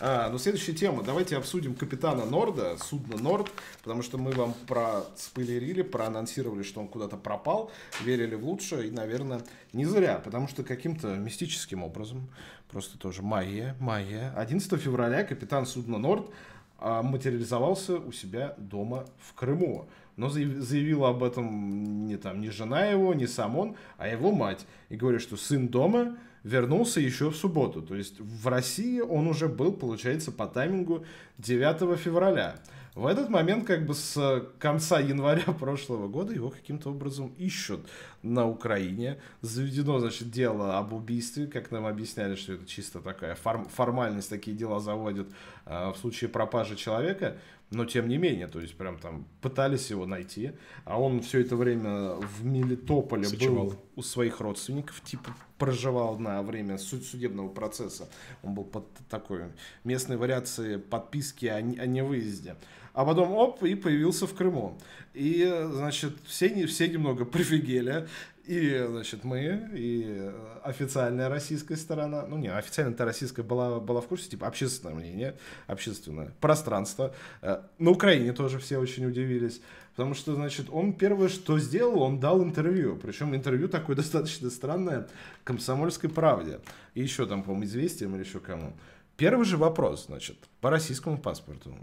А, 0.00 0.30
ну, 0.30 0.38
следующая 0.38 0.72
тема. 0.72 1.02
Давайте 1.02 1.36
обсудим 1.36 1.74
капитана 1.74 2.24
Норда, 2.24 2.76
судно 2.78 3.16
Норд, 3.16 3.50
потому 3.82 4.02
что 4.02 4.18
мы 4.18 4.32
вам 4.32 4.54
про 4.66 5.04
спойлерили, 5.16 5.82
проанонсировали, 5.82 6.62
что 6.62 6.80
он 6.80 6.88
куда-то 6.88 7.16
пропал, 7.16 7.70
верили 8.02 8.34
в 8.34 8.44
лучшее, 8.44 8.88
и, 8.88 8.90
наверное, 8.90 9.42
не 9.72 9.84
зря, 9.84 10.20
потому 10.24 10.48
что 10.48 10.64
каким-то 10.64 11.14
мистическим 11.16 11.84
образом, 11.84 12.30
просто 12.68 12.98
тоже 12.98 13.22
майя, 13.22 13.76
майя, 13.78 14.32
11 14.36 14.80
февраля 14.80 15.22
капитан 15.22 15.66
судна 15.66 15.98
Норд 15.98 16.30
а, 16.78 17.02
материализовался 17.02 17.98
у 17.98 18.10
себя 18.10 18.54
дома 18.58 19.06
в 19.18 19.34
Крыму. 19.34 19.88
Но 20.16 20.28
заявила 20.28 21.10
об 21.10 21.22
этом 21.22 22.06
не, 22.06 22.16
там, 22.16 22.40
не 22.40 22.50
жена 22.50 22.86
его, 22.86 23.14
не 23.14 23.26
сам 23.26 23.56
он, 23.56 23.76
а 23.96 24.08
его 24.08 24.32
мать. 24.32 24.66
И 24.88 24.96
говорит, 24.96 25.22
что 25.22 25.36
сын 25.36 25.68
дома, 25.68 26.18
вернулся 26.44 27.00
еще 27.00 27.30
в 27.30 27.36
субботу. 27.36 27.82
То 27.82 27.94
есть 27.94 28.20
в 28.20 28.46
России 28.48 29.00
он 29.00 29.26
уже 29.26 29.48
был, 29.48 29.72
получается, 29.72 30.32
по 30.32 30.46
таймингу 30.46 31.04
9 31.38 31.98
февраля. 31.98 32.56
В 32.94 33.06
этот 33.06 33.28
момент, 33.28 33.66
как 33.66 33.86
бы 33.86 33.94
с 33.94 34.44
конца 34.58 34.98
января 34.98 35.52
прошлого 35.58 36.08
года, 36.08 36.32
его 36.34 36.50
каким-то 36.50 36.90
образом 36.90 37.32
ищут 37.38 37.86
на 38.22 38.48
Украине. 38.48 39.20
Заведено, 39.42 40.00
значит, 40.00 40.30
дело 40.30 40.76
об 40.76 40.92
убийстве, 40.92 41.46
как 41.46 41.70
нам 41.70 41.86
объясняли, 41.86 42.34
что 42.34 42.54
это 42.54 42.66
чисто 42.66 43.00
такая 43.00 43.36
форм- 43.36 43.68
формальность, 43.68 44.28
такие 44.28 44.56
дела 44.56 44.80
заводят 44.80 45.28
э, 45.66 45.92
в 45.92 45.96
случае 45.98 46.30
пропажи 46.30 46.74
человека. 46.74 47.36
Но 47.70 47.84
тем 47.84 48.08
не 48.08 48.18
менее, 48.18 48.48
то 48.48 48.60
есть 48.60 48.74
прям 48.74 48.98
там 48.98 49.24
пытались 49.40 49.90
его 49.90 50.04
найти, 50.04 50.52
а 50.84 51.00
он 51.00 51.20
все 51.20 51.40
это 51.40 51.54
время 51.54 52.14
в 52.16 52.44
Мелитополе 52.44 53.24
Сочевал. 53.24 53.66
был 53.66 53.76
у 53.94 54.02
своих 54.02 54.40
родственников, 54.40 55.00
типа 55.02 55.30
проживал 55.60 56.18
на 56.18 56.42
время 56.42 56.78
суд- 56.78 57.04
судебного 57.04 57.48
процесса. 57.48 58.08
Он 58.42 58.54
был 58.54 58.64
под 58.64 58.86
такой 59.08 59.42
местной 59.84 60.16
вариации 60.16 60.76
подписки 60.76 61.46
о, 61.46 61.60
не- 61.60 61.78
о 61.78 61.86
невыезде. 61.86 62.56
А 62.92 63.04
потом, 63.04 63.32
оп, 63.32 63.62
и 63.62 63.76
появился 63.76 64.26
в 64.26 64.34
Крыму. 64.34 64.76
И, 65.14 65.48
значит, 65.72 66.14
все, 66.26 66.66
все 66.66 66.88
немного 66.88 67.24
прифигели. 67.24 68.08
И, 68.46 68.84
значит, 68.88 69.22
мы, 69.22 69.70
и 69.74 70.28
официальная 70.64 71.28
российская 71.28 71.76
сторона, 71.76 72.26
ну 72.26 72.36
не, 72.36 72.48
официальная 72.52 72.96
российская 72.98 73.42
была, 73.44 73.78
была 73.78 74.00
в 74.00 74.08
курсе, 74.08 74.28
типа 74.30 74.48
общественное 74.48 74.94
мнение, 74.94 75.36
общественное 75.68 76.32
пространство. 76.40 77.14
Э, 77.42 77.60
На 77.78 77.90
Украине 77.90 78.32
тоже 78.32 78.58
все 78.58 78.78
очень 78.78 79.06
удивились. 79.06 79.60
Потому 80.00 80.14
что, 80.14 80.34
значит, 80.34 80.68
он 80.72 80.94
первое, 80.94 81.28
что 81.28 81.58
сделал, 81.58 82.00
он 82.00 82.20
дал 82.20 82.42
интервью. 82.42 82.96
Причем 82.96 83.34
интервью 83.34 83.68
такое 83.68 83.96
достаточно 84.02 84.48
странное 84.48 85.06
комсомольской 85.44 86.08
правде. 86.08 86.60
И 86.94 87.02
еще 87.02 87.26
там, 87.26 87.42
по-моему, 87.42 87.66
известиям 87.66 88.14
или 88.14 88.24
еще 88.24 88.40
кому. 88.40 88.72
Первый 89.18 89.44
же 89.44 89.58
вопрос, 89.58 90.06
значит, 90.06 90.38
по 90.62 90.70
российскому 90.70 91.18
паспорту. 91.18 91.76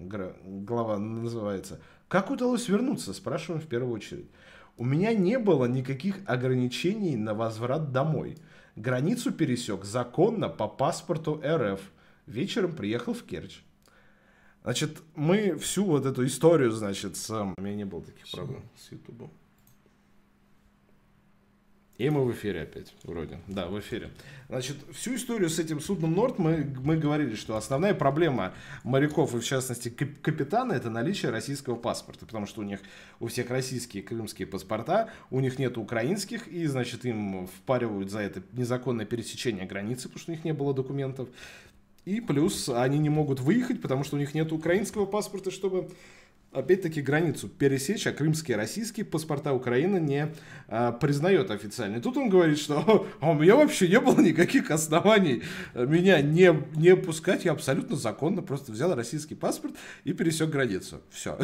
Глава 0.44 0.98
называется. 0.98 1.80
Как 2.08 2.32
удалось 2.32 2.68
вернуться? 2.68 3.14
Спрашиваем 3.14 3.62
в 3.62 3.68
первую 3.68 3.94
очередь. 3.94 4.32
У 4.78 4.84
меня 4.84 5.14
не 5.14 5.38
было 5.38 5.66
никаких 5.66 6.16
ограничений 6.26 7.16
на 7.18 7.36
возврат 7.36 7.92
домой. 7.92 8.40
Границу 8.76 9.32
пересек 9.32 9.86
законно 9.86 10.50
по 10.50 10.68
паспорту 10.68 11.40
РФ. 11.46 11.82
Вечером 12.26 12.72
приехал 12.72 13.14
в 13.14 13.22
Керчь. 13.22 13.62
Значит, 14.68 15.02
мы 15.16 15.58
всю 15.60 15.86
вот 15.86 16.06
эту 16.06 16.26
историю, 16.26 16.72
значит, 16.72 17.16
с... 17.16 17.30
У 17.30 17.62
меня 17.62 17.74
не 17.74 17.86
было 17.86 18.02
таких 18.02 18.30
проблем 18.30 18.64
с 18.76 18.92
Ютубом. 18.92 19.32
И 21.98 22.10
мы 22.10 22.26
в 22.26 22.34
эфире 22.34 22.64
опять, 22.64 22.94
вроде. 23.04 23.40
Да, 23.48 23.68
в 23.68 23.80
эфире. 23.80 24.12
Значит, 24.50 24.76
всю 24.92 25.16
историю 25.16 25.50
с 25.50 25.58
этим 25.58 25.80
судном 25.80 26.14
Норд 26.14 26.38
мы, 26.38 26.66
мы 26.84 26.98
говорили, 26.98 27.36
что 27.36 27.56
основная 27.56 27.94
проблема 27.94 28.54
моряков, 28.84 29.34
и 29.36 29.40
в 29.40 29.46
частности 29.46 29.88
кап- 29.88 30.20
капитана, 30.22 30.74
это 30.74 30.90
наличие 30.90 31.32
российского 31.32 31.78
паспорта. 31.78 32.26
Потому 32.26 32.46
что 32.46 32.60
у 32.60 32.66
них 32.66 32.82
у 33.22 33.28
всех 33.28 33.50
российские 33.50 34.04
крымские 34.04 34.50
паспорта, 34.50 35.12
у 35.32 35.40
них 35.40 35.60
нет 35.60 35.78
украинских, 35.78 36.46
и, 36.50 36.66
значит, 36.66 37.06
им 37.06 37.48
впаривают 37.48 38.12
за 38.12 38.20
это 38.20 38.44
незаконное 38.52 39.06
пересечение 39.06 39.66
границы, 39.66 40.10
потому 40.10 40.20
что 40.20 40.32
у 40.34 40.36
них 40.36 40.44
не 40.44 40.54
было 40.54 40.74
документов. 40.74 41.30
И 42.08 42.22
плюс 42.22 42.70
они 42.70 43.00
не 43.00 43.10
могут 43.10 43.42
выехать, 43.42 43.82
потому 43.82 44.06
что 44.06 44.16
у 44.16 44.20
них 44.20 44.34
нет 44.34 44.54
украинского 44.54 45.06
паспорта, 45.06 45.52
чтобы 45.52 45.90
опять-таки 46.54 47.02
границу 47.02 47.50
пересечь, 47.50 48.08
а 48.08 48.14
крымские 48.14 48.56
российские 48.56 49.06
паспорта 49.06 49.52
Украины 49.52 49.98
не 49.98 50.34
а, 50.70 50.94
признает 50.94 51.52
официально. 51.52 51.98
И 51.98 52.00
тут 52.00 52.16
он 52.16 52.30
говорит, 52.30 52.60
что 52.60 53.06
а 53.20 53.32
у 53.32 53.34
меня 53.34 53.58
вообще 53.58 53.90
не 53.90 54.00
было 54.00 54.22
никаких 54.22 54.72
оснований 54.72 55.44
меня 55.74 56.22
не, 56.22 56.58
не 56.78 56.96
пускать, 56.96 57.44
я 57.44 57.52
абсолютно 57.52 57.98
законно 57.98 58.42
просто 58.42 58.72
взял 58.72 58.96
российский 58.96 59.36
паспорт 59.36 59.76
и 60.06 60.14
пересек 60.14 60.50
границу. 60.50 61.02
Все. 61.10 61.38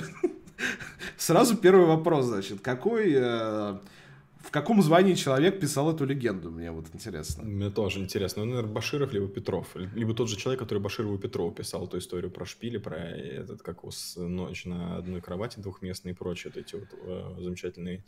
Сразу 1.18 1.58
первый 1.58 1.88
вопрос, 1.88 2.28
значит, 2.28 2.62
какой, 2.62 3.12
э, 3.14 3.78
в 4.44 4.52
каком 4.52 4.82
звании 4.82 5.14
человек 5.16 5.60
писал 5.60 5.90
эту 5.94 6.06
легенду, 6.06 6.52
мне 6.52 6.70
вот 6.72 6.88
интересно. 6.94 7.44
Мне 7.44 7.70
тоже 7.70 8.00
интересно. 8.00 8.44
Ну, 8.44 8.52
наверное, 8.52 8.74
Баширов 8.74 9.14
либо 9.14 9.28
Петров. 9.28 9.76
Либо 9.76 10.14
тот 10.14 10.30
же 10.30 10.36
человек, 10.36 10.60
который 10.60 10.80
Баширову 10.80 11.16
и 11.16 11.18
Петрову 11.18 11.52
писал 11.52 11.86
эту 11.88 11.98
историю 11.98 12.30
про 12.30 12.46
шпили, 12.46 12.78
про 12.78 12.98
этот, 12.98 13.62
как 13.62 13.84
с- 13.90 14.18
ночь 14.18 14.66
на 14.66 14.98
одной 14.98 15.22
кровати 15.22 15.60
двухместной 15.60 16.12
и 16.12 16.16
прочие 16.16 16.52
вот 16.54 16.64
эти 16.64 16.76
вот 16.76 16.90
э, 16.92 17.42
замечательные 17.42 18.04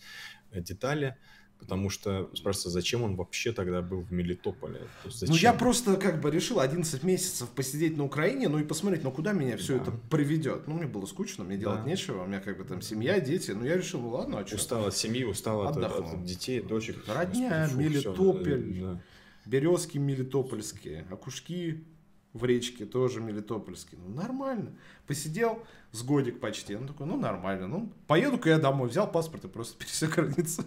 э, 0.52 0.62
детали. 0.62 1.18
Потому 1.60 1.90
что 1.90 2.30
спрашивается, 2.36 2.70
зачем 2.70 3.02
он 3.02 3.16
вообще 3.16 3.52
тогда 3.52 3.82
был 3.82 4.02
в 4.02 4.12
Мелитополе? 4.12 4.80
То 4.80 5.08
есть 5.10 5.22
Ну, 5.22 5.28
зачем? 5.34 5.52
я 5.52 5.54
просто 5.58 5.96
как 5.98 6.22
бы 6.22 6.30
решил 6.30 6.60
11 6.60 7.02
месяцев 7.04 7.50
посидеть 7.50 7.98
на 7.98 8.04
Украине, 8.04 8.50
ну 8.50 8.60
и 8.60 8.64
посмотреть, 8.64 9.04
ну 9.04 9.12
куда 9.12 9.32
меня 9.34 9.58
все 9.58 9.78
Да. 9.78 9.84
это 9.84 9.92
приведет. 10.12 10.68
Ну, 10.68 10.76
мне 10.76 10.86
было 10.86 11.06
скучно, 11.08 11.44
мне 11.44 11.58
делать 11.58 11.84
Да. 11.84 11.90
нечего, 11.90 12.24
у 12.24 12.28
меня 12.28 12.40
как 12.40 12.58
бы 12.60 12.66
там 12.66 12.82
семья, 12.82 13.20
дети. 13.20 13.52
Ну, 13.52 13.66
я 13.66 13.78
решил, 13.78 14.00
ну 14.02 14.10
ладно, 14.10 14.40
а 14.40 14.46
что? 14.46 14.58
Устал 14.58 14.86
от 14.86 14.96
семьи, 14.96 15.24
устал 15.24 15.62
от, 15.64 15.76
Отдохнул. 15.78 16.12
от 16.20 16.24
детей, 16.24 16.62
дочек. 16.62 17.04
Родня, 17.08 17.64
Господи, 17.64 17.90
фу, 17.90 18.00
всё, 18.00 18.34
Мелитополь. 18.34 18.80
да. 18.82 19.02
Березки 19.46 19.98
мелитопольские, 19.98 21.06
окушки 21.10 21.84
в 22.34 22.44
речке 22.46 22.86
тоже 22.86 23.22
мелитопольские. 23.22 24.00
Ну, 24.06 24.14
нормально. 24.14 24.72
Посидел 25.08 25.64
с 25.92 26.04
годик 26.04 26.40
почти. 26.40 26.76
Ну, 26.76 26.86
такой, 26.88 27.06
ну, 27.08 27.16
нормально. 27.18 27.68
Ну, 27.68 27.92
поеду-ка 28.08 28.50
я 28.50 28.58
домой. 28.60 28.90
Взял 28.90 29.10
паспорт 29.10 29.46
и 29.46 29.48
просто 29.48 29.78
пересек 29.78 30.10
границу. 30.16 30.64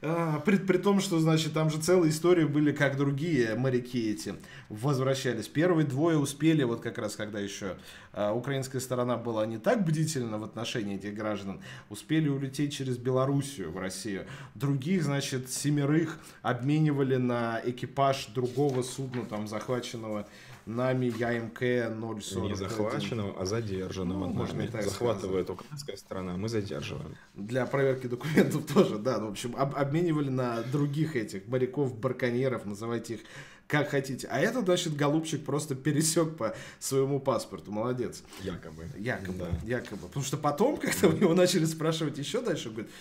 А, 0.00 0.40
При, 0.40 0.56
при 0.56 0.78
том, 0.78 1.00
что, 1.00 1.18
значит, 1.18 1.52
там 1.54 1.70
же 1.70 1.78
целые 1.78 2.10
истории 2.10 2.44
были, 2.44 2.72
как 2.72 2.96
другие 2.96 3.54
моряки 3.56 4.10
эти 4.10 4.34
возвращались. 4.68 5.48
Первые 5.48 5.86
двое 5.86 6.18
успели, 6.18 6.62
вот 6.62 6.80
как 6.80 6.98
раз, 6.98 7.16
когда 7.16 7.40
еще 7.40 7.76
а, 8.12 8.32
украинская 8.32 8.80
сторона 8.80 9.16
была 9.16 9.44
не 9.46 9.58
так 9.58 9.84
бдительна 9.84 10.38
в 10.38 10.44
отношении 10.44 10.96
этих 10.96 11.14
граждан, 11.14 11.60
успели 11.90 12.28
улететь 12.28 12.72
через 12.72 12.96
Белоруссию 12.96 13.72
в 13.72 13.78
Россию. 13.78 14.26
Других, 14.54 15.02
значит, 15.02 15.50
семерых 15.50 16.18
обменивали 16.42 17.16
на 17.16 17.60
экипаж 17.64 18.26
другого 18.34 18.82
судна, 18.82 19.24
там, 19.24 19.48
захваченного 19.48 20.28
нами 20.68 21.06
ЯМК 21.18 21.58
041. 21.60 22.42
Не 22.42 22.54
захваченного, 22.54 23.34
а 23.40 23.46
задержанного. 23.46 24.26
Ну, 24.26 24.32
можно 24.32 24.66
так 24.68 24.84
Захватывает 24.84 25.50
украинская 25.50 25.96
сторона, 25.96 26.34
а 26.34 26.36
мы 26.36 26.48
задерживаем. 26.48 27.16
Для 27.34 27.66
проверки 27.66 28.06
документов 28.06 28.66
тоже, 28.74 28.98
да. 28.98 29.18
Ну, 29.18 29.28
в 29.28 29.30
общем, 29.30 29.54
об- 29.56 29.74
обменивали 29.76 30.28
на 30.28 30.62
других 30.62 31.16
этих 31.16 31.46
моряков, 31.48 31.98
браконьеров, 31.98 32.64
называйте 32.66 33.14
их 33.14 33.20
как 33.66 33.90
хотите. 33.90 34.26
А 34.30 34.38
этот, 34.40 34.64
значит, 34.64 34.96
голубчик 34.96 35.44
просто 35.44 35.74
пересек 35.74 36.36
по 36.38 36.54
своему 36.78 37.20
паспорту. 37.20 37.70
Молодец. 37.70 38.22
Якобы. 38.42 38.86
Якобы, 38.96 39.38
Да. 39.38 39.66
якобы. 39.66 40.06
Потому 40.06 40.24
что 40.24 40.38
потом, 40.38 40.76
когда 40.80 41.08
у 41.08 41.12
него 41.12 41.34
начали 41.34 41.66
спрашивать 41.66 42.16
еще 42.16 42.40
дальше, 42.40 42.68
он 42.68 42.74
говорит, 42.76 42.92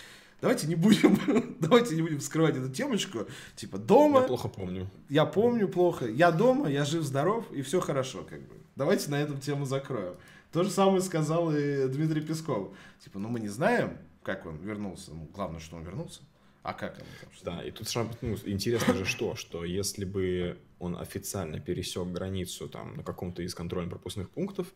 давайте 0.41 0.67
не 0.67 0.75
будем, 0.75 1.17
давайте 1.59 1.95
не 1.95 2.01
будем 2.01 2.19
вскрывать 2.19 2.55
эту 2.57 2.69
темочку. 2.69 3.25
Типа, 3.55 3.77
дома, 3.77 4.21
Я 4.21 4.27
плохо 4.27 4.47
помню. 4.47 4.89
я 5.09 5.25
помню 5.25 5.67
плохо, 5.67 6.05
я 6.07 6.31
дома, 6.31 6.69
я 6.69 6.85
жив-здоров, 6.85 7.51
и 7.51 7.61
все 7.61 7.79
хорошо, 7.79 8.23
как 8.29 8.41
бы. 8.41 8.55
Давайте 8.75 9.09
на 9.09 9.19
эту 9.21 9.37
тему 9.37 9.65
закроем. 9.65 10.15
То 10.51 10.63
же 10.63 10.69
самое 10.69 11.01
сказал 11.01 11.51
и 11.55 11.87
Дмитрий 11.87 12.21
Песков. 12.21 12.73
Типа, 13.03 13.19
ну 13.19 13.27
мы 13.29 13.39
не 13.39 13.49
знаем, 13.49 13.97
как 14.23 14.45
он 14.45 14.57
вернулся. 14.57 15.11
Ну, 15.13 15.27
главное, 15.33 15.59
что 15.59 15.75
он 15.75 15.83
вернулся. 15.83 16.21
А 16.63 16.73
как 16.73 16.93
он 16.95 17.05
там? 17.21 17.29
что? 17.33 17.45
Да, 17.45 17.63
и 17.63 17.71
тут 17.71 17.87
сам- 17.87 18.11
ну, 18.21 18.35
интересно 18.45 18.93
же 18.93 19.05
что, 19.05 19.35
что 19.35 19.63
если 19.65 20.03
бы 20.05 20.57
он 20.79 20.97
официально 20.97 21.59
пересек 21.59 22.07
границу 22.07 22.67
там 22.67 22.95
на 22.97 23.03
каком-то 23.03 23.41
из 23.41 23.55
контрольно-пропускных 23.55 24.29
пунктов, 24.29 24.67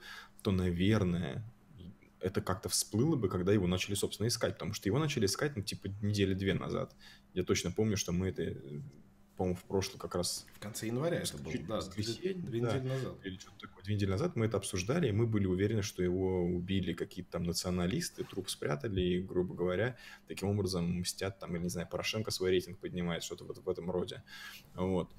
то, 0.42 0.52
наверное, 0.52 1.44
это 2.22 2.42
как-то 2.42 2.70
всплыло 2.70 3.16
бы, 3.16 3.30
когда 3.30 3.52
его 3.52 3.68
начали, 3.68 3.96
собственно, 3.96 4.28
искать. 4.28 4.54
Потому 4.54 4.74
что 4.74 4.88
его 4.88 5.00
начали 5.00 5.26
искать, 5.26 5.56
ну, 5.56 5.64
типа, 5.64 5.90
недели 6.02 6.34
две 6.34 6.54
назад. 6.54 6.96
Я 7.34 7.44
точно 7.44 7.72
помню, 7.72 7.98
что 7.98 8.12
мы 8.12 8.30
это, 8.30 8.56
по-моему, 9.38 9.58
в 9.58 9.64
прошлом 9.64 10.00
как 10.00 10.16
раз 10.16 10.46
В 10.54 10.60
конце 10.60 10.88
января 10.88 11.18
это 11.20 11.38
было, 11.38 11.54
да, 11.68 11.78
воскресенье, 11.78 12.34
две, 12.36 12.50
две 12.50 12.62
да. 12.62 12.78
недели 12.78 12.88
назад. 12.90 13.16
или 13.24 13.38
что-то 13.38 13.68
такое, 13.68 13.84
две 13.84 13.96
недели 13.96 14.10
назад 14.10 14.36
мы 14.36 14.46
это 14.46 14.58
обсуждали, 14.58 15.10
и 15.10 15.12
мы 15.12 15.26
были 15.26 15.48
уверены, 15.48 15.82
что 15.82 16.04
его 16.04 16.44
убили 16.44 16.94
какие-то 16.94 17.32
там 17.32 17.44
националисты, 17.44 18.24
труп 18.24 18.50
спрятали, 18.50 19.02
и, 19.02 19.22
грубо 19.22 19.56
говоря, 19.56 19.98
таким 20.28 20.50
образом 20.50 21.00
мстят 21.00 21.40
там, 21.40 21.56
или, 21.56 21.64
не 21.64 21.70
знаю, 21.70 21.88
Порошенко 21.90 22.32
свой 22.32 22.52
рейтинг 22.52 22.78
поднимает, 22.78 23.24
что-то 23.24 23.46
вот 23.46 23.58
в 23.58 23.70
этом 23.70 23.90
роде. 23.90 24.24
Вот. 24.76 25.12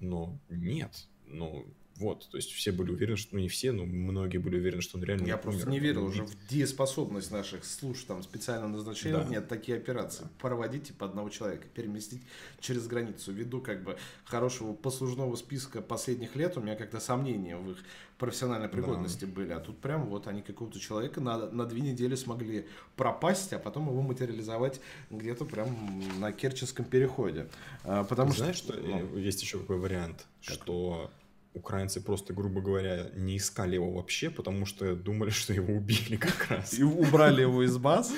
Но 0.00 0.38
нет. 0.48 1.06
Ну, 1.26 1.66
вот, 1.98 2.28
то 2.30 2.36
есть 2.36 2.52
все 2.52 2.70
были 2.70 2.92
уверены, 2.92 3.16
что, 3.16 3.34
ну, 3.34 3.40
не 3.40 3.48
все, 3.48 3.72
но 3.72 3.84
многие 3.84 4.38
были 4.38 4.56
уверены, 4.56 4.82
что 4.82 4.98
он 4.98 5.04
реально 5.04 5.26
Я 5.26 5.34
умер. 5.34 5.42
просто 5.42 5.68
не 5.68 5.80
верил 5.80 6.04
уже 6.04 6.24
в 6.24 6.48
дееспособность 6.48 7.32
наших 7.32 7.64
служб, 7.64 8.06
там, 8.06 8.22
специально 8.22 8.68
назначения. 8.68 9.18
Да. 9.18 9.24
Нет, 9.24 9.48
такие 9.48 9.76
операции. 9.76 10.28
Проводить, 10.38 10.84
типа, 10.84 11.06
одного 11.06 11.28
человека, 11.28 11.66
переместить 11.74 12.22
через 12.60 12.86
границу. 12.86 13.32
Ввиду, 13.32 13.60
как 13.60 13.82
бы, 13.82 13.98
хорошего 14.24 14.74
послужного 14.74 15.34
списка 15.34 15.82
последних 15.82 16.36
лет, 16.36 16.56
у 16.56 16.60
меня 16.60 16.76
как-то 16.76 17.00
сомнения 17.00 17.56
в 17.56 17.72
их 17.72 17.78
профессиональной 18.18 18.68
пригодности 18.68 19.24
были. 19.24 19.52
А 19.52 19.60
тут 19.60 19.78
прям 19.78 20.06
вот 20.06 20.26
они 20.26 20.42
какого-то 20.42 20.78
человека 20.78 21.20
на, 21.20 21.50
на 21.50 21.64
две 21.66 21.80
недели 21.80 22.14
смогли 22.14 22.66
пропасть, 22.96 23.52
а 23.52 23.58
потом 23.58 23.88
его 23.88 24.02
материализовать 24.02 24.80
где-то 25.10 25.44
прям 25.44 26.02
на 26.20 26.32
Керченском 26.32 26.84
переходе. 26.84 27.48
А, 27.84 28.04
потому 28.04 28.32
Знаешь, 28.32 28.56
что 28.56 28.74
ну, 28.74 29.16
э, 29.16 29.20
есть 29.20 29.42
еще 29.42 29.58
какой 29.58 29.78
вариант, 29.78 30.26
что 30.40 31.10
украинцы 31.58 32.00
просто, 32.00 32.32
грубо 32.32 32.60
говоря, 32.60 33.10
не 33.14 33.36
искали 33.36 33.74
его 33.74 33.92
вообще, 33.92 34.30
потому 34.30 34.66
что 34.66 34.96
думали, 34.96 35.30
что 35.42 35.52
его 35.52 35.74
убили 35.74 36.16
как 36.16 36.48
раз. 36.48 36.74
И 36.78 36.82
убрали 36.82 37.42
его 37.42 37.62
из 37.62 37.76
баз. 37.76 38.12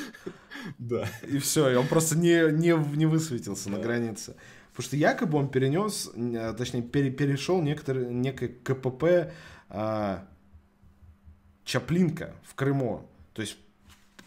Да. 0.79 1.09
И 1.27 1.39
все, 1.39 1.71
и 1.71 1.75
он 1.75 1.87
просто 1.89 2.17
не, 2.17 2.53
не, 2.53 2.75
не 2.97 3.07
высветился 3.07 3.71
на 3.71 3.79
границе. 3.79 4.37
Потому 4.71 4.85
что 4.87 4.97
якобы 4.97 5.39
он 5.39 5.49
перенес, 5.49 6.11
э, 6.15 6.55
точнее, 6.57 6.83
пере, 6.83 7.11
перешел 7.11 7.61
некоторые, 7.61 8.09
некое 8.11 8.49
КПП 8.49 9.33
а, 9.69 10.27
Чаплинка 11.65 12.35
в 12.45 12.55
Крыму. 12.55 13.09
То 13.33 13.43
есть 13.43 13.57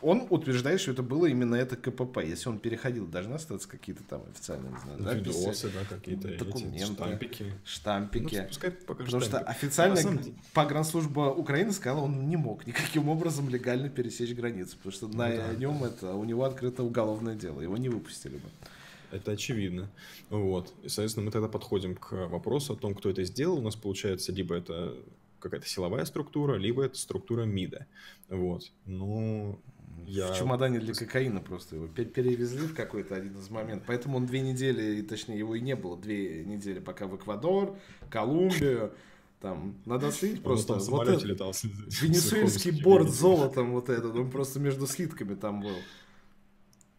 он 0.04 0.28
утверждает, 0.30 0.82
что 0.82 0.91
это 0.91 1.01
было 1.01 1.26
именно 1.28 1.56
это 1.56 1.76
КПП. 1.76 2.18
Если 2.18 2.49
он 2.49 2.60
переходил, 2.60 3.08
должны 3.08 3.34
остаться 3.34 3.68
какие-то 3.68 4.04
там 4.04 4.24
официальные, 4.30 4.74
не 4.74 4.80
знаю, 4.80 5.01
записи, 5.01 5.38
Видосы, 5.38 5.70
да, 5.70 5.86
какие-то 5.86 6.28
документы, 6.38 6.78
эти, 6.78 6.84
штампики. 6.86 7.54
Штампики. 7.64 8.36
Ну, 8.36 8.47
пускай 8.47 8.72
пока 8.72 9.04
Потому 9.06 9.24
штампик. 9.24 9.39
что 9.39 9.51
официально 9.51 9.95
самом... 9.95 10.20
погранслужба 10.54 11.32
Украины 11.32 11.72
сказала, 11.72 12.01
он 12.01 12.28
не 12.28 12.38
мог 12.38 12.68
никаким 12.68 13.10
образом 13.10 13.49
легально 13.49 13.89
пересечь 13.89 14.36
границу, 14.36 14.76
потому 14.78 14.93
что 14.93 15.08
ну, 15.08 15.18
на 15.18 15.30
да, 15.30 15.54
нем 15.56 15.80
да. 15.80 15.88
это 15.88 16.14
у 16.14 16.24
него 16.26 16.43
открыто 16.43 16.84
уголовное 16.84 17.36
дело, 17.36 17.62
его 17.62 17.78
не 17.78 17.89
выпустили 17.89 18.36
бы. 18.36 18.49
Это 19.12 19.32
очевидно. 19.32 19.89
Вот. 20.30 20.74
И, 20.84 20.89
соответственно, 20.89 21.28
мы 21.28 21.32
тогда 21.32 21.47
подходим 21.47 21.95
к 21.95 22.28
вопросу 22.28 22.74
о 22.74 22.76
том, 22.76 22.95
кто 22.95 23.12
это 23.12 23.24
сделал. 23.24 23.60
У 23.60 23.62
нас 23.62 23.76
получается 23.76 24.32
либо 24.32 24.56
это 24.56 24.95
какая-то 25.39 25.68
силовая 25.68 26.06
структура, 26.06 26.56
либо 26.56 26.84
это 26.84 26.97
структура 26.97 27.43
МИДа. 27.43 27.86
Вот. 28.30 28.72
Ну, 28.86 29.60
я... 30.08 30.32
В 30.32 30.38
чемодане 30.38 30.80
для 30.80 30.93
кокаина 30.93 31.41
просто 31.41 31.76
его 31.76 31.88
перевезли 31.88 32.68
в 32.68 32.76
какой-то 32.76 33.16
один 33.16 33.38
из 33.38 33.49
моментов. 33.49 33.86
Поэтому 33.88 34.18
он 34.18 34.26
две 34.26 34.41
недели, 34.41 35.01
точнее 35.01 35.38
его 35.38 35.56
и 35.56 35.62
не 35.62 35.76
было, 35.76 35.97
две 35.97 36.43
недели 36.45 36.80
пока 36.80 37.08
в 37.08 37.16
Эквадор, 37.16 37.76
Колумбию. 38.10 38.93
Там, 39.39 39.76
надо 39.86 40.08
оценить 40.08 40.41
просто. 40.41 40.74
Он 40.74 40.80
там 40.80 40.89
вот 40.89 41.08
это, 41.10 41.26
летал. 41.28 41.54
Венесуэльский 42.01 42.82
борт 42.82 43.10
с 43.10 43.20
золотом 43.20 43.74
вот 43.74 43.89
этот, 43.89 44.16
он 44.16 44.32
просто 44.32 44.60
между 44.60 44.88
слитками 44.88 45.36
там 45.36 45.62
был. 45.62 45.76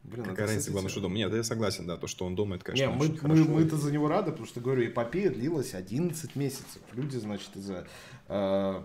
Блин, 0.03 0.27
Какая 0.27 0.49
разница, 0.49 0.71
главное, 0.71 0.91
что 0.91 1.01
дома. 1.01 1.17
Нет, 1.17 1.33
я 1.33 1.43
согласен, 1.43 1.87
да, 1.87 1.97
то, 1.97 2.07
что 2.07 2.27
он 2.27 2.35
дома, 2.35 2.57
это, 2.57 2.67
конечно, 2.67 2.91
Не, 2.91 2.95
мы, 2.95 3.09
мы, 3.09 3.17
хорошо. 3.17 3.45
мы-то 3.45 3.77
за 3.79 3.91
него 3.91 4.09
рады, 4.09 4.33
потому 4.33 4.47
что, 4.47 4.61
говорю, 4.61 4.87
эпопея 4.87 5.31
длилась 5.31 5.73
11 5.73 6.37
месяцев. 6.37 6.83
Люди, 6.93 7.17
значит, 7.17 7.57
из-за... 7.57 7.87
Э, 8.29 8.83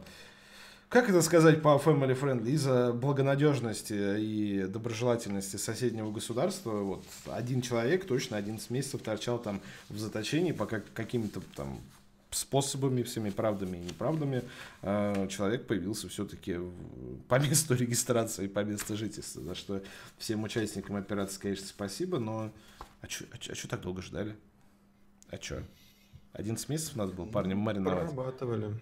как 0.90 1.08
это 1.08 1.22
сказать 1.22 1.62
по 1.62 1.78
family 1.78 2.20
friendly? 2.20 2.50
Из-за 2.52 2.92
благонадежности 2.94 4.20
и 4.20 4.66
доброжелательности 4.68 5.58
соседнего 5.58 6.12
государства, 6.12 6.72
вот, 6.72 7.06
один 7.28 7.62
человек 7.62 8.06
точно 8.06 8.38
11 8.38 8.70
месяцев 8.72 9.02
торчал 9.04 9.38
там 9.38 9.62
в 9.90 10.00
заточении, 10.00 10.52
пока 10.52 10.82
какими-то 10.96 11.42
там 11.56 11.80
способами, 12.32 13.04
всеми 13.04 13.30
правдами 13.30 13.78
и 13.78 13.82
неправдами 13.82 14.44
э, 14.82 15.28
человек 15.30 15.68
появился 15.68 16.10
все-таки 16.10 16.58
по 17.28 17.40
месту 17.40 17.76
регистрации, 17.76 18.48
по 18.48 18.64
месту 18.64 18.98
жительства, 18.98 19.44
за 19.44 19.56
что 19.56 19.82
всем 20.18 20.44
участникам 20.44 20.96
операции, 20.96 21.40
конечно, 21.40 21.68
спасибо, 21.68 22.18
но 22.20 22.52
а 23.02 23.08
что 23.08 23.26
а 23.32 23.38
а 23.38 23.68
так 23.68 23.82
долго 23.82 24.02
ждали? 24.02 24.36
А 25.30 25.38
что? 25.38 25.64
11 26.34 26.70
месяцев 26.70 26.96
надо 26.96 27.14
было 27.14 27.26
парнем 27.26 27.60
мариновать. 27.60 28.12
Прорабатывали. 28.12 28.74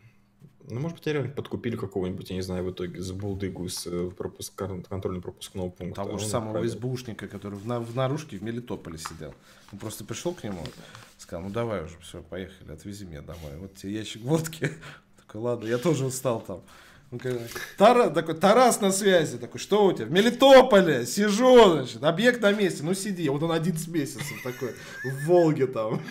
Ну, 0.70 0.82
может 0.82 0.98
быть, 0.98 1.08
реально 1.08 1.32
подкупили 1.32 1.78
какого-нибудь, 1.78 2.30
я 2.30 2.36
не 2.36 2.42
знаю, 2.42 2.66
в 2.66 2.72
итоге 2.72 3.02
за 3.02 3.14
булдыгу 3.14 3.70
с 3.70 3.88
э, 3.88 4.12
пропуск... 4.18 4.54
контрольно-пропускного 4.54 5.70
пункта. 5.70 6.04
Того 6.04 6.18
же 6.18 6.26
самого 6.26 6.52
отправили. 6.52 6.70
СБУшника, 6.70 7.28
который 7.30 7.58
в, 7.58 7.66
на... 7.66 7.80
в 7.80 7.96
наружке 7.96 8.38
в 8.38 8.44
Мелитополе 8.44 8.98
сидел. 8.98 9.34
Он 9.72 9.80
просто 9.80 10.04
пришел 10.04 10.34
к 10.34 10.44
нему, 10.44 10.62
сказал, 11.18 11.46
ну 11.46 11.52
давай 11.52 11.86
уже, 11.86 11.98
все, 12.02 12.22
поехали, 12.22 12.74
отвези 12.74 13.06
меня 13.06 13.22
домой. 13.22 13.56
Вот 13.58 13.76
тебе 13.76 13.94
ящик 13.94 14.24
водки. 14.24 14.72
Такой, 15.18 15.40
ладно, 15.40 15.68
я 15.68 15.78
тоже 15.78 16.06
устал 16.06 16.42
там. 16.42 16.62
Тара, 17.78 18.10
такой, 18.10 18.36
Тарас 18.36 18.82
на 18.82 18.92
связи, 18.92 19.38
такой, 19.38 19.60
что 19.62 19.86
у 19.86 19.94
тебя? 19.94 20.08
В 20.08 20.12
Мелитополе, 20.12 21.06
сижу, 21.06 21.72
значит, 21.72 22.04
объект 22.04 22.42
на 22.42 22.52
месте, 22.52 22.84
ну 22.84 22.94
сиди. 22.94 23.30
Вот 23.30 23.42
он 23.44 23.54
11 23.54 23.88
месяцев 23.88 24.44
такой, 24.44 24.74
в 25.06 25.26
Волге 25.26 25.68
там. 25.68 26.02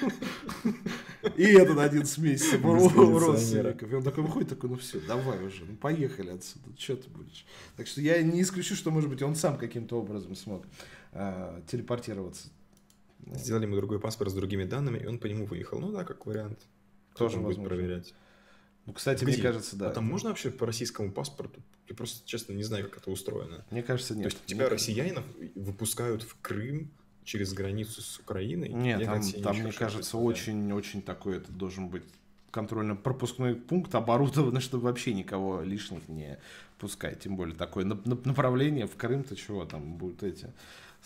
И 1.36 1.44
этот 1.44 1.78
11 1.78 2.18
месяцев 2.18 2.64
родственников. 2.64 3.92
И 3.92 3.94
он 3.94 4.02
такой 4.02 4.24
выходит, 4.24 4.48
такой, 4.48 4.70
ну 4.70 4.76
все, 4.76 4.98
давай 5.00 5.44
уже, 5.44 5.66
ну 5.66 5.76
поехали 5.76 6.30
отсюда, 6.30 6.64
что 6.78 6.96
ты 6.96 7.10
будешь. 7.10 7.44
Так 7.76 7.86
что 7.86 8.00
я 8.00 8.22
не 8.22 8.40
исключу, 8.40 8.74
что, 8.74 8.90
может 8.90 9.10
быть, 9.10 9.20
он 9.22 9.34
сам 9.34 9.58
каким-то 9.58 10.00
образом 10.00 10.34
смог 10.34 10.64
а, 11.12 11.60
телепортироваться. 11.66 12.48
Сделали 13.34 13.64
ему 13.64 13.76
другой 13.76 14.00
паспорт 14.00 14.30
с 14.30 14.34
другими 14.34 14.64
данными, 14.64 14.98
и 14.98 15.06
он 15.06 15.18
по 15.18 15.26
нему 15.26 15.44
выехал. 15.44 15.78
Ну 15.78 15.92
да, 15.92 16.04
как 16.04 16.24
вариант. 16.24 16.60
Тоже 17.16 17.38
будет 17.38 17.62
проверять. 17.62 18.14
Ну, 18.86 18.92
кстати, 18.92 19.24
Где? 19.24 19.34
мне 19.34 19.42
кажется, 19.42 19.76
да. 19.76 19.90
А 19.90 19.92
там 19.92 20.04
можно 20.04 20.30
вообще 20.30 20.50
по 20.50 20.64
российскому 20.64 21.10
паспорту? 21.10 21.60
Я 21.88 21.94
просто, 21.94 22.26
честно, 22.26 22.52
не 22.52 22.62
знаю, 22.62 22.84
как 22.88 22.98
это 22.98 23.10
устроено. 23.10 23.64
Мне 23.70 23.82
кажется, 23.82 24.14
нет. 24.14 24.30
То 24.30 24.34
есть 24.34 24.46
тебя, 24.46 24.68
россиянинов, 24.68 25.24
выпускают 25.54 26.22
в 26.22 26.36
Крым 26.40 26.90
через 27.24 27.52
границу 27.52 28.00
с 28.00 28.18
Украиной? 28.18 28.68
Нет, 28.68 29.04
там, 29.04 29.22
там 29.42 29.58
мне 29.58 29.72
кажется, 29.72 30.16
очень-очень 30.16 31.02
такой 31.02 31.38
это 31.38 31.50
должен 31.50 31.88
быть 31.88 32.04
контрольно-пропускной 32.52 33.54
пункт 33.56 33.94
оборудован, 33.94 34.60
чтобы 34.60 34.84
вообще 34.84 35.12
никого 35.12 35.62
лишних 35.62 36.08
не 36.08 36.38
пускать. 36.78 37.20
Тем 37.20 37.36
более 37.36 37.56
такое 37.56 37.84
направление 37.84 38.86
в 38.86 38.96
Крым-то 38.96 39.34
чего 39.36 39.64
там 39.64 39.96
будут 39.96 40.22
эти 40.22 40.52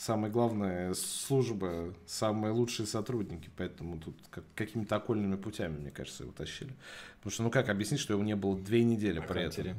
самое 0.00 0.32
главное, 0.32 0.94
служба, 0.94 1.94
самые 2.06 2.52
лучшие 2.52 2.86
сотрудники, 2.86 3.50
поэтому 3.56 3.98
тут 3.98 4.16
как, 4.30 4.44
какими-то 4.54 4.96
окольными 4.96 5.36
путями, 5.36 5.76
мне 5.76 5.90
кажется, 5.90 6.22
его 6.22 6.32
тащили. 6.32 6.72
Потому 7.18 7.32
что, 7.32 7.42
ну 7.42 7.50
как 7.50 7.68
объяснить, 7.68 8.00
что 8.00 8.14
его 8.14 8.22
не 8.22 8.34
было 8.34 8.58
две 8.58 8.82
недели 8.82 9.18
а 9.18 9.22
при 9.22 9.42
этом? 9.42 9.76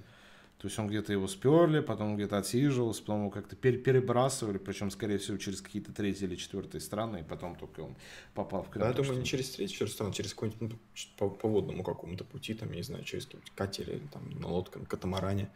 То 0.60 0.68
есть 0.68 0.78
он 0.78 0.88
где-то 0.88 1.12
его 1.12 1.28
сперли, 1.28 1.80
потом 1.80 2.16
где-то 2.16 2.38
отсиживался, 2.38 3.02
потом 3.02 3.22
его 3.22 3.30
как-то 3.32 3.56
перебрасывали, 3.56 4.60
причем, 4.60 4.92
скорее 4.92 5.18
всего, 5.18 5.38
через 5.38 5.60
какие-то 5.60 5.92
третьи 5.92 6.26
или 6.26 6.36
четвертые 6.36 6.82
страны, 6.82 7.22
и 7.22 7.24
потом 7.24 7.56
только 7.56 7.80
он 7.80 7.96
попал 8.36 8.62
в 8.62 8.70
Крым. 8.70 8.84
Да, 8.84 8.90
я 8.90 8.94
думаю, 8.94 9.18
не 9.18 9.26
через 9.26 9.50
третьи, 9.50 9.76
через 9.76 9.94
страны, 9.94 10.14
через 10.14 10.36
какой-нибудь 10.36 10.62
ну, 10.62 10.78
по, 11.18 11.32
по 11.32 11.50
водному 11.50 11.82
какому-то 11.82 12.26
пути, 12.26 12.54
там, 12.54 12.70
я 12.70 12.76
не 12.76 12.84
знаю, 12.84 13.04
через 13.06 13.26
какие-нибудь 13.26 13.54
катери, 13.56 14.04
там, 14.14 14.30
на 14.40 14.50
лодке, 14.50 14.78
на 14.78 14.86
катамаране. 14.86 15.50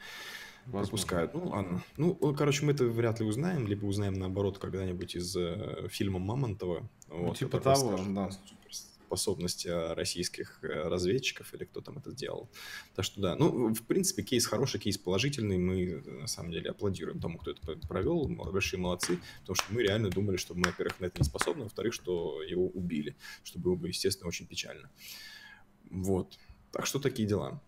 Возможно. 0.65 0.89
пропускают. 0.89 1.33
Ну, 1.33 1.47
ладно. 1.47 1.83
Ну, 1.97 2.15
короче, 2.33 2.65
мы 2.65 2.71
это 2.71 2.85
вряд 2.85 3.19
ли 3.19 3.25
узнаем, 3.25 3.67
либо 3.67 3.85
узнаем 3.85 4.13
наоборот 4.13 4.57
когда-нибудь 4.57 5.15
из 5.15 5.35
э, 5.35 5.87
фильма 5.89 6.19
Мамонтова. 6.19 6.89
Ну, 7.09 7.27
вот, 7.27 7.37
типа 7.37 7.59
того, 7.59 7.99
да. 8.09 8.29
Способности 9.05 9.67
российских 9.93 10.59
э, 10.63 10.87
разведчиков 10.87 11.53
или 11.53 11.65
кто 11.65 11.81
там 11.81 11.99
это 11.99 12.09
сделал. 12.11 12.49
Так 12.95 13.05
что 13.05 13.21
да, 13.21 13.35
ну, 13.35 13.71
в 13.73 13.83
принципе, 13.83 14.23
кейс 14.23 14.47
хороший, 14.47 14.79
кейс 14.79 14.97
положительный. 14.97 15.59
Мы, 15.59 16.01
на 16.01 16.27
самом 16.27 16.51
деле, 16.51 16.71
аплодируем 16.71 17.19
тому, 17.19 17.37
кто 17.37 17.51
это 17.51 17.77
провел. 17.87 18.27
Большие 18.27 18.79
молодцы, 18.79 19.19
потому 19.41 19.55
что 19.55 19.71
мы 19.71 19.83
реально 19.83 20.09
думали, 20.09 20.37
что 20.37 20.55
мы, 20.55 20.63
во-первых, 20.63 20.99
на 20.99 21.05
это 21.05 21.19
не 21.19 21.23
способны, 21.23 21.63
во-вторых, 21.63 21.93
что 21.93 22.41
его 22.41 22.67
убили, 22.67 23.15
что 23.43 23.59
было 23.59 23.75
бы, 23.75 23.89
естественно, 23.89 24.27
очень 24.27 24.47
печально. 24.47 24.89
Вот. 25.91 26.39
Так 26.71 26.87
что 26.87 26.99
такие 26.99 27.27
дела. 27.27 27.61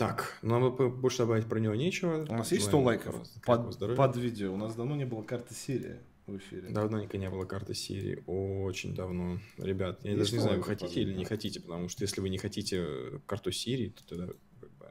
Так, 0.00 0.38
нам 0.40 0.62
ну, 0.62 0.88
больше 0.88 1.18
добавить 1.18 1.44
про 1.44 1.58
него 1.58 1.74
нечего. 1.74 2.24
У 2.26 2.34
нас 2.34 2.50
есть 2.52 2.64
100 2.64 2.80
лайков 2.80 3.16
под, 3.44 3.78
под 3.96 4.16
видео. 4.16 4.54
У 4.54 4.56
нас 4.56 4.74
давно 4.74 4.96
не 4.96 5.04
было 5.04 5.22
карты 5.22 5.52
Сирии 5.54 5.98
в 6.26 6.38
эфире. 6.38 6.70
Давненько 6.70 7.18
не 7.18 7.28
было 7.28 7.44
карты 7.44 7.74
Сирии. 7.74 8.24
Очень 8.26 8.94
давно. 8.94 9.38
Ребят, 9.58 10.00
я 10.02 10.12
есть 10.12 10.22
даже 10.22 10.36
не 10.36 10.38
знаю, 10.38 10.56
вы 10.56 10.64
хотите 10.64 11.02
или 11.02 11.12
не 11.12 11.26
хотите, 11.26 11.60
потому 11.60 11.90
что 11.90 12.02
если 12.02 12.22
вы 12.22 12.30
не 12.30 12.38
хотите 12.38 13.20
карту 13.26 13.52
Сирии, 13.52 13.90
то 13.90 14.06
тогда 14.08 14.26
как 14.58 14.70
бы... 14.70 14.86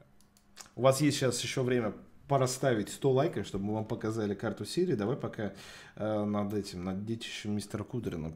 У 0.75 0.83
вас 0.83 1.01
есть 1.01 1.17
сейчас 1.17 1.41
еще 1.41 1.63
время 1.63 1.95
пораставить 2.27 2.89
100 2.89 3.11
лайков, 3.11 3.47
чтобы 3.47 3.65
мы 3.65 3.73
вам 3.73 3.85
показали 3.85 4.35
карту 4.35 4.63
Сирии. 4.63 4.93
Давай 4.93 5.17
пока 5.17 5.53
э, 5.95 6.23
над 6.23 6.53
этим, 6.53 6.83
над 6.83 7.03
детищем 7.03 7.55
мистера 7.55 7.83
Кудрина 7.83 8.31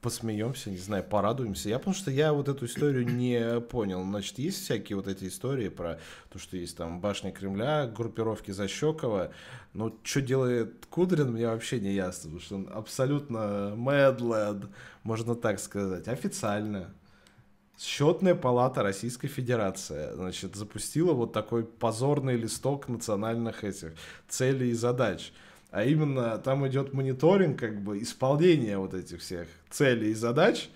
посмеемся, 0.00 0.70
не 0.70 0.78
знаю, 0.78 1.02
порадуемся. 1.04 1.68
Я 1.68 1.78
потому 1.78 1.94
что 1.94 2.10
я 2.10 2.32
вот 2.32 2.48
эту 2.48 2.66
историю 2.66 3.06
не 3.06 3.60
понял. 3.60 4.02
Значит, 4.02 4.38
есть 4.38 4.62
всякие 4.62 4.96
вот 4.96 5.08
эти 5.08 5.26
истории 5.26 5.68
про 5.68 5.98
то, 6.30 6.38
что 6.38 6.56
есть 6.56 6.76
там 6.76 7.00
башня 7.00 7.32
Кремля, 7.32 7.86
группировки 7.86 8.52
Защекова. 8.52 9.32
Но 9.74 9.94
что 10.02 10.20
делает 10.20 10.86
Кудрин, 10.86 11.32
мне 11.32 11.48
вообще 11.48 11.80
не 11.80 11.92
ясно, 11.92 12.30
потому 12.30 12.40
что 12.40 12.54
он 12.56 12.68
абсолютно 12.72 13.74
мэдлэд, 13.76 14.66
можно 15.02 15.34
так 15.34 15.58
сказать, 15.58 16.06
официально. 16.06 16.94
Счетная 17.78 18.34
палата 18.34 18.82
Российской 18.82 19.28
Федерации, 19.28 20.12
значит, 20.14 20.56
запустила 20.56 21.12
вот 21.12 21.32
такой 21.32 21.64
позорный 21.64 22.36
листок 22.36 22.88
национальных 22.88 23.62
этих 23.62 23.94
целей 24.28 24.70
и 24.70 24.74
задач– 24.74 25.32
а 25.70 25.84
именно 25.84 26.38
там 26.38 26.66
идет 26.66 26.92
мониторинг 26.92 27.58
как 27.58 27.82
бы 27.82 28.00
исполнения 28.00 28.78
вот 28.78 28.94
этих 28.94 29.20
всех 29.20 29.48
целей 29.70 30.10
и 30.10 30.14
задач 30.14 30.68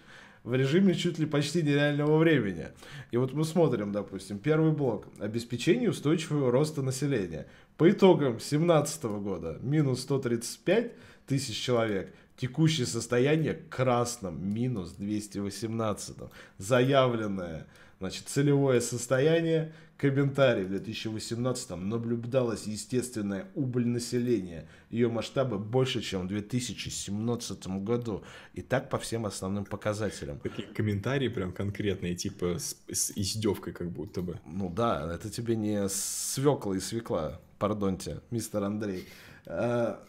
в 0.44 0.54
режиме 0.54 0.94
чуть 0.94 1.18
ли 1.18 1.26
почти 1.26 1.62
нереального 1.62 2.18
времени. 2.18 2.68
И 3.10 3.16
вот 3.16 3.32
мы 3.32 3.44
смотрим, 3.44 3.92
допустим, 3.92 4.38
первый 4.38 4.72
блок– 4.72 5.06
обеспечение 5.20 5.90
устойчивого 5.90 6.50
роста 6.50 6.82
населения. 6.82 7.46
По 7.76 7.90
итогам 7.90 8.32
2017 8.32 9.04
года 9.04 9.58
минус 9.62 10.00
135 10.02 10.92
тысяч 11.26 11.56
человек, 11.56 12.12
текущее 12.36 12.86
состояние 12.86 13.54
красном 13.70 14.52
минус 14.52 14.92
218, 14.98 16.16
заявленное 16.58 17.66
Значит, 18.02 18.24
целевое 18.26 18.80
состояние, 18.80 19.72
комментарий. 20.02 20.64
В 20.64 20.68
2018 20.70 21.70
наблюдалась 21.76 22.66
естественная 22.66 23.46
убыль 23.54 23.86
населения. 23.86 24.68
Ее 24.90 25.08
масштабы 25.08 25.58
больше, 25.60 26.00
чем 26.00 26.22
в 26.22 26.28
2017 26.28 27.66
году. 27.84 28.24
И 28.54 28.62
так 28.62 28.90
по 28.90 28.98
всем 28.98 29.26
основным 29.26 29.64
показателям. 29.64 30.40
Такие 30.40 30.66
комментарии 30.66 31.28
прям 31.28 31.52
конкретные, 31.52 32.16
типа 32.16 32.58
с, 32.58 32.76
с 32.90 33.12
издевкой 33.12 33.72
как 33.72 33.92
будто 33.92 34.22
бы. 34.22 34.40
Ну 34.44 34.68
да, 34.68 35.14
это 35.14 35.30
тебе 35.30 35.54
не 35.54 35.88
свекла 35.88 36.74
и 36.76 36.80
свекла, 36.80 37.40
пардонте, 37.60 38.22
мистер 38.32 38.64
Андрей. 38.64 39.06
А, 39.46 40.02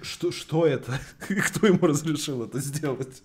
что, 0.00 0.32
что 0.32 0.66
это? 0.66 0.98
Кто 1.18 1.66
ему 1.66 1.86
разрешил 1.86 2.44
это 2.44 2.60
сделать? 2.60 3.20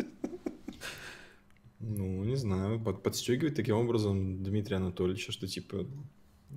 Ну, 1.81 2.23
не 2.23 2.35
знаю, 2.35 2.79
под, 2.79 3.01
подстегивает 3.01 3.55
таким 3.55 3.75
образом 3.75 4.43
Дмитрия 4.43 4.77
Анатольевича, 4.77 5.31
что 5.31 5.47
типа, 5.47 5.85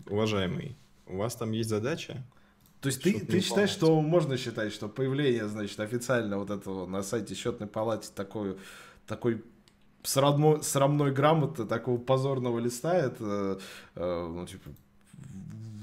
уважаемый, 0.08 0.76
у 1.06 1.16
вас 1.16 1.34
там 1.34 1.52
есть 1.52 1.70
задача? 1.70 2.24
То 2.80 2.88
есть 2.88 3.02
ты, 3.02 3.18
ты 3.18 3.40
считаешь, 3.40 3.70
что 3.70 3.98
можно 4.02 4.36
считать, 4.36 4.72
что 4.72 4.88
появление, 4.88 5.48
значит, 5.48 5.80
официально 5.80 6.38
вот 6.38 6.50
этого 6.50 6.86
на 6.86 7.02
сайте 7.02 7.34
счетной 7.34 7.66
палаты 7.66 8.08
такой, 8.14 8.58
такой 9.06 9.42
срамной, 10.02 10.62
срамной 10.62 11.10
грамоты, 11.10 11.64
такого 11.64 11.98
позорного 11.98 12.58
листа, 12.58 12.94
это, 12.94 13.58
э, 13.94 14.28
ну, 14.28 14.46
типа, 14.46 14.70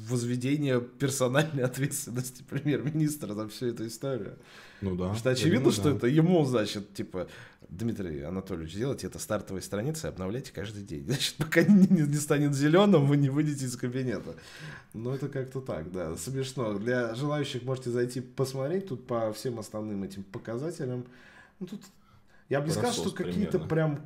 возведение 0.07 0.79
персональной 0.81 1.63
ответственности 1.63 2.43
премьер-министра 2.47 3.33
за 3.33 3.47
всю 3.47 3.67
эту 3.67 3.87
историю. 3.87 4.37
Ну 4.81 4.91
да. 4.91 4.97
Потому 4.97 5.15
что 5.15 5.29
очевидно, 5.31 5.59
думаю, 5.59 5.73
что 5.73 5.91
да. 5.91 5.97
это 5.97 6.07
ему, 6.07 6.43
значит, 6.45 6.93
типа, 6.93 7.27
Дмитрий 7.71 8.21
Анатольевич, 8.21 8.73
сделайте 8.73 9.07
это 9.07 9.17
стартовой 9.17 9.61
страницей, 9.61 10.09
обновляйте 10.09 10.51
каждый 10.51 10.83
день. 10.83 11.05
Значит, 11.07 11.35
пока 11.37 11.63
не, 11.63 11.87
не 11.87 12.17
станет 12.17 12.53
зеленым, 12.53 13.07
вы 13.07 13.15
не 13.15 13.29
выйдете 13.29 13.65
из 13.65 13.77
кабинета. 13.77 14.35
Ну, 14.93 15.13
это 15.13 15.29
как-то 15.29 15.61
так, 15.61 15.89
да. 15.89 16.17
Смешно. 16.17 16.77
Для 16.77 17.15
желающих 17.15 17.63
можете 17.63 17.89
зайти 17.89 18.19
посмотреть 18.19 18.89
тут 18.89 19.07
по 19.07 19.31
всем 19.31 19.57
основным 19.57 20.03
этим 20.03 20.23
показателям. 20.23 21.05
Ну, 21.59 21.67
тут 21.67 21.81
я 22.49 22.59
бы 22.59 22.67
не 22.67 22.73
сказал, 22.73 22.91
что 22.91 23.11
какие-то 23.11 23.59
прям 23.59 24.01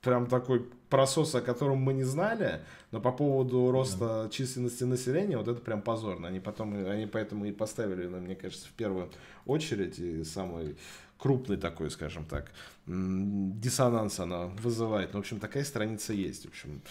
прям 0.00 0.26
такой 0.26 0.64
просос, 0.88 1.34
о 1.34 1.40
котором 1.40 1.78
мы 1.78 1.92
не 1.92 2.04
знали, 2.04 2.60
но 2.92 3.00
по 3.00 3.12
поводу 3.12 3.70
роста 3.70 4.24
да. 4.24 4.28
численности 4.30 4.84
населения, 4.84 5.36
вот 5.36 5.48
это 5.48 5.60
прям 5.60 5.82
позорно. 5.82 6.28
Они 6.28 6.40
потом, 6.40 6.74
они 6.88 7.06
поэтому 7.06 7.44
и 7.44 7.52
поставили, 7.52 8.06
ну, 8.06 8.18
мне 8.18 8.36
кажется, 8.36 8.68
в 8.68 8.72
первую 8.72 9.10
очередь 9.44 9.98
и 9.98 10.24
самый 10.24 10.76
крупный 11.18 11.56
такой, 11.56 11.90
скажем 11.90 12.24
так, 12.24 12.52
диссонанс 12.86 14.20
она 14.20 14.46
вызывает. 14.46 15.12
Ну, 15.12 15.18
в 15.18 15.22
общем, 15.22 15.40
такая 15.40 15.64
страница 15.64 16.12
есть. 16.12 16.44
В 16.44 16.48
общем, 16.48 16.82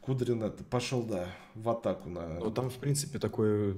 Кудрин 0.00 0.50
пошел, 0.70 1.02
да, 1.02 1.28
в 1.54 1.68
атаку 1.68 2.08
на... 2.08 2.38
Ну, 2.38 2.50
там, 2.50 2.70
в 2.70 2.76
принципе, 2.76 3.18
такое 3.18 3.74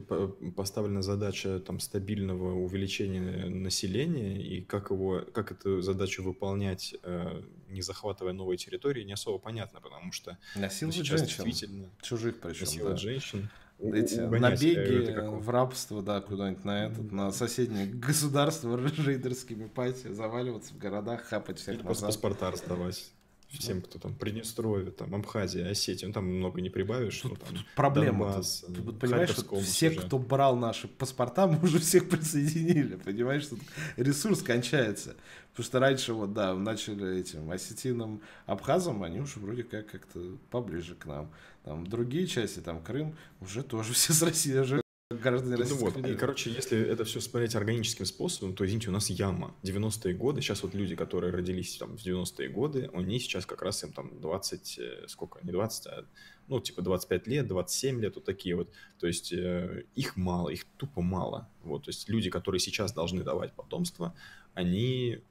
поставлена 0.57 1.03
задача 1.03 1.59
там 1.59 1.81
стабильного 1.81 2.55
увеличения 2.55 3.49
населения, 3.49 4.41
и 4.41 4.63
как 4.63 4.91
его, 4.91 5.25
как 5.33 5.51
эту 5.51 5.83
задачу 5.83 6.23
выполнять, 6.23 6.95
э, 7.03 7.43
не 7.69 7.83
захватывая 7.83 8.33
новые 8.33 8.57
территории, 8.57 9.03
не 9.03 9.15
особо 9.15 9.39
понятно, 9.39 9.81
потому 9.81 10.13
что 10.13 10.39
насиловать 10.55 10.97
сейчас 10.97 11.21
женщин, 11.21 11.45
действительно 11.45 11.91
чужих 12.01 12.41
причем, 12.41 12.61
насиловать 12.61 12.97
да. 12.97 13.03
женщин, 13.03 13.51
эти 13.83 14.21
набеги 14.21 15.15
в 15.41 15.49
рабство, 15.51 16.03
да, 16.03 16.21
куда-нибудь 16.21 16.65
на 16.65 16.87
этот, 16.87 17.13
на 17.13 17.33
соседнее 17.33 17.87
государство 17.87 18.77
рейдерскими 19.07 19.67
пати, 19.67 20.13
заваливаться 20.13 20.75
в 20.75 20.79
городах, 20.79 21.23
хапать 21.23 21.59
всех 21.59 21.77
Или 21.77 21.83
назад. 21.83 22.09
паспорта 22.09 22.51
раздавать 22.51 23.13
всем, 23.59 23.83
кто 23.83 23.99
там 23.99 24.15
Приднестровье, 24.15 24.91
там 24.91 25.15
Абхазия, 25.15 25.71
Осетия, 25.71 26.09
ну 26.09 26.15
там 26.15 26.27
много 26.27 26.61
не 26.61 26.71
прибавишь. 26.71 27.21
Тут, 27.21 27.39
там, 27.41 27.57
тут 27.57 27.67
проблема. 27.77 28.27
Донбасс, 28.27 28.65
тут, 28.67 28.85
тут, 28.85 28.99
понимаешь, 28.99 29.31
что 29.31 29.61
все, 29.61 29.91
уже. 29.91 30.01
кто 30.01 30.19
брал 30.19 30.57
наши 30.57 30.89
паспорта, 30.89 31.47
мы 31.49 31.59
уже 31.63 31.79
всех 31.79 32.09
присоединили, 32.09 32.97
понимаешь, 32.97 33.45
что 33.45 33.57
ресурс 33.97 34.43
кончается. 34.43 35.17
Потому 35.51 35.65
что 35.65 35.81
раньше 35.81 36.13
вот, 36.15 36.33
да, 36.33 36.55
начали 36.55 37.19
этим 37.21 37.51
осетинам, 37.51 38.23
абхазам, 38.47 39.03
они 39.03 39.21
уже 39.21 39.39
вроде 39.39 39.65
как 39.65 39.87
как-то 39.87 40.39
поближе 40.51 40.95
к 40.95 41.05
нам. 41.05 41.31
Там 41.65 41.87
другие 41.87 42.27
части, 42.27 42.61
там 42.61 42.83
Крым, 42.83 43.17
уже 43.41 43.63
тоже 43.63 43.93
все 43.95 44.13
с 44.13 44.23
России, 44.23 44.59
уже 44.59 44.82
граждане 45.13 45.57
ну, 45.57 45.77
вот. 45.77 45.97
И, 45.99 46.15
короче, 46.15 46.51
если 46.51 46.79
это 46.79 47.05
все 47.05 47.21
смотреть 47.21 47.55
органическим 47.55 48.07
способом, 48.07 48.55
то, 48.55 48.65
извините, 48.65 48.89
у 48.89 48.93
нас 48.93 49.11
яма. 49.11 49.55
90-е 49.63 50.15
годы, 50.15 50.41
сейчас 50.41 50.63
вот 50.63 50.75
люди, 50.75 50.95
которые 50.95 51.33
родились 51.33 51.77
там 51.77 51.97
в 51.97 52.05
90-е 52.05 52.49
годы, 52.49 52.91
они 52.95 53.19
сейчас 53.19 53.47
как 53.47 53.63
раз 53.63 53.83
им 53.85 53.93
там 53.93 54.21
20, 54.21 54.79
э, 54.79 55.05
сколько, 55.09 55.39
не 55.43 55.53
20, 55.53 55.87
а 55.87 56.05
ну, 56.49 56.61
типа 56.61 56.83
25 56.83 57.27
лет, 57.27 57.47
27 57.47 58.01
лет, 58.01 58.15
вот 58.15 58.25
такие 58.25 58.57
вот. 58.57 58.71
То 58.99 59.07
есть 59.07 59.33
э, 59.33 59.85
их 59.95 60.17
мало, 60.17 60.49
их 60.51 60.65
тупо 60.77 61.01
мало. 61.01 61.49
Вот, 61.63 61.85
то 61.85 61.91
есть 61.91 62.09
люди, 62.09 62.31
которые 62.31 62.61
сейчас 62.61 62.93
должны 62.93 63.23
давать 63.23 63.55
потомство, 63.55 64.15
они 64.55 65.23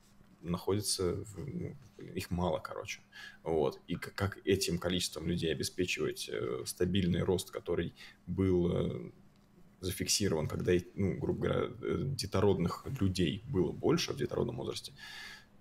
находятся, 0.41 1.15
в, 1.23 1.37
ну, 1.37 1.75
их 2.15 2.31
мало, 2.31 2.59
короче. 2.59 3.01
Вот. 3.43 3.79
И 3.87 3.95
как, 3.95 4.15
как 4.15 4.39
этим 4.45 4.79
количеством 4.79 5.27
людей 5.27 5.51
обеспечивать 5.51 6.29
э, 6.31 6.63
стабильный 6.65 7.21
рост, 7.21 7.51
который 7.51 7.93
был 8.27 8.71
э, 8.71 9.11
зафиксирован, 9.81 10.47
когда, 10.47 10.73
ну, 10.95 11.17
грубо 11.17 11.47
говоря, 11.47 11.61
э, 11.81 12.03
детородных 12.05 12.85
людей 12.99 13.43
было 13.47 13.71
больше 13.71 14.13
в 14.13 14.17
детородном 14.17 14.57
возрасте, 14.57 14.93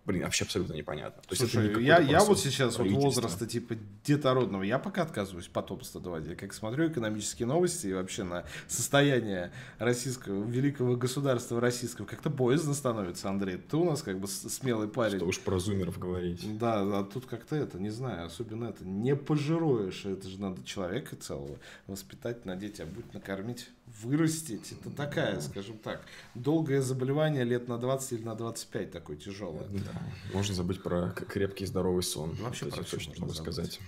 блин, 0.04 0.24
вообще 0.24 0.44
абсолютно 0.44 0.74
непонятно. 0.74 1.22
То 1.28 1.36
Слушай, 1.36 1.68
есть 1.68 1.80
я, 1.80 1.98
я 1.98 2.20
вот 2.20 2.38
сейчас 2.38 2.78
вот 2.78 2.88
возраста 2.88 3.46
типа 3.46 3.76
детородного, 4.04 4.62
я 4.62 4.78
пока 4.78 5.02
отказываюсь 5.02 5.48
потомство 5.48 6.00
давать. 6.00 6.26
Я 6.26 6.34
как 6.34 6.52
смотрю 6.52 6.88
экономические 6.88 7.46
новости 7.46 7.88
и 7.88 7.92
вообще 7.92 8.24
на 8.24 8.44
состояние 8.66 9.52
российского, 9.78 10.44
великого 10.44 10.96
государства 10.96 11.60
российского, 11.60 12.06
как-то 12.06 12.30
боязно 12.30 12.74
становится, 12.74 13.28
Андрей. 13.28 13.58
Ты 13.58 13.76
у 13.76 13.84
нас 13.84 14.02
как 14.02 14.18
бы 14.18 14.26
смелый 14.26 14.88
парень. 14.88 15.18
Что 15.18 15.26
уж 15.26 15.40
про 15.40 15.58
зумеров 15.58 15.98
говорить. 15.98 16.58
Да, 16.58 16.84
да, 16.84 17.04
тут 17.04 17.26
как-то 17.26 17.56
это, 17.56 17.78
не 17.78 17.90
знаю, 17.90 18.26
особенно 18.26 18.66
это, 18.66 18.84
не 18.84 19.14
пожируешь. 19.14 20.04
Это 20.04 20.28
же 20.28 20.40
надо 20.40 20.64
человека 20.64 21.16
целого 21.16 21.58
воспитать, 21.86 22.44
надеть, 22.46 22.80
а 22.80 22.86
будь 22.86 23.12
накормить, 23.12 23.68
вырастить. 24.02 24.72
Это 24.72 24.90
такая, 24.90 25.40
скажем 25.40 25.78
так, 25.78 26.02
долгое 26.34 26.80
заболевание 26.80 27.44
лет 27.44 27.68
на 27.68 27.78
20 27.78 28.12
или 28.12 28.22
на 28.22 28.34
25 28.34 28.90
такое 28.90 29.16
тяжелое. 29.16 29.66
Да. 29.68 29.89
Можно 30.32 30.54
забыть 30.54 30.82
про 30.82 31.10
крепкий 31.10 31.66
здоровый 31.66 32.02
сон. 32.02 32.34
Вообще 32.34 32.66
про 32.66 32.82
точно 32.82 33.14
могу 33.18 33.32
сказать. 33.32 33.80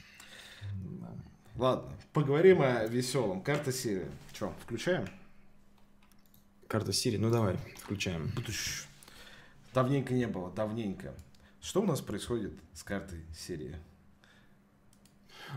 Ладно, 1.57 1.93
поговорим 2.13 2.63
о 2.63 2.87
веселом. 2.87 3.43
Карта 3.43 3.73
Сирии. 3.73 4.07
Че, 4.33 4.53
включаем? 4.65 5.07
Карта 6.67 6.93
Сирии, 6.93 7.19
ну 7.19 7.31
давай, 7.31 7.59
включаем. 7.79 8.33
Давненько 9.75 10.15
не 10.15 10.27
было, 10.27 10.51
давненько. 10.51 11.15
Что 11.61 11.83
у 11.83 11.87
нас 11.87 12.01
происходит 12.01 12.53
с 12.73 12.83
картой 12.83 13.21
Сирии? 13.39 13.77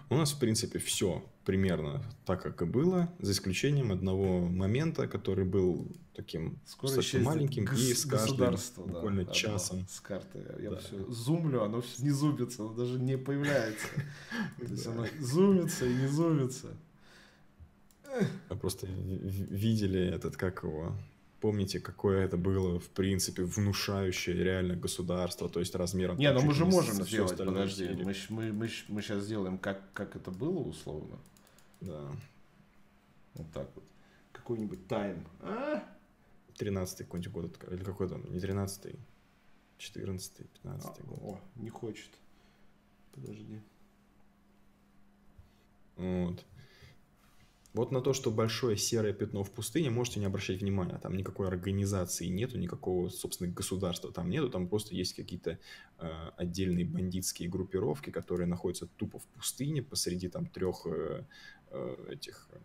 У 0.10 0.16
нас, 0.16 0.34
в 0.34 0.40
принципе, 0.40 0.80
все 0.80 1.24
примерно 1.46 2.04
так, 2.26 2.42
как 2.42 2.62
и 2.62 2.66
было, 2.66 3.14
за 3.20 3.32
исключением 3.32 3.92
одного 3.92 4.42
момента, 4.48 5.08
который 5.08 5.46
был 5.46 5.92
таким 6.16 6.60
Скоро 6.66 6.96
достаточно 6.96 7.20
маленьким 7.22 7.66
гос- 7.66 7.80
и 7.80 7.94
с 7.94 8.06
каждым 8.06 8.56
буквально 8.78 9.26
да, 9.26 9.32
часом. 9.32 9.88
С 9.88 10.00
карты. 10.00 10.44
Я 10.60 10.72
да. 10.72 10.78
все 10.78 11.06
зумлю, 11.12 11.64
оно 11.64 11.82
все 11.82 12.04
не 12.04 12.12
зумится, 12.12 12.64
оно 12.64 12.74
даже 12.74 13.00
не 13.00 13.18
появляется. 13.18 13.88
То 14.60 14.66
есть 14.66 14.88
оно 14.88 15.06
зумится 15.20 15.86
и 15.86 15.94
не 15.94 16.08
зумится. 16.08 16.76
Просто 18.62 18.88
видели 18.88 20.00
этот, 20.00 20.38
как 20.38 20.64
его, 20.64 20.96
помните, 21.46 21.80
какое 21.80 22.26
это 22.26 22.38
было, 22.38 22.80
в 22.80 22.90
принципе, 22.90 23.44
внушающее 23.44 24.36
реально 24.36 24.76
государство, 24.76 25.48
то 25.48 25.60
есть 25.60 25.76
размером... 25.76 26.18
Не, 26.18 26.34
ну 26.34 26.42
мы 26.42 26.56
же 26.56 26.66
можем 26.66 27.06
сделать, 27.06 27.38
подожди, 27.38 27.88
мы, 27.90 28.16
мы, 28.30 28.52
мы, 28.52 28.70
мы 28.88 29.02
сейчас 29.04 29.24
сделаем, 29.26 29.60
как, 29.60 29.94
как 29.94 30.16
это 30.16 30.32
было 30.32 30.58
условно. 30.58 31.20
Да. 31.82 32.02
Вот 33.36 33.52
так 33.54 33.70
вот. 33.76 33.84
Какой-нибудь 34.32 34.88
тайм. 34.88 35.24
А? 35.42 35.84
13-й 36.58 37.04
какой-нибудь 37.04 37.32
год, 37.32 37.64
или 37.72 37.84
какой 37.84 38.10
там, 38.10 38.24
не 38.32 38.40
13-й, 38.40 38.96
14-й, 39.78 40.48
15-й 40.64 41.04
а, 41.04 41.06
год. 41.06 41.20
О, 41.22 41.40
не 41.58 41.70
хочет. 41.70 42.10
Подожди. 43.14 43.62
Вот. 45.98 46.44
Вот 47.76 47.92
на 47.92 48.00
то, 48.00 48.14
что 48.14 48.32
большое 48.32 48.78
серое 48.78 49.12
пятно 49.12 49.44
в 49.44 49.52
пустыне, 49.52 49.90
можете 49.90 50.22
не 50.22 50.26
обращать 50.26 50.62
внимания. 50.62 50.98
Там 50.98 51.18
никакой 51.18 51.50
организации 51.50 52.28
нету, 52.28 52.58
никакого, 52.58 53.10
собственно, 53.10 53.52
государства 53.52 54.14
там 54.14 54.30
нету. 54.30 54.50
Там 54.50 54.70
просто 54.70 54.96
есть 54.96 55.14
какие-то 55.14 55.60
э, 56.00 56.10
отдельные 56.38 56.86
бандитские 56.86 57.50
группировки, 57.50 58.12
которые 58.12 58.48
находятся 58.48 58.88
тупо 58.96 59.20
в 59.20 59.26
пустыне 59.28 59.84
посреди 59.84 60.30
там 60.30 60.46
трех 60.46 60.86
э, 60.86 61.26
э, 61.72 61.96
этих... 62.14 62.48
Э, 62.54 62.60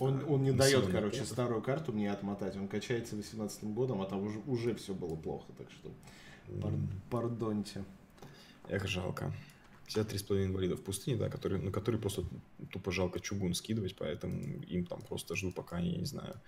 он, 0.00 0.24
он 0.28 0.42
не 0.42 0.50
дает, 0.50 0.86
короче, 0.86 1.18
пунктов. 1.18 1.28
старую 1.28 1.62
карту 1.62 1.92
мне 1.92 2.10
отмотать. 2.10 2.56
Он 2.56 2.66
качается 2.66 3.14
18 3.14 3.62
годом, 3.72 4.02
а 4.02 4.06
там 4.06 4.20
уже, 4.20 4.40
уже 4.48 4.74
все 4.74 4.94
было 4.94 5.14
плохо. 5.14 5.46
Так 5.56 5.68
что, 5.70 5.92
пар, 6.60 6.72
пардоньте. 7.08 7.84
Эх, 8.68 8.88
жалко. 8.88 9.32
53,5 9.88 10.44
инвалидов 10.44 10.80
в 10.80 10.82
пустыне, 10.82 11.16
да, 11.16 11.28
которые, 11.28 11.60
на 11.60 11.70
которые 11.70 12.00
просто 12.00 12.24
тупо 12.72 12.92
жалко 12.92 13.20
чугун 13.20 13.54
скидывать, 13.54 13.96
поэтому 13.96 14.62
им 14.62 14.86
там 14.86 15.00
просто 15.02 15.36
жду, 15.36 15.52
пока 15.52 15.76
они, 15.76 15.96
не 15.96 16.06
знаю, 16.06 16.40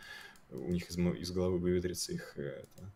у 0.50 0.70
них 0.70 0.88
из, 0.90 0.98
из 0.98 1.30
головы 1.30 1.58
выветрится 1.58 2.12
их 2.12 2.34
э, 2.36 2.64
это, 2.64 2.92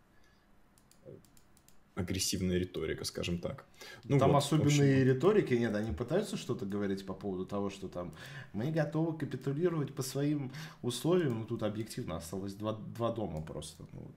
агрессивная 1.95 2.57
риторика, 2.57 3.05
скажем 3.05 3.39
так. 3.39 3.65
Ну, 4.05 4.17
там 4.17 4.31
вот, 4.31 4.37
особенные 4.37 5.01
общем... 5.01 5.13
риторики 5.13 5.53
нет, 5.53 5.75
они 5.75 5.91
пытаются 5.91 6.37
что-то 6.37 6.65
говорить 6.65 7.05
по 7.05 7.13
поводу 7.13 7.45
того, 7.45 7.69
что 7.69 7.87
там 7.87 8.15
мы 8.53 8.71
готовы 8.71 9.17
капитулировать 9.17 9.93
по 9.93 10.01
своим 10.01 10.51
условиям, 10.81 11.39
ну 11.39 11.45
тут 11.45 11.63
объективно 11.63 12.17
осталось 12.17 12.53
два, 12.55 12.73
два 12.73 13.11
дома 13.11 13.41
просто. 13.41 13.83
Ну, 13.93 13.99
вот. 13.99 14.15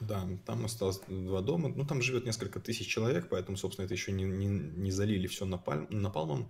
Да, 0.00 0.28
там 0.44 0.64
осталось 0.64 1.00
два 1.08 1.40
дома. 1.40 1.68
Ну, 1.68 1.86
там 1.86 2.02
живет 2.02 2.26
несколько 2.26 2.60
тысяч 2.60 2.86
человек, 2.86 3.28
поэтому, 3.30 3.56
собственно, 3.56 3.86
это 3.86 3.94
еще 3.94 4.12
не, 4.12 4.24
не, 4.24 4.46
не 4.46 4.90
залили 4.90 5.26
все 5.26 5.46
напаль, 5.46 5.86
напалмом. 5.90 6.48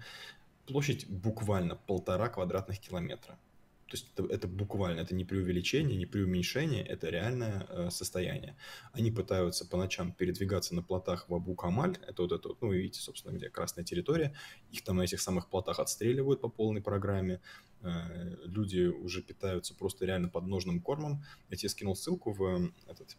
Площадь 0.67 1.07
буквально 1.09 1.77
полтора 1.77 2.29
квадратных 2.29 2.81
километра. 2.81 3.39
То 3.87 3.95
есть 3.95 4.11
это, 4.17 4.27
это 4.35 4.49
буквально, 4.49 5.01
это 5.01 5.15
не 5.15 5.25
преувеличение, 5.25 5.97
не 5.97 6.07
преуменьшение, 6.07 6.85
это 6.85 7.09
реальное 7.09 7.67
э, 7.69 7.91
состояние. 7.91 8.57
Они 8.93 9.13
пытаются 9.13 9.65
по 9.65 9.77
ночам 9.77 10.13
передвигаться 10.13 10.75
на 10.75 10.83
плотах 10.83 11.29
в 11.29 11.35
Абу-Камаль, 11.35 11.97
это 12.05 12.23
вот 12.23 12.33
это, 12.33 12.49
ну, 12.61 12.73
видите, 12.73 13.01
собственно, 13.01 13.37
где 13.37 13.49
красная 13.49 13.85
территория. 13.85 14.35
Их 14.73 14.83
там 14.83 14.97
на 14.97 15.03
этих 15.03 15.21
самых 15.21 15.49
плотах 15.49 15.79
отстреливают 15.79 16.41
по 16.41 16.49
полной 16.49 16.83
программе. 16.83 17.41
Э, 17.83 18.35
люди 18.45 18.87
уже 18.87 19.23
питаются 19.23 19.73
просто 19.73 20.05
реально 20.05 20.31
подножным 20.31 20.81
кормом. 20.81 21.23
Я 21.49 21.57
тебе 21.57 21.69
скинул 21.69 21.95
ссылку 21.95 22.33
в 22.33 22.73
этот 22.89 23.17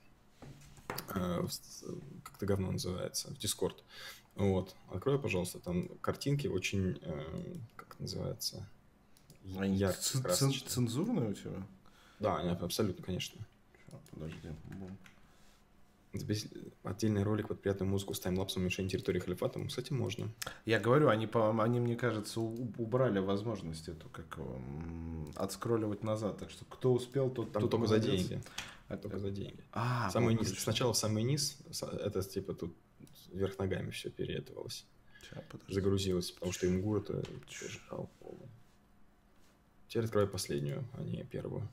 Э, 1.15 1.45
как 2.23 2.35
это 2.37 2.45
говно 2.45 2.71
называется, 2.71 3.29
в 3.33 3.37
Discord. 3.37 3.77
Вот, 4.35 4.75
открой, 4.89 5.19
пожалуйста, 5.19 5.59
там 5.59 5.87
картинки 5.99 6.47
очень, 6.47 6.99
э, 7.01 7.55
как 7.75 7.99
называется, 7.99 8.67
ярко 9.43 9.99
Цензурные 9.99 11.29
у 11.29 11.33
тебя? 11.33 11.67
Да, 12.19 12.39
абсолютно, 12.61 13.03
конечно. 13.03 13.45
Подожди. 14.11 14.49
Здесь 16.21 16.47
отдельный 16.83 17.23
ролик 17.23 17.47
под 17.47 17.61
приятную 17.61 17.89
музыку 17.89 18.13
с 18.13 18.19
таймлапсом 18.19 18.61
уменьшения 18.61 18.89
территории 18.89 19.19
халифата. 19.19 19.63
Кстати, 19.65 19.93
можно. 19.93 20.29
Я 20.65 20.79
говорю, 20.79 21.09
они, 21.09 21.27
по, 21.27 21.49
они 21.63 21.79
мне 21.79 21.95
кажется, 21.95 22.39
убрали 22.39 23.19
возможность 23.19 23.87
эту, 23.89 24.09
как 24.09 24.39
отскролливать 25.35 26.03
назад. 26.03 26.37
Так 26.37 26.49
что 26.49 26.65
кто 26.65 26.93
успел, 26.93 27.29
тот 27.29 27.51
Там 27.51 27.61
тот 27.61 27.71
только 27.71 27.85
молодец. 27.87 28.05
за 28.05 28.17
деньги. 28.17 28.43
Это 28.89 29.01
только 29.03 29.19
за 29.19 29.31
деньги. 29.31 29.63
А, 29.73 30.09
самый 30.11 30.35
низ. 30.35 30.57
Сначала 30.59 30.93
в 30.93 30.97
самый 30.97 31.23
низ, 31.23 31.57
это 31.81 32.21
типа 32.21 32.53
тут 32.53 32.75
вверх 33.31 33.57
ногами 33.59 33.91
все 33.91 34.09
переэтовалось. 34.09 34.85
Сейчас, 35.21 35.43
Загрузилось, 35.67 36.31
потому 36.31 36.53
что 36.53 36.67
имгур 36.67 36.99
это 36.99 37.21
жрал 37.49 38.09
полный. 38.19 38.47
Теперь 39.87 40.05
открывай 40.05 40.27
последнюю, 40.27 40.85
а 40.93 41.03
не 41.03 41.23
первую. 41.23 41.67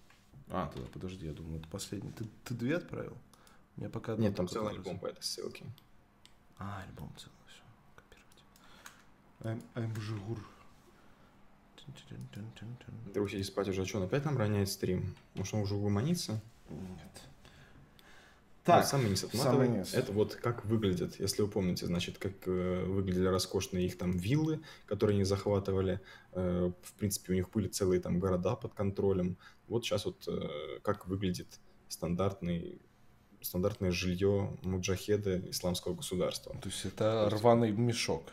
А, 0.49 0.69
тогда 0.69 0.89
подожди, 0.93 1.27
я 1.27 1.33
думаю, 1.33 1.61
это 1.61 1.69
последний. 1.69 2.13
Ты, 2.13 2.27
ты 2.45 2.55
две 2.55 2.77
отправил? 2.77 3.17
Я 3.77 3.89
пока 3.89 4.17
Нет, 4.17 4.37
там 4.37 4.49
целый 4.49 4.73
альбом 4.73 4.99
по 4.99 5.07
этой 5.07 5.23
ссылке. 5.23 5.65
А, 6.59 6.83
альбом 6.83 7.13
целый, 7.17 7.35
все, 7.49 7.63
копировать. 7.97 8.45
I'm, 9.41 9.63
I'm 9.75 10.01
Жигур. 10.01 10.39
Ты 13.13 13.21
уйти 13.21 13.43
спать 13.43 13.69
уже, 13.69 13.83
а 13.83 13.85
что, 13.87 13.99
он 13.99 14.05
опять 14.05 14.25
нам 14.25 14.39
роняет 14.39 14.71
стрим? 14.71 15.15
Может, 15.35 15.55
он 15.55 15.61
уже 15.61 15.75
угомонится? 15.75 16.41
Нет. 16.71 17.23
Так, 18.65 18.81
вот 18.81 18.89
самый 18.89 19.11
низ. 19.11 19.27
Самый 19.35 19.69
низ. 19.69 19.93
Это 19.93 20.11
вот 20.13 20.37
как 20.37 20.65
выглядит, 20.65 21.21
если 21.21 21.43
вы 21.43 21.49
помните, 21.49 21.85
значит, 21.85 22.17
как 22.17 22.33
э, 22.47 22.85
выглядели 22.87 23.27
роскошные 23.27 23.85
их 23.85 23.99
там 23.99 24.13
виллы, 24.13 24.63
которые 24.87 25.17
они 25.17 25.25
захватывали. 25.25 26.01
Э, 26.33 26.73
в 26.83 26.95
принципе, 26.95 27.35
у 27.35 27.37
них 27.37 27.51
были 27.51 27.69
целые 27.69 28.01
там 28.01 28.19
города 28.19 28.57
под 28.57 28.73
контролем. 28.73 29.37
Вот 29.69 29.85
сейчас 29.85 30.07
вот 30.07 30.27
э, 30.29 30.79
как 30.83 31.07
выглядит 31.07 31.61
стандартный 31.89 32.81
стандартное 33.45 33.91
жилье 33.91 34.57
муджахеда 34.63 35.51
исламского 35.51 35.95
государства. 35.95 36.57
То 36.61 36.69
есть 36.69 36.85
это 36.85 37.29
рваный 37.31 37.71
мешок. 37.73 38.33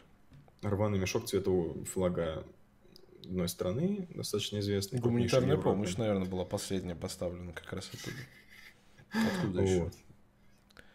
Рваный 0.61 0.99
мешок 0.99 1.25
цвета 1.25 1.51
флага 1.85 2.45
одной 3.23 3.49
страны, 3.49 4.07
достаточно 4.15 4.59
известной. 4.59 4.99
Гуманитарная 4.99 5.57
помощь, 5.57 5.95
наверное, 5.97 6.27
была 6.27 6.45
последняя 6.45 6.95
поставлена 6.95 7.51
как 7.53 7.71
раз 7.73 7.89
оттуда. 7.93 8.17
Откуда 9.11 9.61
еще? 9.61 9.91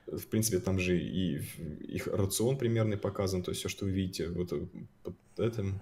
В 0.06 0.26
принципе, 0.28 0.60
там 0.60 0.78
же 0.78 0.98
и 0.98 1.42
их 1.80 2.06
рацион 2.06 2.56
примерный 2.56 2.96
показан, 2.96 3.42
то 3.42 3.50
есть 3.50 3.60
все, 3.60 3.68
что 3.68 3.86
вы 3.86 3.90
видите, 3.90 4.28
вот 4.28 4.52
под 5.02 5.16
этим 5.36 5.80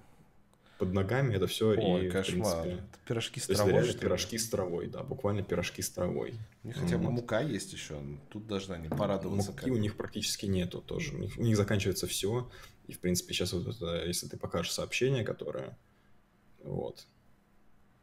под 0.85 0.93
ногами 0.93 1.35
это 1.35 1.47
все 1.47 1.69
Ой, 1.71 2.07
и 2.07 2.11
кошмар. 2.11 2.63
Принципе, 2.63 2.85
это 2.85 2.99
пирожки 3.07 3.41
с 3.41 3.47
травой. 3.47 3.73
реально 3.73 3.93
пирожки 3.95 4.39
с 4.39 4.49
травой, 4.49 4.87
да, 4.89 5.03
буквально 5.03 5.43
пирожки 5.43 5.81
с 5.81 5.89
травой. 5.89 6.35
У 6.63 6.67
них 6.67 6.77
хотя 6.77 6.99
бы 6.99 7.05
вот. 7.05 7.13
мука 7.13 7.41
есть 7.41 7.73
еще, 7.73 7.99
тут 8.29 8.47
должна 8.47 8.77
не 8.77 8.89
порадоваться. 8.89 9.53
Муки 9.53 9.71
у 9.71 9.77
них 9.77 9.97
практически 9.97 10.47
нету 10.47 10.83
тоже. 10.83 11.15
У 11.15 11.19
них, 11.19 11.39
у 11.39 11.43
них 11.43 11.57
заканчивается 11.57 12.07
все. 12.07 12.51
И, 12.87 12.93
в 12.93 13.01
принципе, 13.01 13.33
сейчас 13.33 13.55
вот 13.55 13.67
это, 13.67 14.05
если 14.05 14.29
ты 14.29 14.37
покажешь 14.37 14.73
сообщение, 14.73 15.25
которое 15.25 15.79
вот. 16.63 17.07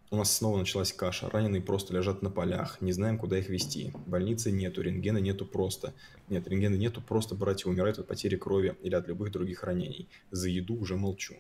У 0.10 0.18
нас 0.18 0.36
снова 0.36 0.58
началась 0.58 0.92
каша. 0.92 1.30
Раненые 1.30 1.62
просто 1.62 1.94
лежат 1.94 2.22
на 2.22 2.30
полях. 2.30 2.82
Не 2.82 2.92
знаем, 2.92 3.18
куда 3.18 3.38
их 3.38 3.48
вести. 3.48 3.94
Больницы 4.08 4.52
нету, 4.52 4.82
рентгена 4.82 5.20
нету 5.20 5.46
просто. 5.46 5.94
Нет, 6.30 6.48
рентгена 6.48 6.76
нету, 6.76 7.02
просто 7.02 7.36
братья 7.36 7.70
умирают 7.70 8.00
от 8.00 8.08
потери 8.08 8.36
крови 8.36 8.76
или 8.82 8.96
от 8.96 9.08
любых 9.08 9.32
других 9.32 9.64
ранений. 9.64 10.10
За 10.32 10.50
еду 10.50 10.76
уже 10.76 10.98
молчу. 10.98 11.36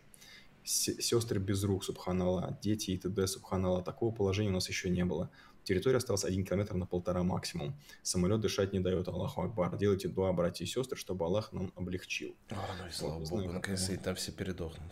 Сестры 0.63 1.39
без 1.39 1.63
рук, 1.63 1.83
субханала, 1.83 2.57
дети 2.61 2.91
и 2.91 2.97
т.д. 2.97 3.27
субханала. 3.27 3.81
Такого 3.81 4.13
положения 4.13 4.49
у 4.49 4.53
нас 4.53 4.69
еще 4.69 4.89
не 4.89 5.03
было. 5.05 5.31
Территория 5.63 5.97
осталась 5.97 6.23
один 6.23 6.43
километр 6.43 6.73
на 6.75 6.85
полтора 6.85 7.23
максимум. 7.23 7.79
Самолет 8.01 8.41
дышать 8.41 8.73
не 8.73 8.79
дает, 8.79 9.07
Аллаху 9.07 9.41
Акбар. 9.41 9.77
Делайте 9.77 10.07
два, 10.07 10.33
братья 10.33 10.65
и 10.65 10.67
сестры, 10.67 10.97
чтобы 10.97 11.25
Аллах 11.25 11.51
нам 11.51 11.71
облегчил. 11.75 12.35
О, 12.49 12.55
ну 12.79 12.87
и 12.87 12.91
слава 12.91 13.19
вот, 13.19 13.29
Богу, 13.29 13.51
наконец-то 13.51 13.95
там 13.97 14.15
все 14.15 14.31
передохнут. 14.31 14.91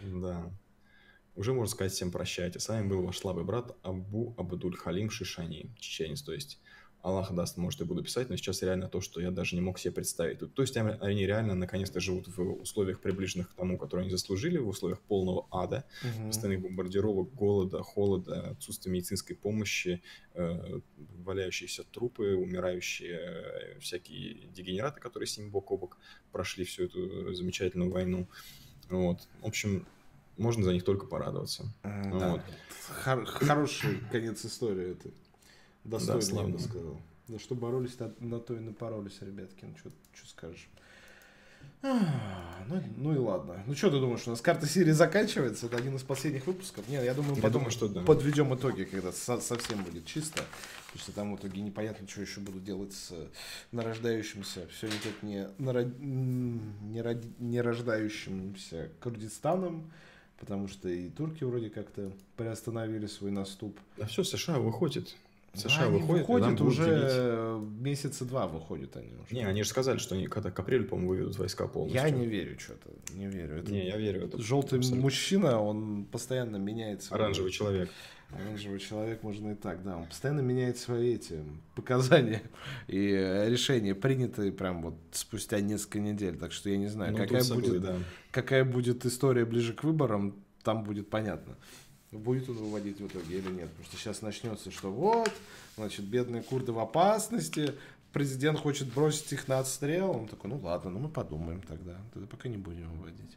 Да. 0.00 0.50
Уже 1.36 1.52
можно 1.52 1.70
сказать 1.70 1.92
всем 1.92 2.10
прощайте. 2.10 2.58
С 2.60 2.68
вами 2.68 2.88
был 2.88 3.02
ваш 3.02 3.18
слабый 3.18 3.44
брат 3.44 3.76
Абу 3.82 4.34
Абдуль 4.36 4.76
Халим 4.76 5.10
Шишани, 5.10 5.74
чеченец. 5.78 6.22
То 6.22 6.32
есть 6.32 6.60
Аллах 7.02 7.32
даст, 7.32 7.56
может, 7.56 7.80
и 7.80 7.84
буду 7.84 8.02
писать, 8.02 8.28
но 8.28 8.36
сейчас 8.36 8.62
реально 8.62 8.88
то, 8.88 9.00
что 9.00 9.20
я 9.20 9.30
даже 9.30 9.56
не 9.56 9.62
мог 9.62 9.78
себе 9.78 9.92
представить. 9.92 10.38
То 10.54 10.62
есть 10.62 10.76
они 10.76 11.26
реально 11.26 11.54
наконец-то 11.54 11.98
живут 11.98 12.28
в 12.28 12.60
условиях, 12.60 13.00
приближенных 13.00 13.50
к 13.50 13.54
тому, 13.54 13.78
которые 13.78 14.04
они 14.04 14.10
заслужили, 14.10 14.58
в 14.58 14.68
условиях 14.68 15.00
полного 15.00 15.46
ада, 15.50 15.86
угу. 16.02 16.26
постоянных 16.26 16.62
бомбардировок, 16.62 17.34
голода, 17.34 17.82
холода, 17.82 18.50
отсутствия 18.50 18.92
медицинской 18.92 19.34
помощи, 19.34 20.02
э, 20.34 20.80
валяющиеся 21.24 21.84
трупы, 21.84 22.34
умирающие 22.34 23.18
э, 23.18 23.78
всякие 23.80 24.48
дегенераты, 24.48 25.00
которые 25.00 25.26
с 25.26 25.38
ними 25.38 25.48
бок 25.48 25.70
о 25.70 25.78
бок 25.78 25.98
прошли 26.32 26.64
всю 26.64 26.84
эту 26.84 27.32
замечательную 27.32 27.90
войну. 27.90 28.28
Вот. 28.90 29.20
В 29.40 29.46
общем, 29.46 29.86
можно 30.36 30.64
за 30.64 30.72
них 30.72 30.84
только 30.84 31.06
порадоваться. 31.06 31.72
Да. 31.82 32.32
вот. 32.32 32.40
Хор- 33.04 33.24
хороший 33.24 33.98
конец 34.10 34.44
истории 34.44 34.92
это. 34.92 35.10
Достойно, 35.84 36.20
да, 36.20 36.42
я 36.42 36.48
бы 36.48 36.58
сказал. 36.58 37.00
Да 37.28 37.38
что 37.38 37.54
боролись, 37.54 37.98
на, 37.98 38.12
на 38.20 38.40
то 38.40 38.56
и 38.56 38.60
напоролись, 38.60 39.18
ребятки. 39.22 39.64
Ну, 39.64 39.76
что 39.76 40.26
скажешь. 40.26 40.68
А, 41.82 42.64
ну, 42.68 42.82
ну 42.96 43.14
и 43.14 43.18
ладно. 43.18 43.62
Ну 43.66 43.74
что 43.74 43.90
ты 43.90 43.98
думаешь, 44.00 44.26
у 44.26 44.30
нас 44.30 44.42
карта 44.42 44.66
серии 44.66 44.90
заканчивается? 44.90 45.66
Это 45.66 45.78
один 45.78 45.96
из 45.96 46.02
последних 46.02 46.46
выпусков? 46.46 46.86
Нет, 46.88 47.04
я 47.04 47.14
думаю, 47.14 47.36
я 47.36 47.42
потом 47.42 47.62
думаю, 47.62 47.70
что 47.70 47.88
да. 47.88 48.02
подведем 48.02 48.54
итоги, 48.54 48.84
когда 48.84 49.12
со- 49.12 49.40
совсем 49.40 49.82
будет 49.82 50.04
чисто. 50.04 50.42
Потому 50.86 51.02
что 51.02 51.12
там 51.12 51.34
в 51.34 51.38
итоге 51.38 51.62
непонятно, 51.62 52.06
что 52.06 52.20
еще 52.20 52.40
будут 52.40 52.64
делать 52.64 52.92
с 52.92 53.12
нарождающимся, 53.72 54.66
все 54.68 54.88
никак 54.88 55.22
не, 55.22 55.48
народ... 55.56 55.86
не, 55.98 57.00
род... 57.00 57.18
не 57.38 57.60
рождающимся 57.60 58.90
Курдистаном 59.00 59.90
потому 60.38 60.68
что 60.68 60.88
и 60.88 61.10
турки 61.10 61.44
вроде 61.44 61.68
как-то 61.68 62.12
приостановили 62.36 63.06
свой 63.06 63.30
наступ. 63.30 63.78
А 64.00 64.06
все, 64.06 64.24
США 64.24 64.58
выходит. 64.58 65.14
США 65.54 65.86
да, 65.86 65.88
выходит, 65.88 66.28
выходит 66.28 66.60
уже 66.60 67.60
месяца 67.80 68.24
два 68.24 68.46
выходят 68.46 68.96
они 68.96 69.12
уже. 69.14 69.34
Не, 69.34 69.44
они 69.44 69.62
же 69.64 69.68
сказали, 69.68 69.98
что 69.98 70.14
они 70.14 70.26
когда 70.28 70.50
к 70.50 70.58
апрелю, 70.58 70.86
по-моему, 70.86 71.10
выведут 71.10 71.38
войска 71.38 71.66
полностью. 71.66 72.00
Я 72.00 72.10
не 72.10 72.26
верю 72.26 72.58
что-то, 72.58 72.90
не 73.14 73.26
верю. 73.26 73.58
Это 73.58 73.72
не, 73.72 73.86
я 73.86 73.96
верю. 73.96 74.26
Это 74.26 74.40
желтый 74.40 74.78
абсолютно. 74.78 75.02
мужчина, 75.02 75.60
он 75.60 76.04
постоянно 76.04 76.56
меняет 76.56 77.02
свои... 77.02 77.20
Оранжевый 77.20 77.50
человек. 77.50 77.90
Оранжевый 78.30 78.78
человек 78.78 79.24
можно 79.24 79.50
и 79.50 79.54
так, 79.56 79.82
да. 79.82 79.96
Он 79.96 80.06
постоянно 80.06 80.40
меняет 80.40 80.78
свои 80.78 81.14
эти 81.14 81.42
показания 81.74 82.42
и 82.86 83.08
решения, 83.48 83.96
принятые 83.96 84.52
прям 84.52 84.82
вот 84.82 84.94
спустя 85.10 85.60
несколько 85.60 85.98
недель. 85.98 86.38
Так 86.38 86.52
что 86.52 86.70
я 86.70 86.76
не 86.76 86.86
знаю, 86.86 87.12
ну, 87.12 87.18
какая, 87.18 87.42
будет, 87.42 87.64
собой, 87.66 87.78
да. 87.80 87.96
какая 88.30 88.64
будет 88.64 89.04
история 89.04 89.44
ближе 89.44 89.72
к 89.72 89.82
выборам, 89.82 90.36
там 90.62 90.84
будет 90.84 91.10
понятно 91.10 91.56
будет 92.18 92.48
он 92.48 92.56
выводить 92.56 93.00
в 93.00 93.06
итоге 93.06 93.38
или 93.38 93.48
нет. 93.50 93.68
Потому 93.70 93.84
что 93.84 93.96
сейчас 93.96 94.22
начнется, 94.22 94.70
что 94.70 94.90
вот, 94.90 95.30
значит, 95.76 96.04
бедные 96.04 96.42
курды 96.42 96.72
в 96.72 96.78
опасности, 96.78 97.74
президент 98.12 98.58
хочет 98.58 98.92
бросить 98.92 99.32
их 99.32 99.48
на 99.48 99.60
отстрел. 99.60 100.10
Он 100.10 100.28
такой, 100.28 100.50
ну 100.50 100.58
ладно, 100.58 100.90
ну 100.90 100.98
мы 100.98 101.08
подумаем 101.08 101.62
тогда. 101.62 101.96
Тогда 102.12 102.26
пока 102.26 102.48
не 102.48 102.56
будем 102.56 102.90
выводить. 102.92 103.36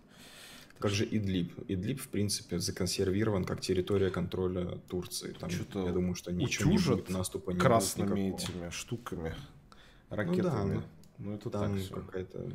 Как 0.80 0.92
же 0.92 1.06
Идлиб? 1.06 1.54
Идлиб, 1.70 2.02
в 2.02 2.10
принципе, 2.10 2.60
законсервирован 2.60 3.46
как 3.46 3.62
территория 3.62 4.10
контроля 4.10 4.80
Турции. 4.90 5.32
Там, 5.40 5.50
Что-то 5.50 5.86
я 5.86 5.94
думаю, 5.94 6.16
что 6.16 6.34
ничего 6.34 6.72
не 6.72 6.78
будет, 6.78 7.10
наступа 7.10 7.52
не 7.52 7.60
красными 7.60 8.10
будет 8.10 8.44
этими 8.44 8.70
штуками, 8.70 9.34
ракетами. 10.10 10.74
Ну, 10.74 10.82
да, 10.82 10.86
ну 11.20 11.36
это 11.36 11.50
там 11.50 11.80
так 11.80 12.06
какая-то... 12.06 12.50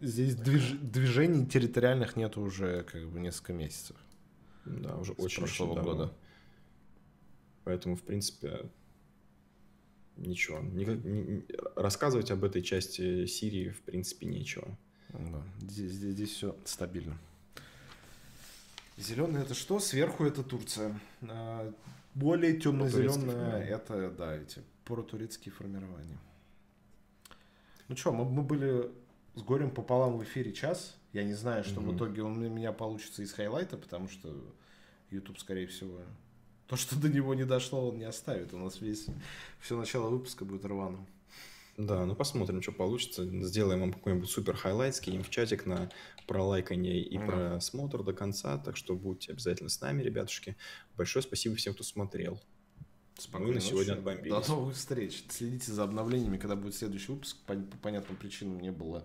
Здесь 0.00 0.34
движ- 0.34 0.76
движений 0.80 1.46
территориальных 1.46 2.16
нет 2.16 2.36
уже 2.36 2.82
как 2.82 3.06
бы 3.08 3.20
несколько 3.20 3.52
месяцев. 3.52 3.94
Да, 4.78 4.96
уже 4.96 5.14
С 5.14 5.18
очень 5.18 5.38
прошлого 5.42 5.72
очень 5.72 5.82
года. 5.82 6.12
Поэтому, 7.64 7.96
в 7.96 8.02
принципе, 8.02 8.68
ничего. 10.16 10.58
Никак- 10.60 11.04
ни- 11.04 11.20
ни- 11.22 11.46
рассказывать 11.76 12.30
об 12.30 12.44
этой 12.44 12.62
части 12.62 13.26
Сирии, 13.26 13.70
в 13.70 13.82
принципе, 13.82 14.26
нечего. 14.26 14.76
Да, 15.10 15.42
здесь, 15.60 15.92
здесь, 15.92 16.30
все 16.30 16.56
стабильно. 16.64 17.18
Зеленый 18.96 19.42
это 19.42 19.54
что? 19.54 19.80
Сверху 19.80 20.24
это 20.24 20.42
Турция. 20.42 20.98
А, 21.22 21.72
Более 22.14 22.58
формирования. 22.60 23.64
это, 23.66 24.10
да, 24.10 24.36
эти 24.36 24.62
протурецкие 24.84 25.52
формирования. 25.52 26.18
Ну 27.88 27.96
что, 27.96 28.12
мы, 28.12 28.24
мы 28.24 28.42
были 28.42 28.90
с 29.34 29.42
горем 29.42 29.70
пополам 29.70 30.18
в 30.18 30.22
эфире 30.24 30.52
час. 30.52 30.96
Я 31.12 31.24
не 31.24 31.34
знаю, 31.34 31.64
что 31.64 31.80
в 31.80 31.86
Мгм. 31.86 31.96
итоге 31.96 32.22
он 32.22 32.38
у 32.38 32.48
меня 32.48 32.72
получится 32.72 33.22
из 33.22 33.32
highlight'а, 33.32 33.76
потому 33.76 34.08
что 34.08 34.28
YouTube, 35.10 35.38
скорее 35.38 35.66
всего, 35.66 36.00
то, 36.66 36.76
что 36.76 36.98
до 36.98 37.08
него 37.08 37.34
не 37.34 37.44
дошло, 37.44 37.88
он 37.88 37.98
не 37.98 38.04
оставит. 38.04 38.54
У 38.54 38.58
нас 38.58 38.80
весь 38.80 39.06
все 39.60 39.76
начало 39.76 40.08
выпуска 40.08 40.44
будет 40.44 40.64
рваным. 40.64 41.06
Да, 41.76 42.04
ну 42.04 42.14
посмотрим, 42.14 42.60
что 42.62 42.72
получится. 42.72 43.24
Сделаем 43.44 43.80
вам 43.80 43.92
какой-нибудь 43.92 44.28
супер 44.28 44.54
highlight, 44.54 44.94
скинем 44.94 45.22
в 45.24 45.30
чатик 45.30 45.66
на 45.66 45.90
пролайканье 46.26 47.02
и 47.02 47.18
Да. 47.18 47.24
просмотр 47.26 48.02
до 48.02 48.12
конца. 48.12 48.58
Так 48.58 48.76
что 48.76 48.94
будьте 48.94 49.32
обязательно 49.32 49.70
с 49.70 49.80
нами, 49.80 50.02
ребятушки. 50.02 50.56
Большое 50.96 51.22
спасибо 51.22 51.56
всем, 51.56 51.74
кто 51.74 51.82
смотрел. 51.82 52.40
Спокойной 53.18 53.54
на 53.54 53.60
сегодня 53.60 53.94
отбомбились. 53.94 54.30
До 54.46 54.52
новых 54.52 54.74
встреч. 54.76 55.24
Следите 55.28 55.72
за 55.72 55.84
обновлениями, 55.84 56.38
когда 56.38 56.56
будет 56.56 56.74
следующий 56.74 57.12
выпуск. 57.12 57.36
По, 57.46 57.54
по 57.54 57.76
понятным 57.78 58.16
причинам 58.16 58.60
не 58.60 58.70
было 58.72 59.04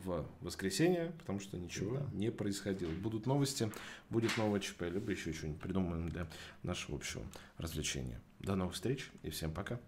в 0.00 0.26
воскресенье, 0.40 1.12
потому 1.18 1.40
что 1.40 1.56
ничего 1.58 1.96
Да. 1.98 2.06
не 2.12 2.30
происходило. 2.30 2.90
Будут 2.90 3.26
новости, 3.26 3.70
будет 4.10 4.36
новое 4.36 4.60
ЧП, 4.60 4.82
либо 4.82 5.10
еще 5.10 5.32
что-нибудь 5.32 5.60
придумаем 5.60 6.08
для 6.08 6.26
нашего 6.62 6.96
общего 6.96 7.22
развлечения. 7.58 8.20
До 8.40 8.54
новых 8.54 8.74
встреч 8.74 9.10
и 9.22 9.30
всем 9.30 9.52
пока. 9.52 9.80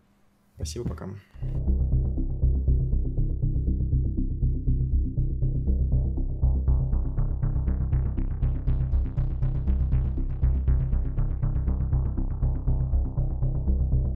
Спасибо, 0.57 0.89
пока. 0.89 1.78